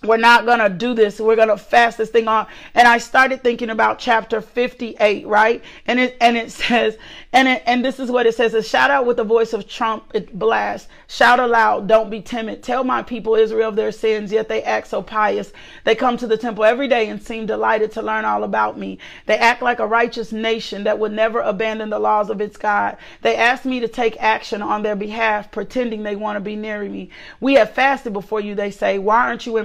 we're 0.04 0.18
not 0.18 0.46
going 0.46 0.60
to 0.60 0.70
do 0.70 0.94
this. 0.94 1.20
We're 1.20 1.36
going 1.36 1.50
to 1.50 1.58
fast 1.58 1.98
this 1.98 2.10
thing 2.10 2.28
on. 2.28 2.48
And 2.74 2.88
I 2.88 3.00
started 3.00 3.44
thinking 3.44 3.70
about 3.70 4.00
chapter 4.00 4.40
58, 4.40 5.28
right? 5.28 5.62
And 5.88 6.00
it, 6.00 6.16
and 6.22 6.38
it 6.38 6.52
says, 6.60 6.98
and 7.34 7.48
it, 7.48 7.64
and 7.66 7.84
this 7.84 8.00
is 8.00 8.10
what 8.10 8.26
it 8.26 8.36
says, 8.36 8.54
a 8.54 8.64
shout 8.64 8.90
out 8.90 9.06
with 9.06 9.18
the 9.18 9.24
voice 9.24 9.54
of 9.54 9.68
trumpet 9.68 10.38
blast. 10.38 10.88
Shout 11.08 11.40
aloud. 11.40 11.88
Don't 11.88 12.10
be 12.10 12.22
timid. 12.22 12.64
Tell 12.64 12.84
my 12.84 13.04
people 13.04 13.36
Israel 13.36 13.70
of 13.70 13.76
their 13.76 13.92
sins, 13.92 14.32
yet 14.32 14.48
they 14.48 14.64
act 14.64 14.88
so 14.88 15.02
pious. 15.02 15.52
They 15.84 15.96
come 15.96 16.18
to 16.18 16.28
the 16.28 16.38
temple 16.38 16.64
every 16.64 16.88
day 16.88 17.10
and 17.10 17.22
seem 17.22 17.46
delighted 17.46 17.92
to 17.94 18.02
learn 18.02 18.26
all 18.26 18.44
about 18.44 18.78
me. 18.78 19.00
They 19.26 19.38
act 19.38 19.62
like 19.62 19.80
a 19.80 19.88
righteous 19.88 20.32
nation 20.32 20.86
that 20.86 20.98
would 20.98 21.12
never 21.12 21.42
abandon 21.42 21.90
the 21.90 22.00
laws 22.00 22.30
of 22.30 22.42
its 22.42 22.58
God. 22.58 22.98
They 23.22 23.36
ask 23.36 23.66
me 23.66 23.80
to 23.82 23.88
take 23.88 24.16
action 24.22 24.62
on 24.62 24.82
their 24.82 24.96
behalf, 24.96 25.52
pretending 25.52 26.04
they 26.04 26.16
want 26.16 26.38
to 26.38 26.42
be 26.42 26.56
near 26.56 26.84
me. 26.84 27.10
We 27.40 27.56
have 27.56 27.74
fasted 27.74 28.14
before 28.14 28.40
you, 28.40 28.56
they 28.56 28.72
say. 28.72 28.98
Why 28.98 29.28
aren't 29.28 29.46
you 29.46 29.58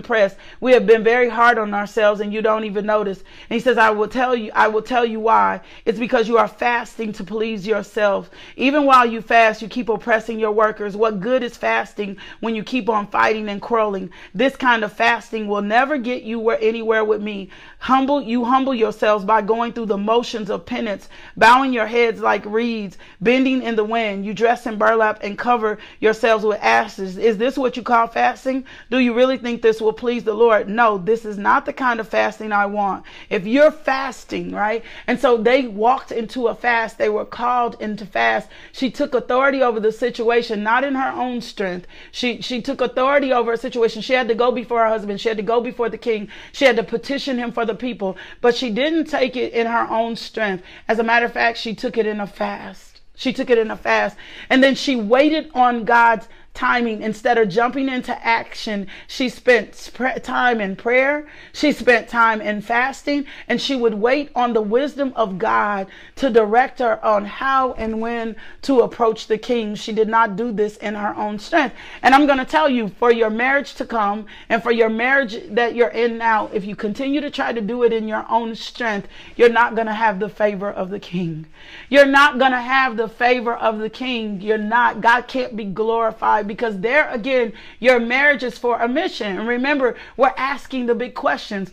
We 0.61 0.73
have 0.73 0.87
been 0.87 1.05
very 1.05 1.29
hard 1.29 1.59
on 1.59 1.75
ourselves 1.75 2.21
and 2.21 2.33
you 2.33 2.41
don't 2.41 2.65
even 2.65 2.87
notice. 2.87 3.19
And 3.19 3.55
he 3.57 3.61
says, 3.61 3.77
I 3.79 3.91
will 3.91 4.09
tell 4.09 4.35
you, 4.35 4.51
I 4.55 4.69
will 4.69 4.83
tell 4.83 5.05
you 5.05 5.21
why. 5.21 5.61
It's 5.85 5.99
because 5.99 6.29
you 6.29 6.39
are 6.39 6.49
fasting 6.49 7.13
to 7.15 7.25
please 7.25 7.67
yourself. 7.67 8.31
Even 8.57 8.85
while 8.85 9.05
you 9.05 9.21
fast, 9.21 9.61
you 9.61 9.69
keep 9.69 9.89
oppressing 9.89 10.39
your 10.39 10.53
workers. 10.53 10.97
What 10.97 11.21
good 11.21 11.43
is 11.43 11.57
fasting 11.57 12.17
when 12.41 12.55
you 12.55 12.63
keep 12.63 12.89
on 12.89 13.09
fighting 13.09 13.49
and 13.49 13.61
quarreling? 13.61 14.11
This 14.35 14.57
kind 14.57 14.85
of 14.85 14.93
fasting 14.93 15.49
will 15.49 15.63
never 15.63 15.99
get 15.99 16.23
you 16.23 16.39
where, 16.39 16.59
anywhere 16.61 17.05
with 17.05 17.21
me. 17.21 17.51
Humble, 17.81 18.23
you 18.23 18.45
humble 18.45 18.75
yourselves 18.75 19.25
by 19.25 19.43
going 19.43 19.73
through 19.73 19.87
the 19.87 19.99
motions 19.99 20.49
of 20.49 20.65
penance, 20.65 21.09
bowing 21.37 21.73
your 21.73 21.87
heads 21.87 22.21
like 22.21 22.47
reeds, 22.47 22.97
bending 23.21 23.63
in 23.63 23.77
the 23.77 23.85
wind. 23.85 24.25
You 24.25 24.33
dress 24.33 24.67
in 24.67 24.79
burlap 24.79 25.23
and 25.23 25.37
cover 25.37 25.79
yourselves 26.01 26.45
with 26.45 26.63
ashes. 26.63 27.19
Is 27.19 27.37
this 27.37 27.59
what 27.59 27.77
you 27.77 27.83
call 27.83 28.07
fasting? 28.07 28.65
Do 28.91 28.99
you 28.99 29.13
really 29.13 29.37
think 29.37 29.61
this 29.61 29.81
will 29.81 29.93
please 29.93 30.14
please 30.15 30.23
the 30.23 30.33
Lord. 30.33 30.69
No, 30.69 30.97
this 30.97 31.25
is 31.25 31.39
not 31.39 31.67
the 31.67 31.73
kind 31.73 31.99
of 31.99 32.07
fasting 32.07 32.53
I 32.53 32.67
want. 32.67 33.05
If 33.31 33.49
you're 33.49 33.73
fasting, 33.73 34.53
right? 34.53 34.85
And 35.09 35.19
so 35.19 35.37
they 35.37 35.67
walked 35.67 36.13
into 36.13 36.47
a 36.47 36.55
fast. 36.55 36.99
They 36.99 37.09
were 37.09 37.25
called 37.25 37.77
into 37.81 38.07
fast. 38.07 38.49
She 38.71 38.93
took 38.93 39.13
authority 39.13 39.61
over 39.61 39.81
the 39.81 39.91
situation, 39.91 40.63
not 40.63 40.85
in 40.85 40.95
her 40.95 41.11
own 41.11 41.41
strength. 41.41 41.89
She 42.13 42.41
she 42.43 42.63
took 42.63 42.81
authority 42.81 43.33
over 43.33 43.55
a 43.55 43.57
situation. 43.57 44.03
She 44.03 44.13
had 44.13 44.29
to 44.29 44.37
go 44.37 44.53
before 44.53 44.85
her 44.85 44.89
husband. 44.89 45.21
She 45.21 45.29
had 45.29 45.39
to 45.39 45.43
go 45.43 45.61
before 45.61 45.89
the 45.89 45.99
king. 45.99 46.29
She 46.53 46.65
had 46.65 46.77
to 46.77 46.85
petition 46.85 47.37
him 47.37 47.51
for 47.51 47.67
the 47.67 47.75
people. 47.75 48.17
But 48.41 48.55
she 48.55 48.71
didn't 48.71 49.07
take 49.07 49.35
it 49.35 49.53
in 49.53 49.67
her 49.67 49.91
own 49.91 50.15
strength. 50.15 50.63
As 50.87 51.01
a 51.01 51.03
matter 51.03 51.27
of 51.27 51.33
fact, 51.33 51.59
she 51.59 51.75
took 51.75 51.99
it 51.99 52.07
in 52.07 52.21
a 52.21 52.27
fast. 52.29 53.01
She 53.17 53.33
took 53.33 53.51
it 53.51 53.59
in 53.59 53.73
a 53.73 53.77
fast. 53.77 54.17
And 54.49 54.63
then 54.63 54.77
she 54.77 54.95
waited 54.95 55.51
on 55.55 55.85
God's 55.85 56.29
timing. 56.55 57.03
Instead 57.03 57.37
of 57.37 57.49
jumping 57.49 57.89
into 57.89 58.17
action, 58.25 58.87
she 59.09 59.29
spent 59.29 59.91
time 60.23 60.61
in 60.61 60.77
prayer. 60.77 61.27
She 61.53 61.73
spent 61.73 62.09
time 62.09 62.41
in 62.41 62.63
fasting 62.63 63.27
and 63.49 63.61
she 63.61 63.77
would 63.77 63.95
wait 63.95 64.31
on 64.35 64.53
the 64.53 64.63
wisdom 64.63 65.13
of 65.17 65.39
God 65.39 65.89
to 66.17 66.31
direct 66.31 66.79
her 66.79 67.05
on 67.05 67.25
how 67.25 67.73
and 67.73 68.01
when 68.01 68.37
to 68.63 68.81
approach 68.81 69.27
the 69.27 69.37
king. 69.37 69.75
She 69.75 69.93
did 69.93 70.09
not 70.09 70.37
do 70.37 70.53
this 70.53 70.77
in 70.77 70.95
her 70.95 71.15
own 71.17 71.39
strength. 71.39 71.75
And 72.03 72.15
I'm 72.15 72.27
going 72.27 72.39
to 72.39 72.45
tell 72.45 72.69
you 72.69 72.89
for 72.89 73.13
your 73.13 73.31
marriage 73.31 73.75
to 73.75 73.85
come 73.85 74.27
and 74.49 74.63
for 74.63 74.71
your 74.71 74.89
marriage 74.89 75.37
that 75.51 75.75
you're 75.75 75.89
in 75.89 76.19
now, 76.19 76.49
if 76.53 76.65
you 76.65 76.77
continue 76.77 77.21
to 77.21 77.31
try 77.31 77.53
to 77.53 77.61
do 77.61 77.83
it 77.83 77.93
in 77.93 78.07
your 78.07 78.25
own 78.31 78.55
strength, 78.55 79.09
you're 79.37 79.49
not 79.49 79.75
going 79.75 79.89
to 79.89 79.93
have 79.93 80.21
the 80.21 80.29
favor 80.29 80.71
of 80.71 80.91
the 80.91 81.01
king. 81.01 81.47
You're 81.89 82.07
not 82.07 82.39
going 82.39 82.53
to 82.53 82.61
have 82.61 82.97
the 82.97 83.09
favor 83.09 83.55
of 83.55 83.79
the 83.79 83.91
king. 83.91 84.41
You're 84.41 84.59
not. 84.59 85.01
God 85.01 85.27
can't 85.27 85.57
be 85.57 85.65
glorified 85.65 86.44
because 86.47 86.81
there 86.81 87.09
again, 87.11 87.53
your 87.81 87.99
marriage 87.99 88.43
is 88.43 88.59
for 88.59 88.81
a 88.81 88.89
mission. 88.89 89.39
And 89.39 89.49
remember, 89.49 89.97
we're 90.17 90.35
asking 90.37 90.87
the 90.87 90.95
big 90.95 91.15
questions. 91.15 91.73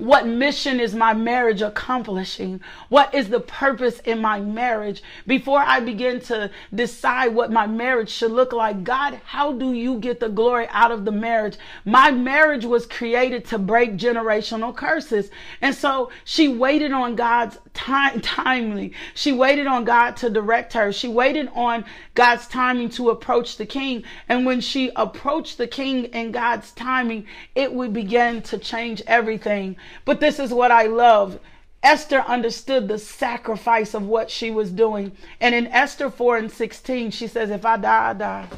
What 0.00 0.26
mission 0.26 0.80
is 0.80 0.94
my 0.94 1.12
marriage 1.12 1.60
accomplishing? 1.60 2.62
What 2.88 3.14
is 3.14 3.28
the 3.28 3.38
purpose 3.38 4.00
in 4.00 4.18
my 4.18 4.40
marriage? 4.40 5.02
Before 5.26 5.60
I 5.60 5.80
begin 5.80 6.20
to 6.22 6.50
decide 6.74 7.34
what 7.34 7.52
my 7.52 7.66
marriage 7.66 8.08
should 8.08 8.30
look 8.30 8.54
like, 8.54 8.82
God, 8.82 9.20
how 9.26 9.52
do 9.52 9.74
you 9.74 9.98
get 9.98 10.18
the 10.18 10.30
glory 10.30 10.68
out 10.70 10.90
of 10.90 11.04
the 11.04 11.12
marriage? 11.12 11.58
My 11.84 12.10
marriage 12.10 12.64
was 12.64 12.86
created 12.86 13.44
to 13.46 13.58
break 13.58 13.98
generational 13.98 14.74
curses. 14.74 15.30
And 15.60 15.74
so 15.74 16.10
she 16.24 16.48
waited 16.48 16.92
on 16.92 17.14
God's 17.14 17.58
time, 17.74 18.20
timely. 18.20 18.92
She 19.14 19.32
waited 19.32 19.66
on 19.66 19.84
God 19.84 20.16
to 20.18 20.30
direct 20.30 20.72
her. 20.72 20.92
She 20.92 21.08
waited 21.08 21.48
on 21.54 21.84
God's 22.14 22.46
timing 22.46 22.90
to 22.90 23.10
approach 23.10 23.56
the 23.56 23.66
king. 23.66 24.04
And 24.28 24.46
when 24.46 24.60
she 24.60 24.90
approached 24.96 25.58
the 25.58 25.66
king 25.66 26.04
in 26.06 26.32
God's 26.32 26.72
timing, 26.72 27.26
it 27.54 27.72
would 27.72 27.92
begin 27.92 28.42
to 28.42 28.58
change 28.58 29.02
everything. 29.06 29.76
But 30.04 30.20
this 30.20 30.38
is 30.38 30.52
what 30.52 30.70
I 30.70 30.84
love. 30.84 31.38
Esther 31.82 32.20
understood 32.20 32.88
the 32.88 32.98
sacrifice 32.98 33.94
of 33.94 34.06
what 34.06 34.30
she 34.30 34.50
was 34.50 34.70
doing. 34.70 35.12
And 35.40 35.54
in 35.54 35.66
Esther 35.68 36.10
4 36.10 36.36
and 36.36 36.50
16, 36.50 37.10
she 37.10 37.26
says, 37.26 37.50
If 37.50 37.64
I 37.64 37.78
die, 37.78 38.10
I 38.10 38.12
die. 38.12 38.48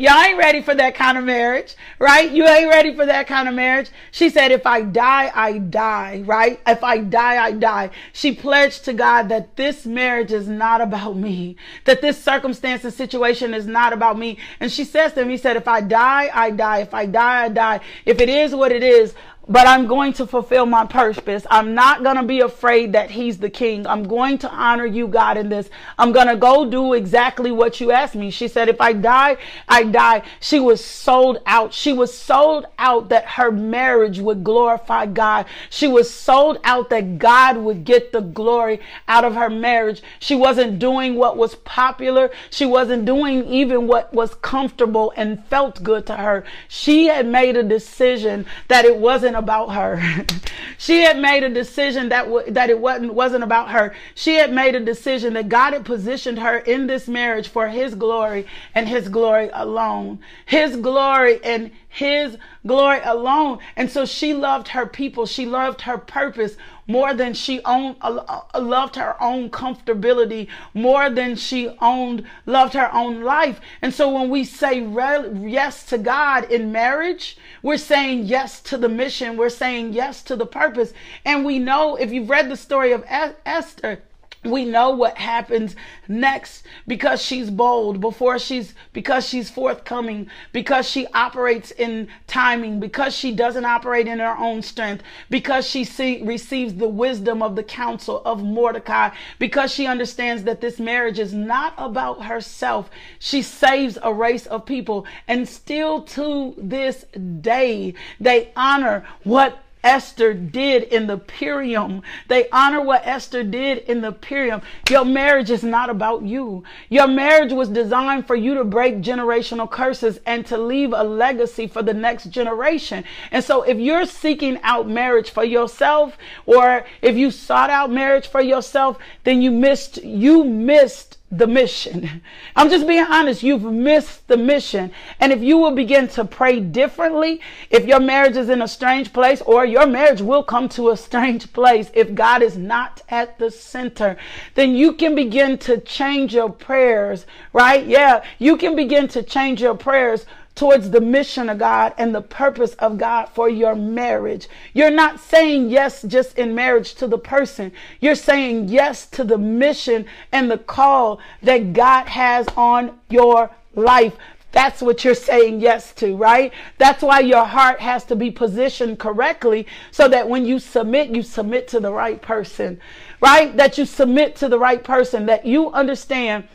Y'all 0.00 0.22
ain't 0.22 0.38
ready 0.38 0.62
for 0.62 0.76
that 0.76 0.94
kind 0.94 1.18
of 1.18 1.24
marriage, 1.24 1.74
right? 1.98 2.30
You 2.30 2.46
ain't 2.46 2.70
ready 2.70 2.94
for 2.94 3.04
that 3.04 3.26
kind 3.26 3.48
of 3.48 3.54
marriage. 3.54 3.90
She 4.12 4.30
said, 4.30 4.52
if 4.52 4.64
I 4.64 4.82
die, 4.82 5.32
I 5.34 5.58
die, 5.58 6.22
right? 6.24 6.60
If 6.68 6.84
I 6.84 6.98
die, 6.98 7.44
I 7.44 7.50
die. 7.50 7.90
She 8.12 8.32
pledged 8.32 8.84
to 8.84 8.92
God 8.92 9.28
that 9.28 9.56
this 9.56 9.84
marriage 9.84 10.30
is 10.30 10.46
not 10.46 10.80
about 10.80 11.16
me, 11.16 11.56
that 11.84 12.00
this 12.00 12.22
circumstance 12.22 12.84
and 12.84 12.94
situation 12.94 13.52
is 13.54 13.66
not 13.66 13.92
about 13.92 14.16
me. 14.16 14.38
And 14.60 14.70
she 14.70 14.84
says 14.84 15.14
to 15.14 15.22
him, 15.22 15.30
he 15.30 15.36
said, 15.36 15.56
if 15.56 15.66
I 15.66 15.80
die, 15.80 16.30
I 16.32 16.52
die. 16.52 16.78
If 16.78 16.94
I 16.94 17.04
die, 17.06 17.44
I 17.46 17.48
die. 17.48 17.80
If 18.06 18.20
it 18.20 18.28
is 18.28 18.54
what 18.54 18.70
it 18.70 18.84
is, 18.84 19.14
but 19.48 19.66
I'm 19.66 19.86
going 19.86 20.12
to 20.14 20.26
fulfill 20.26 20.66
my 20.66 20.84
purpose. 20.84 21.46
I'm 21.50 21.74
not 21.74 22.02
going 22.02 22.16
to 22.16 22.22
be 22.22 22.40
afraid 22.40 22.92
that 22.92 23.10
he's 23.10 23.38
the 23.38 23.48
king. 23.48 23.86
I'm 23.86 24.02
going 24.02 24.36
to 24.38 24.50
honor 24.50 24.84
you, 24.84 25.08
God, 25.08 25.38
in 25.38 25.48
this. 25.48 25.70
I'm 25.98 26.12
going 26.12 26.26
to 26.26 26.36
go 26.36 26.68
do 26.70 26.92
exactly 26.92 27.50
what 27.50 27.80
you 27.80 27.90
asked 27.90 28.14
me. 28.14 28.30
She 28.30 28.46
said, 28.46 28.68
if 28.68 28.80
I 28.80 28.92
die, 28.92 29.38
I 29.66 29.84
die. 29.84 30.22
She 30.40 30.60
was 30.60 30.84
sold 30.84 31.38
out. 31.46 31.72
She 31.72 31.94
was 31.94 32.16
sold 32.16 32.66
out 32.78 33.08
that 33.08 33.24
her 33.24 33.50
marriage 33.50 34.18
would 34.18 34.44
glorify 34.44 35.06
God. 35.06 35.46
She 35.70 35.88
was 35.88 36.12
sold 36.12 36.58
out 36.64 36.90
that 36.90 37.18
God 37.18 37.56
would 37.56 37.84
get 37.84 38.12
the 38.12 38.20
glory 38.20 38.80
out 39.08 39.24
of 39.24 39.34
her 39.34 39.48
marriage. 39.48 40.02
She 40.18 40.34
wasn't 40.34 40.78
doing 40.78 41.14
what 41.14 41.38
was 41.38 41.54
popular. 41.54 42.30
She 42.50 42.66
wasn't 42.66 43.06
doing 43.06 43.46
even 43.46 43.86
what 43.86 44.12
was 44.12 44.34
comfortable 44.34 45.12
and 45.16 45.42
felt 45.46 45.82
good 45.82 46.04
to 46.06 46.16
her. 46.16 46.44
She 46.68 47.06
had 47.06 47.26
made 47.26 47.56
a 47.56 47.62
decision 47.62 48.44
that 48.68 48.84
it 48.84 48.96
wasn't 48.96 49.37
about 49.38 49.72
her. 49.72 50.24
she 50.78 51.00
had 51.00 51.18
made 51.18 51.42
a 51.42 51.48
decision 51.48 52.10
that 52.10 52.24
w- 52.24 52.50
that 52.52 52.70
it 52.70 52.78
wasn't 52.78 53.14
wasn't 53.14 53.44
about 53.44 53.70
her. 53.70 53.94
She 54.14 54.34
had 54.34 54.52
made 54.52 54.74
a 54.74 54.80
decision 54.80 55.34
that 55.34 55.48
God 55.48 55.72
had 55.72 55.84
positioned 55.84 56.38
her 56.38 56.58
in 56.58 56.86
this 56.86 57.08
marriage 57.08 57.48
for 57.48 57.68
his 57.68 57.94
glory 57.94 58.46
and 58.74 58.88
his 58.88 59.08
glory 59.08 59.50
alone. 59.52 60.18
His 60.44 60.76
glory 60.76 61.42
and 61.42 61.70
his 61.88 62.36
glory 62.66 63.00
alone. 63.02 63.58
And 63.76 63.90
so 63.90 64.04
she 64.04 64.34
loved 64.34 64.68
her 64.68 64.86
people. 64.86 65.26
She 65.26 65.46
loved 65.46 65.82
her 65.82 65.98
purpose 65.98 66.56
more 66.88 67.14
than 67.14 67.34
she 67.34 67.62
owned, 67.64 67.96
uh, 68.00 68.42
uh, 68.54 68.60
loved 68.60 68.96
her 68.96 69.22
own 69.22 69.50
comfortability, 69.50 70.48
more 70.74 71.10
than 71.10 71.36
she 71.36 71.68
owned, 71.80 72.24
loved 72.46 72.74
her 72.74 72.92
own 72.92 73.22
life. 73.22 73.60
And 73.82 73.94
so 73.94 74.10
when 74.10 74.30
we 74.30 74.42
say 74.42 74.80
re- 74.80 75.30
yes 75.48 75.84
to 75.86 75.98
God 75.98 76.50
in 76.50 76.72
marriage, 76.72 77.36
we're 77.62 77.76
saying 77.76 78.24
yes 78.24 78.60
to 78.62 78.78
the 78.78 78.88
mission. 78.88 79.36
We're 79.36 79.50
saying 79.50 79.92
yes 79.92 80.22
to 80.24 80.34
the 80.34 80.46
purpose. 80.46 80.92
And 81.24 81.44
we 81.44 81.58
know 81.58 81.94
if 81.96 82.10
you've 82.10 82.30
read 82.30 82.50
the 82.50 82.56
story 82.56 82.92
of 82.92 83.04
Esther, 83.06 84.02
we 84.48 84.64
know 84.64 84.90
what 84.90 85.18
happens 85.18 85.76
next 86.08 86.64
because 86.86 87.22
she's 87.22 87.50
bold 87.50 88.00
before 88.00 88.38
she's 88.38 88.74
because 88.92 89.26
she's 89.26 89.50
forthcoming 89.50 90.28
because 90.52 90.88
she 90.88 91.06
operates 91.08 91.70
in 91.72 92.08
timing 92.26 92.80
because 92.80 93.14
she 93.14 93.32
doesn't 93.32 93.64
operate 93.64 94.06
in 94.06 94.18
her 94.18 94.36
own 94.38 94.62
strength 94.62 95.02
because 95.30 95.68
she 95.68 95.84
see, 95.84 96.22
receives 96.22 96.74
the 96.74 96.88
wisdom 96.88 97.42
of 97.42 97.56
the 97.56 97.62
counsel 97.62 98.22
of 98.24 98.42
mordecai 98.42 99.10
because 99.38 99.72
she 99.72 99.86
understands 99.86 100.42
that 100.44 100.60
this 100.60 100.78
marriage 100.78 101.18
is 101.18 101.34
not 101.34 101.74
about 101.78 102.24
herself. 102.24 102.90
She 103.18 103.42
saves 103.42 103.98
a 104.02 104.12
race 104.12 104.46
of 104.46 104.66
people. 104.66 105.06
And 105.26 105.48
still 105.48 106.02
to 106.02 106.54
this 106.56 107.04
day 107.40 107.94
they 108.20 108.52
honor 108.56 109.06
what 109.24 109.58
Esther 109.84 110.34
did 110.34 110.84
in 110.84 111.06
the 111.06 111.18
Purim. 111.18 112.02
They 112.28 112.48
honor 112.50 112.82
what 112.82 113.06
Esther 113.06 113.42
did 113.42 113.78
in 113.78 114.00
the 114.00 114.12
Purim. 114.12 114.62
Your 114.90 115.04
marriage 115.04 115.50
is 115.50 115.62
not 115.62 115.90
about 115.90 116.22
you. 116.22 116.64
Your 116.88 117.06
marriage 117.06 117.52
was 117.52 117.68
designed 117.68 118.26
for 118.26 118.36
you 118.36 118.54
to 118.54 118.64
break 118.64 119.00
generational 119.00 119.70
curses 119.70 120.20
and 120.26 120.46
to 120.46 120.56
leave 120.56 120.92
a 120.92 121.04
legacy 121.04 121.66
for 121.66 121.82
the 121.82 121.94
next 121.94 122.30
generation. 122.30 123.04
And 123.30 123.44
so 123.44 123.62
if 123.62 123.78
you're 123.78 124.06
seeking 124.06 124.58
out 124.62 124.88
marriage 124.88 125.30
for 125.30 125.44
yourself 125.44 126.16
or 126.46 126.84
if 127.02 127.16
you 127.16 127.30
sought 127.30 127.70
out 127.70 127.90
marriage 127.90 128.26
for 128.26 128.40
yourself, 128.40 128.98
then 129.24 129.42
you 129.42 129.50
missed, 129.50 130.02
you 130.02 130.44
missed 130.44 131.17
the 131.30 131.46
mission. 131.46 132.22
I'm 132.56 132.70
just 132.70 132.86
being 132.86 133.04
honest. 133.04 133.42
You've 133.42 133.62
missed 133.62 134.26
the 134.28 134.36
mission. 134.36 134.90
And 135.20 135.32
if 135.32 135.42
you 135.42 135.58
will 135.58 135.74
begin 135.74 136.08
to 136.08 136.24
pray 136.24 136.58
differently, 136.58 137.40
if 137.70 137.86
your 137.86 138.00
marriage 138.00 138.36
is 138.36 138.48
in 138.48 138.62
a 138.62 138.68
strange 138.68 139.12
place, 139.12 139.42
or 139.42 139.66
your 139.66 139.86
marriage 139.86 140.22
will 140.22 140.42
come 140.42 140.68
to 140.70 140.90
a 140.90 140.96
strange 140.96 141.52
place 141.52 141.90
if 141.92 142.14
God 142.14 142.42
is 142.42 142.56
not 142.56 143.02
at 143.10 143.38
the 143.38 143.50
center, 143.50 144.16
then 144.54 144.74
you 144.74 144.94
can 144.94 145.14
begin 145.14 145.58
to 145.58 145.78
change 145.78 146.34
your 146.34 146.50
prayers, 146.50 147.26
right? 147.52 147.86
Yeah, 147.86 148.24
you 148.38 148.56
can 148.56 148.74
begin 148.74 149.08
to 149.08 149.22
change 149.22 149.60
your 149.60 149.74
prayers 149.74 150.24
towards 150.58 150.90
the 150.90 151.00
mission 151.00 151.48
of 151.48 151.56
God 151.56 151.94
and 151.98 152.12
the 152.12 152.20
purpose 152.20 152.74
of 152.74 152.98
God 152.98 153.26
for 153.26 153.48
your 153.48 153.76
marriage. 153.76 154.48
You're 154.72 154.90
not 154.90 155.20
saying 155.20 155.70
yes 155.70 156.02
just 156.02 156.36
in 156.36 156.52
marriage 156.52 156.94
to 156.94 157.06
the 157.06 157.16
person. 157.16 157.70
You're 158.00 158.16
saying 158.16 158.68
yes 158.68 159.06
to 159.10 159.22
the 159.22 159.38
mission 159.38 160.04
and 160.32 160.50
the 160.50 160.58
call 160.58 161.20
that 161.44 161.74
God 161.74 162.08
has 162.08 162.48
on 162.56 162.98
your 163.08 163.50
life. 163.76 164.16
That's 164.50 164.82
what 164.82 165.04
you're 165.04 165.14
saying 165.14 165.60
yes 165.60 165.92
to, 165.94 166.16
right? 166.16 166.52
That's 166.76 167.04
why 167.04 167.20
your 167.20 167.44
heart 167.44 167.78
has 167.78 168.02
to 168.06 168.16
be 168.16 168.32
positioned 168.32 168.98
correctly 168.98 169.64
so 169.92 170.08
that 170.08 170.28
when 170.28 170.44
you 170.44 170.58
submit, 170.58 171.10
you 171.10 171.22
submit 171.22 171.68
to 171.68 171.78
the 171.78 171.92
right 171.92 172.20
person, 172.20 172.80
right? 173.20 173.56
That 173.56 173.78
you 173.78 173.84
submit 173.84 174.34
to 174.36 174.48
the 174.48 174.58
right 174.58 174.82
person, 174.82 175.26
that 175.26 175.46
you 175.46 175.70
understand 175.70 176.48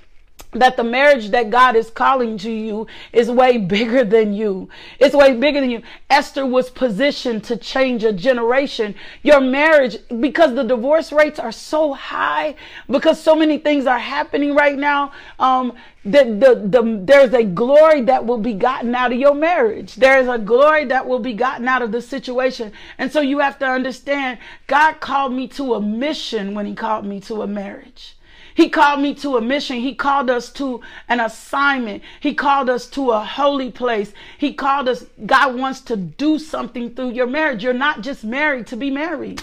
that 0.55 0.77
the 0.77 0.83
marriage 0.83 1.29
that 1.29 1.49
God 1.49 1.75
is 1.75 1.89
calling 1.89 2.37
to 2.39 2.51
you 2.51 2.87
is 3.11 3.29
way 3.29 3.57
bigger 3.57 4.03
than 4.03 4.33
you. 4.33 4.69
It's 4.99 5.15
way 5.15 5.35
bigger 5.35 5.61
than 5.61 5.69
you. 5.69 5.81
Esther 6.09 6.45
was 6.45 6.69
positioned 6.69 7.43
to 7.45 7.57
change 7.57 8.03
a 8.03 8.13
generation. 8.13 8.95
Your 9.21 9.41
marriage, 9.41 9.97
because 10.19 10.53
the 10.55 10.63
divorce 10.63 11.11
rates 11.11 11.39
are 11.39 11.51
so 11.51 11.93
high, 11.93 12.55
because 12.89 13.21
so 13.21 13.35
many 13.35 13.57
things 13.57 13.85
are 13.85 13.99
happening 13.99 14.55
right 14.55 14.77
now, 14.77 15.11
um, 15.39 15.73
the, 16.05 16.25
the, 16.25 16.81
the, 16.81 16.99
there's 17.03 17.33
a 17.33 17.43
glory 17.43 18.01
that 18.01 18.25
will 18.25 18.37
be 18.37 18.53
gotten 18.53 18.93
out 18.93 19.13
of 19.13 19.19
your 19.19 19.33
marriage. 19.33 19.95
There 19.95 20.19
is 20.19 20.27
a 20.27 20.37
glory 20.37 20.85
that 20.85 21.07
will 21.07 21.19
be 21.19 21.33
gotten 21.33 21.67
out 21.67 21.81
of 21.81 21.93
the 21.93 22.01
situation. 22.01 22.73
And 22.97 23.11
so 23.11 23.21
you 23.21 23.39
have 23.39 23.57
to 23.59 23.65
understand 23.65 24.39
God 24.67 24.99
called 24.99 25.33
me 25.33 25.47
to 25.49 25.75
a 25.75 25.81
mission 25.81 26.55
when 26.55 26.65
he 26.65 26.75
called 26.75 27.05
me 27.05 27.21
to 27.21 27.41
a 27.41 27.47
marriage. 27.47 28.12
He 28.55 28.69
called 28.69 29.01
me 29.01 29.15
to 29.15 29.37
a 29.37 29.41
mission. 29.41 29.77
He 29.77 29.95
called 29.95 30.29
us 30.29 30.51
to 30.53 30.81
an 31.09 31.19
assignment. 31.19 32.03
He 32.19 32.33
called 32.33 32.69
us 32.69 32.87
to 32.91 33.11
a 33.11 33.23
holy 33.23 33.71
place. 33.71 34.13
He 34.37 34.53
called 34.53 34.87
us, 34.89 35.05
God 35.25 35.55
wants 35.55 35.81
to 35.81 35.97
do 35.97 36.37
something 36.39 36.93
through 36.93 37.11
your 37.11 37.27
marriage. 37.27 37.63
You're 37.63 37.73
not 37.73 38.01
just 38.01 38.23
married 38.23 38.67
to 38.67 38.77
be 38.77 38.89
married. 38.89 39.41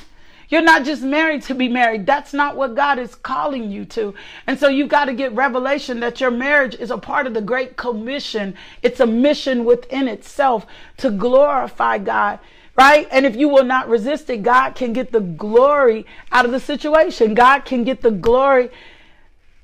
You're 0.49 0.63
not 0.63 0.85
just 0.85 1.03
married 1.03 1.43
to 1.43 1.55
be 1.55 1.69
married. 1.69 2.07
That's 2.07 2.33
not 2.33 2.57
what 2.57 2.75
God 2.75 2.99
is 2.99 3.15
calling 3.15 3.71
you 3.71 3.85
to. 3.87 4.15
And 4.49 4.59
so 4.59 4.69
you've 4.69 4.89
got 4.89 5.05
to 5.05 5.15
get 5.15 5.33
revelation 5.33 6.01
that 6.01 6.21
your 6.21 6.33
marriage 6.33 6.75
is 6.75 6.91
a 6.91 6.99
part 6.99 7.29
of 7.29 7.35
the 7.35 7.41
Great 7.41 7.77
Commission. 7.77 8.57
It's 8.83 8.99
a 8.99 9.07
mission 9.07 9.65
within 9.65 10.09
itself 10.09 10.67
to 10.99 11.11
glorify 11.11 11.99
God 11.99 12.41
right? 12.77 13.09
And 13.11 13.27
if 13.27 13.37
you 13.37 13.47
will 13.47 13.65
not 13.65 13.91
resist 13.91 14.31
it, 14.31 14.43
God 14.43 14.75
can 14.75 14.95
get 14.95 15.13
the 15.13 15.21
glory 15.21 16.07
out 16.33 16.47
of 16.47 16.51
the 16.51 16.61
situation. 16.61 17.35
God 17.35 17.67
can 17.67 17.85
get 17.85 18.01
the 18.01 18.11
glory 18.11 18.71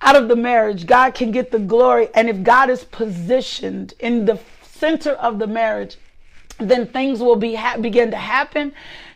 out 0.07 0.15
of 0.15 0.29
the 0.29 0.37
marriage. 0.37 0.87
God 0.87 1.15
can 1.15 1.33
get 1.33 1.51
the 1.51 1.59
glory. 1.59 2.09
And 2.15 2.29
if 2.29 2.45
God 2.45 2.71
is 2.71 2.85
positioned 2.85 3.95
in 3.99 4.25
the 4.25 4.39
center 4.63 5.11
of 5.11 5.41
the 5.41 5.49
marriage, 5.49 5.97
then 6.59 6.87
things 6.87 7.19
will 7.19 7.35
be 7.35 7.57
ha- 7.57 7.77
begin 7.79 8.13
to 8.13 8.17
happen. 8.17 8.73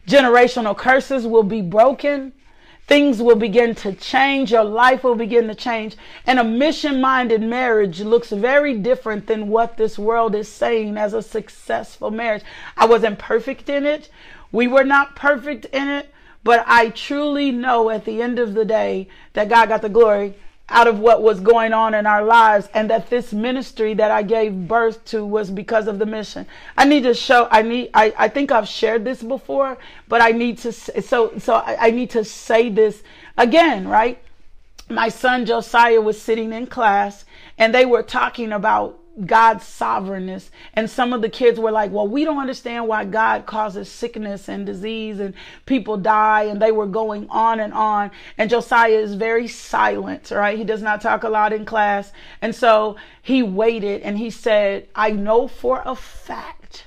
Generational 0.09 0.77
curses 0.77 1.29
will 1.29 1.45
be 1.45 1.63
broken. 1.63 2.33
Things 2.89 3.23
will 3.23 3.37
begin 3.37 3.77
to 3.77 3.93
change. 3.93 4.51
Your 4.51 4.65
life 4.65 5.05
will 5.05 5.15
begin 5.15 5.47
to 5.47 5.55
change. 5.55 5.97
And 6.27 6.41
a 6.41 6.45
mission 6.45 7.01
minded 7.01 7.41
marriage 7.41 8.01
looks 8.01 8.31
very 8.31 8.77
different 8.77 9.29
than 9.29 9.47
what 9.47 9.77
this 9.77 9.97
world 9.97 10.35
is 10.35 10.49
saying 10.49 10.97
as 10.97 11.15
a 11.15 11.23
successful 11.23 12.11
marriage. 12.11 12.43
I 12.77 12.87
wasn't 12.87 13.21
perfect 13.21 13.69
in 13.69 13.87
it. 13.87 14.11
We 14.51 14.67
were 14.67 14.83
not 14.83 15.15
perfect 15.15 15.67
in 15.67 15.87
it. 15.87 16.13
But 16.43 16.65
I 16.67 16.89
truly 16.89 17.53
know 17.53 17.91
at 17.91 18.07
the 18.07 18.21
end 18.21 18.41
of 18.41 18.55
the 18.55 18.65
day 18.65 19.07
that 19.35 19.49
God 19.49 19.69
got 19.69 19.83
the 19.83 19.89
glory 19.89 20.35
out 20.71 20.87
of 20.87 21.01
what 21.01 21.23
was 21.23 21.41
going 21.41 21.73
on 21.73 21.95
in 21.95 22.07
our 22.07 22.25
lives 22.25 22.69
and 22.73 22.89
that 22.89 23.11
this 23.11 23.33
ministry 23.33 23.93
that 23.95 24.11
I 24.11 24.23
gave 24.23 24.69
birth 24.69 25.05
to 25.07 25.27
was 25.27 25.51
because 25.51 25.89
of 25.89 25.99
the 25.99 26.07
mission. 26.07 26.47
I 26.79 26.85
need 26.85 27.03
to 27.03 27.15
show 27.15 27.49
I 27.51 27.63
need 27.63 27.91
I, 27.93 28.15
I 28.17 28.29
think 28.29 28.53
I've 28.53 28.69
shared 28.69 29.05
this 29.05 29.23
before, 29.23 29.77
but 30.09 30.23
I 30.23 30.31
need 30.31 30.59
to 30.59 30.73
so 30.73 31.33
so 31.39 31.55
I, 31.55 31.89
I 31.89 31.91
need 31.91 32.11
to 32.11 32.25
say 32.25 32.69
this 32.69 33.03
again, 33.37 33.89
right? 33.89 34.23
My 34.89 35.09
son 35.09 35.45
Josiah 35.45 36.01
was 36.01 36.21
sitting 36.21 36.53
in 36.53 36.67
class 36.67 37.25
and 37.59 37.75
they 37.75 37.85
were 37.85 38.03
talking 38.05 38.53
about 38.53 39.00
God's 39.27 39.65
sovereignness. 39.65 40.51
And 40.75 40.89
some 40.89 41.13
of 41.13 41.21
the 41.21 41.29
kids 41.29 41.59
were 41.59 41.73
like, 41.73 41.91
well, 41.91 42.07
we 42.07 42.25
don't 42.25 42.39
understand 42.39 42.87
why 42.87 43.05
God 43.05 43.47
causes 43.47 43.89
sickness 43.89 44.49
and 44.49 44.65
disease 44.65 45.21
and 45.21 45.35
people 45.67 45.97
die. 45.97 46.45
And 46.45 46.63
they 46.63 46.73
were 46.73 46.87
going 46.87 47.29
on 47.29 47.61
and 47.61 47.73
on. 47.73 48.11
And 48.39 48.49
Josiah 48.49 48.91
is 48.91 49.15
very 49.15 49.49
silent, 49.49 50.31
right? 50.31 50.57
He 50.57 50.65
does 50.65 50.83
not 50.83 51.01
talk 51.01 51.25
a 51.25 51.29
lot 51.29 51.53
in 51.53 51.65
class. 51.65 52.13
And 52.41 52.55
so 52.55 52.97
he 53.23 53.43
waited 53.43 54.03
and 54.03 54.17
he 54.17 54.31
said, 54.31 54.89
I 54.95 55.11
know 55.11 55.49
for 55.49 55.83
a 55.85 55.95
fact 55.95 56.85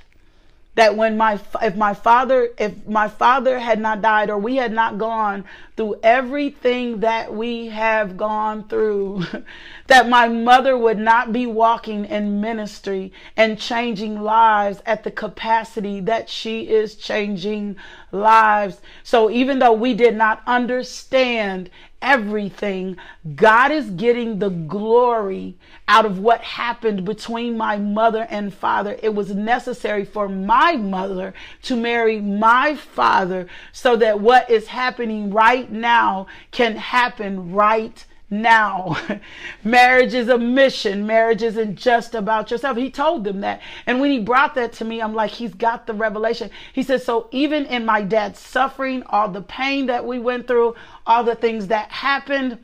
that 0.74 0.96
when 0.96 1.16
my 1.16 1.38
if 1.62 1.76
my 1.76 1.94
father 1.94 2.48
if 2.58 2.86
my 2.86 3.08
father 3.08 3.58
had 3.58 3.80
not 3.80 4.02
died 4.02 4.30
or 4.30 4.38
we 4.38 4.56
had 4.56 4.72
not 4.72 4.98
gone 4.98 5.44
through 5.76 5.96
everything 6.02 7.00
that 7.00 7.34
we 7.34 7.66
have 7.66 8.16
gone 8.16 8.66
through 8.68 9.24
that 9.88 10.08
my 10.08 10.28
mother 10.28 10.78
would 10.78 10.98
not 10.98 11.32
be 11.32 11.46
walking 11.46 12.04
in 12.04 12.40
ministry 12.40 13.12
and 13.36 13.58
changing 13.58 14.20
lives 14.20 14.80
at 14.86 15.02
the 15.02 15.10
capacity 15.10 16.00
that 16.00 16.28
she 16.28 16.68
is 16.68 16.94
changing 16.94 17.76
lives 18.12 18.80
so 19.02 19.28
even 19.30 19.58
though 19.58 19.72
we 19.72 19.94
did 19.94 20.16
not 20.16 20.42
understand 20.46 21.70
everything, 22.04 22.96
God 23.34 23.72
is 23.72 23.88
getting 23.90 24.38
the 24.38 24.50
glory 24.50 25.56
out 25.88 26.04
of 26.04 26.18
what 26.18 26.42
happened 26.42 27.04
between 27.04 27.56
my 27.56 27.78
mother 27.78 28.26
and 28.30 28.52
father. 28.52 28.98
It 29.02 29.14
was 29.14 29.34
necessary 29.34 30.04
for 30.04 30.28
my 30.28 30.76
mother 30.76 31.32
to 31.62 31.76
marry 31.76 32.20
my 32.20 32.76
father 32.76 33.48
so 33.72 33.96
that 33.96 34.20
what 34.20 34.48
is 34.50 34.68
happening 34.68 35.30
right 35.32 35.63
now 35.70 36.26
can 36.50 36.76
happen 36.76 37.52
right 37.52 38.04
now. 38.30 38.96
Marriage 39.64 40.14
is 40.14 40.28
a 40.28 40.38
mission. 40.38 41.06
Marriage 41.06 41.42
isn't 41.42 41.76
just 41.76 42.14
about 42.14 42.50
yourself. 42.50 42.76
He 42.76 42.90
told 42.90 43.24
them 43.24 43.40
that. 43.40 43.60
And 43.86 44.00
when 44.00 44.10
he 44.10 44.18
brought 44.18 44.54
that 44.56 44.72
to 44.74 44.84
me, 44.84 45.00
I'm 45.00 45.14
like, 45.14 45.30
he's 45.30 45.54
got 45.54 45.86
the 45.86 45.94
revelation. 45.94 46.50
He 46.72 46.82
says, 46.82 47.04
so 47.04 47.28
even 47.30 47.66
in 47.66 47.84
my 47.84 48.02
dad's 48.02 48.38
suffering, 48.38 49.02
all 49.06 49.28
the 49.28 49.42
pain 49.42 49.86
that 49.86 50.04
we 50.04 50.18
went 50.18 50.46
through, 50.46 50.74
all 51.06 51.24
the 51.24 51.34
things 51.34 51.68
that 51.68 51.90
happened, 51.90 52.58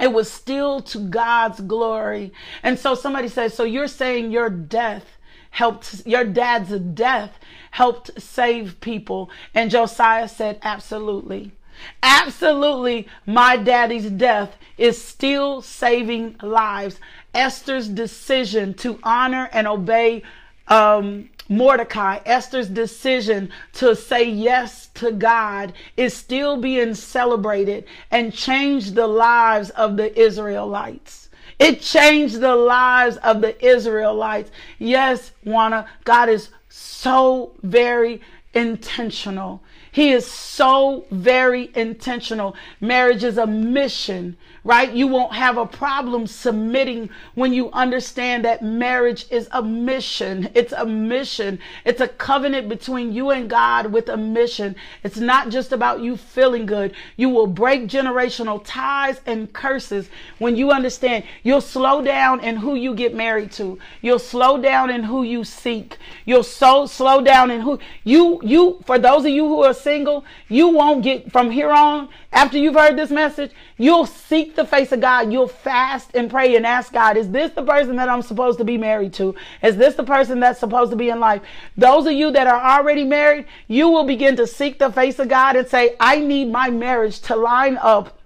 it 0.00 0.12
was 0.12 0.30
still 0.30 0.80
to 0.82 0.98
God's 0.98 1.60
glory. 1.60 2.32
And 2.62 2.78
so 2.78 2.94
somebody 2.94 3.28
says, 3.28 3.54
so 3.54 3.64
you're 3.64 3.86
saying 3.86 4.30
your 4.30 4.50
death 4.50 5.06
helped, 5.50 6.04
your 6.06 6.24
dad's 6.24 6.70
death 6.80 7.38
helped 7.70 8.10
save 8.20 8.80
people. 8.80 9.30
And 9.54 9.70
Josiah 9.70 10.28
said, 10.28 10.58
absolutely. 10.62 11.52
Absolutely, 12.02 13.08
my 13.26 13.56
daddy's 13.56 14.10
death 14.10 14.56
is 14.78 15.02
still 15.02 15.62
saving 15.62 16.36
lives. 16.42 16.98
Esther's 17.34 17.88
decision 17.88 18.74
to 18.74 18.98
honor 19.02 19.48
and 19.52 19.66
obey 19.66 20.22
um, 20.68 21.28
Mordecai, 21.48 22.20
Esther's 22.24 22.68
decision 22.68 23.50
to 23.74 23.94
say 23.94 24.24
yes 24.24 24.88
to 24.94 25.12
God 25.12 25.74
is 25.96 26.14
still 26.14 26.56
being 26.56 26.94
celebrated 26.94 27.84
and 28.10 28.32
changed 28.32 28.94
the 28.94 29.06
lives 29.06 29.70
of 29.70 29.96
the 29.96 30.18
Israelites. 30.18 31.28
It 31.58 31.80
changed 31.80 32.40
the 32.40 32.56
lives 32.56 33.16
of 33.18 33.40
the 33.40 33.62
Israelites. 33.64 34.50
Yes, 34.78 35.32
Juana, 35.44 35.86
God 36.04 36.28
is 36.28 36.48
so 36.68 37.52
very 37.62 38.22
intentional. 38.54 39.62
He 39.94 40.10
is 40.10 40.26
so 40.26 41.06
very 41.12 41.70
intentional. 41.76 42.56
Marriage 42.80 43.22
is 43.22 43.38
a 43.38 43.46
mission, 43.46 44.36
right? 44.64 44.90
You 44.90 45.06
won't 45.06 45.34
have 45.34 45.58
a 45.58 45.66
problem 45.66 46.26
submitting 46.26 47.10
when 47.34 47.52
you 47.52 47.70
understand 47.72 48.44
that 48.44 48.62
marriage 48.62 49.26
is 49.30 49.48
a 49.52 49.62
mission. 49.62 50.50
It's 50.54 50.72
a 50.72 50.86
mission. 50.86 51.58
It's 51.84 52.00
a 52.00 52.08
covenant 52.08 52.68
between 52.70 53.12
you 53.12 53.30
and 53.30 53.48
God 53.48 53.92
with 53.92 54.08
a 54.08 54.16
mission. 54.16 54.74
It's 55.02 55.18
not 55.18 55.50
just 55.50 55.72
about 55.72 56.00
you 56.00 56.16
feeling 56.16 56.64
good. 56.64 56.94
You 57.16 57.28
will 57.28 57.46
break 57.46 57.88
generational 57.88 58.62
ties 58.64 59.20
and 59.26 59.52
curses 59.52 60.08
when 60.38 60.56
you 60.56 60.70
understand. 60.70 61.24
You'll 61.42 61.60
slow 61.60 62.02
down 62.02 62.40
in 62.40 62.56
who 62.56 62.74
you 62.74 62.94
get 62.94 63.14
married 63.14 63.52
to. 63.52 63.78
You'll 64.00 64.18
slow 64.18 64.60
down 64.60 64.88
in 64.88 65.02
who 65.02 65.22
you 65.22 65.44
seek. 65.44 65.98
You'll 66.24 66.42
so 66.42 66.86
slow 66.86 67.20
down 67.20 67.50
in 67.50 67.60
who 67.60 67.78
you 68.02 68.40
you 68.42 68.80
for 68.86 68.98
those 68.98 69.24
of 69.24 69.30
you 69.30 69.46
who 69.46 69.62
are 69.62 69.74
single, 69.74 70.24
you 70.48 70.68
won't 70.68 71.02
get 71.02 71.30
from 71.30 71.50
here 71.50 71.70
on, 71.70 72.08
after 72.34 72.58
you've 72.58 72.74
heard 72.74 72.98
this 72.98 73.10
message, 73.10 73.52
you'll 73.78 74.06
seek 74.06 74.56
the 74.56 74.66
face 74.66 74.90
of 74.90 75.00
God. 75.00 75.32
You'll 75.32 75.46
fast 75.46 76.10
and 76.14 76.28
pray 76.28 76.56
and 76.56 76.66
ask 76.66 76.92
God, 76.92 77.16
is 77.16 77.30
this 77.30 77.52
the 77.52 77.62
person 77.62 77.94
that 77.96 78.08
I'm 78.08 78.22
supposed 78.22 78.58
to 78.58 78.64
be 78.64 78.76
married 78.76 79.14
to? 79.14 79.36
Is 79.62 79.76
this 79.76 79.94
the 79.94 80.02
person 80.02 80.40
that's 80.40 80.58
supposed 80.58 80.90
to 80.90 80.96
be 80.96 81.10
in 81.10 81.20
life? 81.20 81.42
Those 81.76 82.06
of 82.06 82.12
you 82.12 82.32
that 82.32 82.48
are 82.48 82.78
already 82.78 83.04
married, 83.04 83.46
you 83.68 83.88
will 83.88 84.04
begin 84.04 84.34
to 84.36 84.46
seek 84.46 84.80
the 84.80 84.90
face 84.90 85.20
of 85.20 85.28
God 85.28 85.54
and 85.54 85.66
say, 85.68 85.94
I 86.00 86.18
need 86.18 86.50
my 86.50 86.70
marriage 86.70 87.20
to 87.22 87.36
line 87.36 87.78
up 87.80 88.18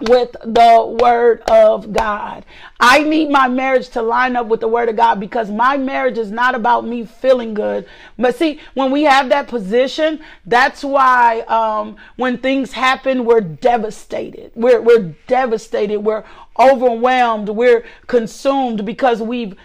with 0.00 0.36
the 0.44 0.96
word 1.00 1.40
of 1.50 1.92
God. 1.92 2.44
I 2.78 3.02
need 3.02 3.30
my 3.30 3.48
marriage 3.48 3.88
to 3.90 4.02
line 4.02 4.36
up 4.36 4.46
with 4.46 4.60
the 4.60 4.68
word 4.68 4.88
of 4.88 4.96
God 4.96 5.18
because 5.18 5.50
my 5.50 5.76
marriage 5.76 6.18
is 6.18 6.30
not 6.30 6.54
about 6.54 6.86
me 6.86 7.04
feeling 7.04 7.52
good. 7.52 7.86
But 8.16 8.36
see, 8.36 8.60
when 8.74 8.92
we 8.92 9.02
have 9.04 9.28
that 9.30 9.48
position, 9.48 10.20
that's 10.46 10.84
why 10.84 11.40
um, 11.42 11.96
when 12.16 12.38
things 12.38 12.72
happen, 12.72 13.24
we're 13.24 13.40
devastated. 13.40 14.52
We're, 14.54 14.80
we're 14.80 15.14
devastated. 15.26 16.00
We're 16.00 16.24
overwhelmed. 16.58 17.48
We're 17.48 17.84
consumed 18.06 18.86
because 18.86 19.20
we've 19.20 19.56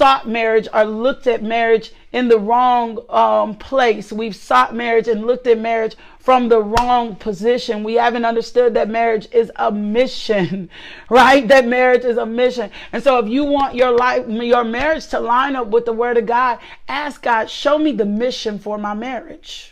sought 0.00 0.26
marriage 0.26 0.66
or 0.72 0.82
looked 0.86 1.26
at 1.26 1.42
marriage 1.42 1.92
in 2.10 2.28
the 2.28 2.38
wrong 2.38 3.04
um, 3.10 3.54
place. 3.54 4.10
We've 4.10 4.34
sought 4.34 4.74
marriage 4.74 5.08
and 5.08 5.26
looked 5.26 5.46
at 5.46 5.58
marriage 5.58 5.94
from 6.18 6.48
the 6.48 6.62
wrong 6.62 7.16
position. 7.16 7.84
We 7.84 7.96
haven't 7.96 8.24
understood 8.24 8.72
that 8.72 8.88
marriage 8.88 9.28
is 9.30 9.52
a 9.56 9.70
mission, 9.70 10.70
right? 11.10 11.46
That 11.46 11.66
marriage 11.66 12.06
is 12.06 12.16
a 12.16 12.24
mission. 12.24 12.70
And 12.92 13.02
so 13.02 13.18
if 13.18 13.28
you 13.28 13.44
want 13.44 13.74
your 13.74 13.90
life, 13.90 14.26
your 14.26 14.64
marriage 14.64 15.06
to 15.08 15.20
line 15.20 15.54
up 15.54 15.66
with 15.66 15.84
the 15.84 15.92
word 15.92 16.16
of 16.16 16.24
God, 16.24 16.60
ask 16.88 17.20
God, 17.20 17.50
show 17.50 17.76
me 17.76 17.92
the 17.92 18.06
mission 18.06 18.58
for 18.58 18.78
my 18.78 18.94
marriage. 18.94 19.70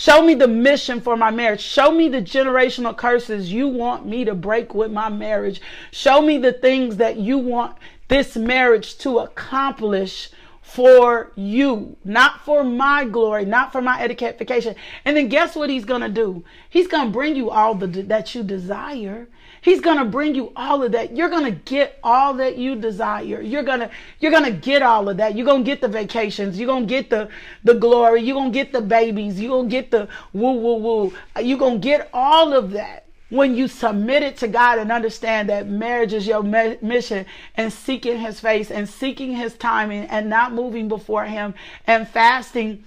Show 0.00 0.22
me 0.22 0.32
the 0.32 0.48
mission 0.48 1.02
for 1.02 1.14
my 1.14 1.30
marriage. 1.30 1.60
Show 1.60 1.90
me 1.90 2.08
the 2.08 2.22
generational 2.22 2.96
curses 2.96 3.52
you 3.52 3.68
want 3.68 4.06
me 4.06 4.24
to 4.24 4.34
break 4.34 4.74
with 4.74 4.90
my 4.90 5.10
marriage. 5.10 5.60
Show 5.90 6.22
me 6.22 6.38
the 6.38 6.54
things 6.54 6.96
that 6.96 7.18
you 7.18 7.36
want 7.36 7.76
this 8.08 8.34
marriage 8.34 8.96
to 9.00 9.18
accomplish 9.18 10.30
for 10.70 11.32
you, 11.34 11.96
not 12.04 12.44
for 12.44 12.62
my 12.62 13.04
glory, 13.04 13.44
not 13.44 13.72
for 13.72 13.82
my 13.82 14.00
edification. 14.00 14.76
And 15.04 15.16
then 15.16 15.28
guess 15.28 15.56
what 15.56 15.68
he's 15.68 15.84
going 15.84 16.02
to 16.02 16.08
do? 16.08 16.44
He's 16.68 16.86
going 16.86 17.06
to 17.06 17.12
bring 17.12 17.34
you 17.34 17.50
all 17.50 17.74
the 17.74 17.88
that 17.88 18.36
you 18.36 18.44
desire. 18.44 19.26
He's 19.62 19.80
going 19.80 19.98
to 19.98 20.04
bring 20.04 20.36
you 20.36 20.52
all 20.54 20.84
of 20.84 20.92
that. 20.92 21.16
You're 21.16 21.28
going 21.28 21.44
to 21.44 21.50
get 21.50 21.98
all 22.04 22.34
that 22.34 22.56
you 22.56 22.76
desire. 22.76 23.40
You're 23.40 23.64
going 23.64 23.80
to 23.80 23.90
you're 24.20 24.30
going 24.30 24.44
to 24.44 24.52
get 24.52 24.82
all 24.82 25.08
of 25.08 25.16
that. 25.16 25.36
You're 25.36 25.44
going 25.44 25.64
to 25.64 25.70
get 25.70 25.80
the 25.80 25.88
vacations. 25.88 26.56
You're 26.56 26.68
going 26.68 26.86
to 26.86 26.88
get 26.88 27.10
the 27.10 27.28
the 27.64 27.74
glory. 27.74 28.22
You're 28.22 28.36
going 28.36 28.52
to 28.52 28.58
get 28.58 28.72
the 28.72 28.80
babies. 28.80 29.40
You're 29.40 29.50
going 29.50 29.68
to 29.68 29.70
get 29.70 29.90
the 29.90 30.08
woo 30.32 30.52
woo 30.52 30.76
woo. 30.76 31.14
You're 31.42 31.58
going 31.58 31.80
to 31.80 31.84
get 31.84 32.08
all 32.14 32.52
of 32.52 32.70
that 32.70 33.06
when 33.30 33.54
you 33.54 33.68
submit 33.68 34.22
it 34.22 34.36
to 34.38 34.48
God 34.48 34.78
and 34.78 34.92
understand 34.92 35.48
that 35.48 35.68
marriage 35.68 36.12
is 36.12 36.26
your 36.26 36.42
me- 36.42 36.76
mission 36.82 37.24
and 37.56 37.72
seeking 37.72 38.18
his 38.18 38.40
face 38.40 38.70
and 38.70 38.88
seeking 38.88 39.34
his 39.34 39.54
timing 39.54 40.04
and 40.04 40.28
not 40.28 40.52
moving 40.52 40.88
before 40.88 41.24
him 41.24 41.54
and 41.86 42.08
fasting 42.08 42.84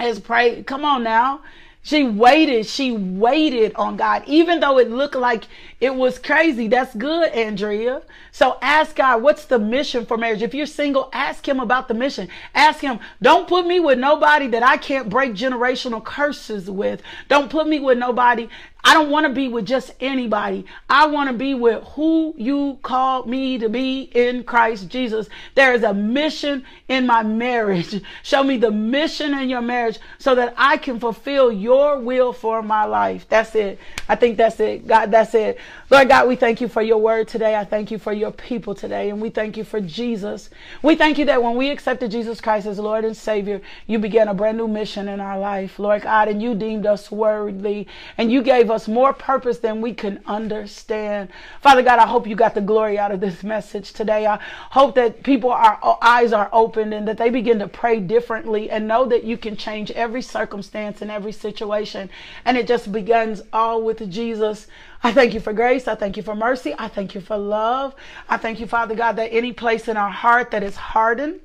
is 0.00 0.20
pray. 0.20 0.62
Come 0.64 0.84
on 0.84 1.02
now. 1.02 1.40
She 1.86 2.02
waited. 2.02 2.66
She 2.66 2.90
waited 2.90 3.76
on 3.76 3.96
God, 3.96 4.24
even 4.26 4.58
though 4.58 4.78
it 4.78 4.90
looked 4.90 5.14
like 5.14 5.44
it 5.80 5.94
was 5.94 6.18
crazy. 6.18 6.66
That's 6.66 6.92
good, 6.92 7.30
Andrea. 7.30 8.02
So 8.32 8.58
ask 8.60 8.96
God, 8.96 9.22
what's 9.22 9.44
the 9.44 9.60
mission 9.60 10.04
for 10.04 10.16
marriage? 10.16 10.42
If 10.42 10.52
you're 10.52 10.66
single, 10.66 11.08
ask 11.12 11.46
Him 11.46 11.60
about 11.60 11.86
the 11.86 11.94
mission. 11.94 12.28
Ask 12.56 12.80
Him, 12.80 12.98
don't 13.22 13.46
put 13.46 13.68
me 13.68 13.78
with 13.78 14.00
nobody 14.00 14.48
that 14.48 14.64
I 14.64 14.78
can't 14.78 15.08
break 15.08 15.34
generational 15.34 16.02
curses 16.02 16.68
with. 16.68 17.02
Don't 17.28 17.50
put 17.50 17.68
me 17.68 17.78
with 17.78 17.98
nobody 17.98 18.48
I 18.86 18.94
don't 18.94 19.10
want 19.10 19.26
to 19.26 19.32
be 19.32 19.48
with 19.48 19.66
just 19.66 19.90
anybody. 19.98 20.64
I 20.88 21.06
want 21.06 21.28
to 21.28 21.36
be 21.36 21.54
with 21.54 21.82
who 21.94 22.32
you 22.36 22.78
called 22.82 23.28
me 23.28 23.58
to 23.58 23.68
be 23.68 24.02
in 24.02 24.44
Christ 24.44 24.88
Jesus. 24.88 25.28
There 25.56 25.74
is 25.74 25.82
a 25.82 25.92
mission 25.92 26.64
in 26.86 27.04
my 27.04 27.24
marriage. 27.24 28.00
Show 28.22 28.44
me 28.44 28.58
the 28.58 28.70
mission 28.70 29.34
in 29.34 29.48
your 29.48 29.60
marriage 29.60 29.98
so 30.18 30.36
that 30.36 30.54
I 30.56 30.76
can 30.76 31.00
fulfill 31.00 31.50
your 31.50 31.98
will 31.98 32.32
for 32.32 32.62
my 32.62 32.84
life. 32.84 33.28
That's 33.28 33.56
it. 33.56 33.80
I 34.08 34.14
think 34.14 34.36
that's 34.36 34.60
it. 34.60 34.86
God, 34.86 35.10
that's 35.10 35.34
it. 35.34 35.58
Lord 35.88 36.08
God, 36.08 36.26
we 36.26 36.34
thank 36.34 36.60
you 36.60 36.66
for 36.66 36.82
your 36.82 36.98
word 36.98 37.28
today. 37.28 37.54
I 37.54 37.64
thank 37.64 37.92
you 37.92 37.98
for 37.98 38.12
your 38.12 38.32
people 38.32 38.74
today. 38.74 39.08
And 39.08 39.22
we 39.22 39.30
thank 39.30 39.56
you 39.56 39.62
for 39.62 39.80
Jesus. 39.80 40.50
We 40.82 40.96
thank 40.96 41.16
you 41.16 41.24
that 41.26 41.40
when 41.40 41.54
we 41.54 41.70
accepted 41.70 42.10
Jesus 42.10 42.40
Christ 42.40 42.66
as 42.66 42.80
Lord 42.80 43.04
and 43.04 43.16
Savior, 43.16 43.60
you 43.86 44.00
began 44.00 44.26
a 44.26 44.34
brand 44.34 44.58
new 44.58 44.66
mission 44.66 45.08
in 45.08 45.20
our 45.20 45.38
life, 45.38 45.78
Lord 45.78 46.02
God, 46.02 46.26
and 46.26 46.42
you 46.42 46.56
deemed 46.56 46.86
us 46.86 47.12
worthy 47.12 47.86
and 48.18 48.32
you 48.32 48.42
gave 48.42 48.68
us 48.68 48.88
more 48.88 49.12
purpose 49.12 49.58
than 49.58 49.80
we 49.80 49.94
can 49.94 50.20
understand. 50.26 51.28
Father 51.60 51.82
God, 51.82 52.00
I 52.00 52.06
hope 52.08 52.26
you 52.26 52.34
got 52.34 52.56
the 52.56 52.60
glory 52.60 52.98
out 52.98 53.12
of 53.12 53.20
this 53.20 53.44
message 53.44 53.92
today. 53.92 54.26
I 54.26 54.40
hope 54.70 54.96
that 54.96 55.22
people, 55.22 55.52
our 55.52 55.98
eyes 56.02 56.32
are 56.32 56.50
opened 56.52 56.94
and 56.94 57.06
that 57.06 57.16
they 57.16 57.30
begin 57.30 57.60
to 57.60 57.68
pray 57.68 58.00
differently 58.00 58.70
and 58.70 58.88
know 58.88 59.06
that 59.06 59.22
you 59.22 59.38
can 59.38 59.56
change 59.56 59.92
every 59.92 60.22
circumstance 60.22 61.00
and 61.00 61.12
every 61.12 61.32
situation. 61.32 62.10
And 62.44 62.56
it 62.56 62.66
just 62.66 62.90
begins 62.90 63.42
all 63.52 63.82
with 63.82 64.10
Jesus. 64.10 64.66
I 65.06 65.12
thank 65.12 65.34
you 65.34 65.40
for 65.40 65.52
grace. 65.52 65.86
I 65.86 65.94
thank 65.94 66.16
you 66.16 66.24
for 66.24 66.34
mercy. 66.34 66.74
I 66.76 66.88
thank 66.88 67.14
you 67.14 67.20
for 67.20 67.36
love. 67.36 67.94
I 68.28 68.38
thank 68.38 68.58
you, 68.58 68.66
Father 68.66 68.96
God, 68.96 69.12
that 69.12 69.32
any 69.32 69.52
place 69.52 69.86
in 69.86 69.96
our 69.96 70.10
heart 70.10 70.50
that 70.50 70.64
is 70.64 70.74
hardened, 70.74 71.38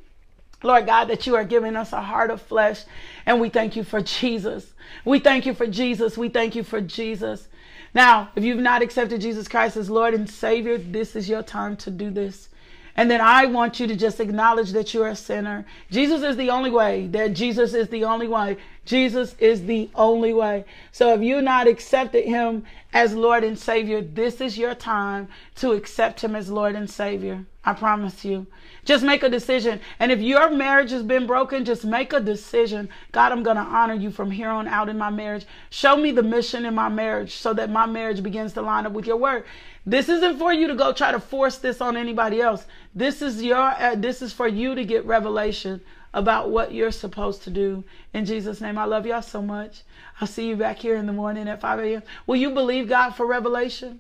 Lord 0.64 0.88
God, 0.88 1.09
that 1.09 1.28
you 1.28 1.36
are 1.36 1.43
giving 1.43 1.76
us 1.76 1.93
a 1.93 2.01
heart 2.01 2.32
of 2.32 2.41
flesh. 2.41 2.86
And 3.24 3.39
we 3.39 3.49
thank 3.49 3.76
you 3.76 3.84
for 3.84 4.01
Jesus. 4.01 4.74
We 5.05 5.20
thank 5.20 5.45
you 5.45 5.53
for 5.53 5.68
Jesus. 5.68 6.18
We 6.18 6.30
thank 6.30 6.55
you 6.55 6.64
for 6.64 6.82
Jesus. 6.82 7.49
Now, 7.93 8.30
if 8.36 8.43
you've 8.43 8.57
not 8.57 8.82
accepted 8.82 9.22
Jesus 9.22 9.47
Christ 9.47 9.78
as 9.78 9.91
Lord 9.91 10.16
and 10.16 10.28
Savior, 10.28 10.80
this 10.80 11.16
is 11.16 11.30
your 11.30 11.43
time 11.43 11.78
to 11.78 11.91
do 11.91 12.09
this. 12.09 12.49
And 12.96 13.10
then 13.10 13.22
I 13.22 13.46
want 13.46 13.80
you 13.80 13.88
to 13.88 13.96
just 13.96 14.20
acknowledge 14.20 14.72
that 14.72 14.94
you're 14.94 15.08
a 15.08 15.16
sinner. 15.16 15.66
Jesus 15.89 16.24
is 16.24 16.36
the 16.38 16.50
only 16.50 16.70
way. 16.70 17.08
That 17.08 17.34
Jesus 17.34 17.74
is 17.74 17.88
the 17.89 18.04
only 18.04 18.28
way. 18.28 18.58
Jesus 18.86 19.36
is 19.39 19.66
the 19.66 19.89
only 19.96 20.34
way. 20.34 20.66
So 20.92 21.14
if 21.14 21.22
you've 21.22 21.44
not 21.44 21.68
accepted 21.68 22.26
him 22.26 22.66
as 22.94 23.14
Lord 23.14 23.44
and 23.44 23.58
Savior, 23.58 24.02
this 24.02 24.42
is 24.42 24.58
your 24.58 24.76
time 24.76 25.28
to 25.56 25.72
accept 25.72 26.22
him 26.22 26.36
as 26.36 26.50
Lord 26.50 26.76
and 26.76 26.89
Savior. 26.89 27.46
I 27.64 27.74
promise 27.74 28.26
you. 28.26 28.48
Just 28.84 29.04
make 29.04 29.22
a 29.22 29.30
decision. 29.30 29.80
And 30.00 30.12
if 30.12 30.20
your 30.20 30.50
marriage 30.50 30.89
has 30.89 31.04
been 31.04 31.28
broken, 31.28 31.64
just 31.64 31.86
make 31.86 32.12
a 32.14 32.20
decision. 32.20 32.89
God, 33.12 33.32
I'm 33.32 33.44
going 33.44 33.58
to 33.58 33.62
honor 33.62 33.94
you 33.94 34.10
from 34.10 34.32
here 34.32 34.50
on 34.50 34.68
out 34.68 34.89
in 34.89 34.98
my 34.98 35.12
marriage. 35.12 35.46
Show 35.70 35.96
me 35.96 36.12
the 36.12 36.24
mission 36.24 36.66
in 36.66 36.74
my 36.74 36.89
marriage 36.89 37.36
so 37.36 37.54
that 37.54 37.70
my 37.70 37.86
marriage 37.86 38.24
begins 38.24 38.54
to 38.54 38.64
line 38.64 38.88
up 38.88 38.94
with 38.94 39.06
your 39.06 39.18
word. 39.18 39.46
This 39.86 40.10
isn't 40.10 40.39
for 40.39 40.52
you 40.52 40.68
to 40.68 40.76
go 40.76 40.94
try 40.94 41.12
to 41.12 41.20
force 41.20 41.58
this 41.58 41.82
on 41.82 41.96
anybody 41.96 42.42
else. 42.42 42.66
This 42.94 43.22
is 43.22 43.42
your 43.42 43.58
uh, 43.58 43.96
this 43.96 44.22
is 44.22 44.34
for 44.34 44.48
you 44.48 44.76
to 44.76 44.84
get 44.84 45.06
revelation 45.06 45.82
about 46.14 46.50
what 46.50 46.74
you're 46.74 46.92
supposed 46.92 47.44
to 47.44 47.50
do. 47.50 47.84
In 48.14 48.26
Jesus' 48.26 48.60
name, 48.60 48.78
I 48.78 48.84
love 48.84 49.06
y'all 49.06 49.22
so 49.22 49.42
much. 49.42 49.84
I'll 50.20 50.28
see 50.28 50.50
you 50.50 50.58
back 50.58 50.78
here 50.78 50.96
in 50.96 51.06
the 51.06 51.14
morning 51.14 51.48
at 51.48 51.62
5 51.62 51.80
a.m. 51.80 52.04
Will 52.28 52.36
you 52.36 52.52
believe 52.52 52.89
God 52.89 53.12
for 53.12 53.26
revelation? 53.26 54.00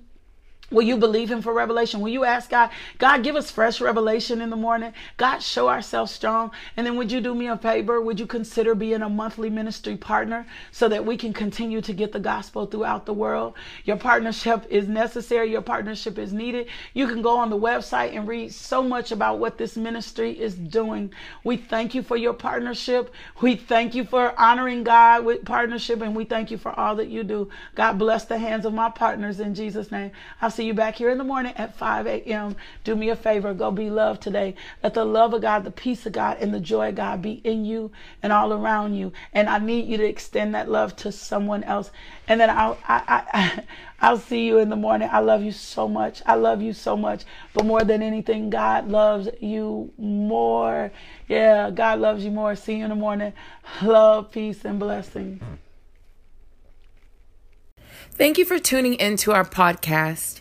Will 0.71 0.83
you 0.83 0.97
believe 0.97 1.29
him 1.29 1.41
for 1.41 1.53
revelation? 1.53 1.99
Will 1.99 2.09
you 2.09 2.23
ask 2.23 2.49
God, 2.49 2.69
God, 2.97 3.23
give 3.23 3.35
us 3.35 3.51
fresh 3.51 3.81
revelation 3.81 4.41
in 4.41 4.49
the 4.49 4.55
morning? 4.55 4.93
God, 5.17 5.39
show 5.39 5.67
ourselves 5.67 6.11
strong. 6.13 6.51
And 6.77 6.87
then 6.87 6.95
would 6.95 7.11
you 7.11 7.19
do 7.19 7.35
me 7.35 7.47
a 7.47 7.57
favor? 7.57 7.99
Would 7.99 8.19
you 8.19 8.25
consider 8.25 8.73
being 8.73 9.01
a 9.01 9.09
monthly 9.09 9.49
ministry 9.49 9.97
partner 9.97 10.45
so 10.71 10.87
that 10.87 11.05
we 11.05 11.17
can 11.17 11.33
continue 11.33 11.81
to 11.81 11.93
get 11.93 12.13
the 12.13 12.19
gospel 12.19 12.65
throughout 12.65 13.05
the 13.05 13.13
world? 13.13 13.55
Your 13.83 13.97
partnership 13.97 14.65
is 14.69 14.87
necessary. 14.87 15.51
Your 15.51 15.61
partnership 15.61 16.17
is 16.17 16.31
needed. 16.31 16.67
You 16.93 17.07
can 17.07 17.21
go 17.21 17.37
on 17.37 17.49
the 17.49 17.59
website 17.59 18.15
and 18.15 18.27
read 18.27 18.53
so 18.53 18.81
much 18.81 19.11
about 19.11 19.39
what 19.39 19.57
this 19.57 19.75
ministry 19.75 20.39
is 20.39 20.55
doing. 20.55 21.13
We 21.43 21.57
thank 21.57 21.93
you 21.93 22.01
for 22.01 22.15
your 22.15 22.33
partnership. 22.33 23.13
We 23.41 23.55
thank 23.57 23.93
you 23.93 24.05
for 24.05 24.39
honoring 24.39 24.83
God 24.85 25.25
with 25.25 25.43
partnership. 25.43 26.01
And 26.01 26.15
we 26.15 26.23
thank 26.23 26.49
you 26.49 26.57
for 26.57 26.71
all 26.79 26.95
that 26.95 27.09
you 27.09 27.23
do. 27.23 27.49
God 27.75 27.99
bless 27.99 28.23
the 28.25 28.37
hands 28.37 28.65
of 28.65 28.73
my 28.73 28.89
partners 28.89 29.41
in 29.41 29.53
Jesus' 29.53 29.91
name. 29.91 30.11
I'll 30.41 30.49
see 30.51 30.60
see 30.61 30.67
you 30.67 30.73
back 30.75 30.93
here 30.93 31.09
in 31.09 31.17
the 31.17 31.23
morning 31.23 31.53
at 31.55 31.75
5 31.75 32.05
a.m. 32.05 32.55
Do 32.83 32.95
me 32.95 33.09
a 33.09 33.15
favor, 33.15 33.51
go 33.51 33.71
be 33.71 33.89
loved 33.89 34.21
today. 34.21 34.53
Let 34.83 34.93
the 34.93 35.03
love 35.03 35.33
of 35.33 35.41
God, 35.41 35.63
the 35.63 35.71
peace 35.71 36.05
of 36.05 36.13
God, 36.13 36.37
and 36.39 36.53
the 36.53 36.59
joy 36.59 36.89
of 36.89 36.95
God 36.95 37.19
be 37.23 37.41
in 37.43 37.65
you 37.65 37.91
and 38.21 38.31
all 38.31 38.53
around 38.53 38.93
you. 38.93 39.11
And 39.33 39.49
I 39.49 39.57
need 39.57 39.87
you 39.87 39.97
to 39.97 40.07
extend 40.07 40.53
that 40.53 40.69
love 40.69 40.95
to 40.97 41.11
someone 41.11 41.63
else. 41.63 41.89
And 42.27 42.39
then 42.39 42.51
I'll, 42.51 42.77
I, 42.87 43.23
I, 43.33 43.63
I'll 44.07 44.19
see 44.19 44.45
you 44.45 44.59
in 44.59 44.69
the 44.69 44.75
morning. 44.75 45.09
I 45.11 45.17
love 45.17 45.41
you 45.41 45.51
so 45.51 45.87
much. 45.87 46.21
I 46.27 46.35
love 46.35 46.61
you 46.61 46.73
so 46.73 46.95
much. 46.95 47.23
But 47.55 47.65
more 47.65 47.83
than 47.83 48.03
anything, 48.03 48.51
God 48.51 48.87
loves 48.87 49.29
you 49.39 49.91
more. 49.97 50.91
Yeah, 51.27 51.71
God 51.71 51.99
loves 51.99 52.23
you 52.23 52.29
more. 52.29 52.55
See 52.55 52.75
you 52.75 52.83
in 52.83 52.91
the 52.91 52.95
morning. 52.95 53.33
Love, 53.81 54.31
peace, 54.31 54.63
and 54.63 54.77
blessings. 54.77 55.41
Thank 58.13 58.37
you 58.37 58.45
for 58.45 58.59
tuning 58.59 58.93
into 58.93 59.31
our 59.31 59.45
podcast. 59.45 60.40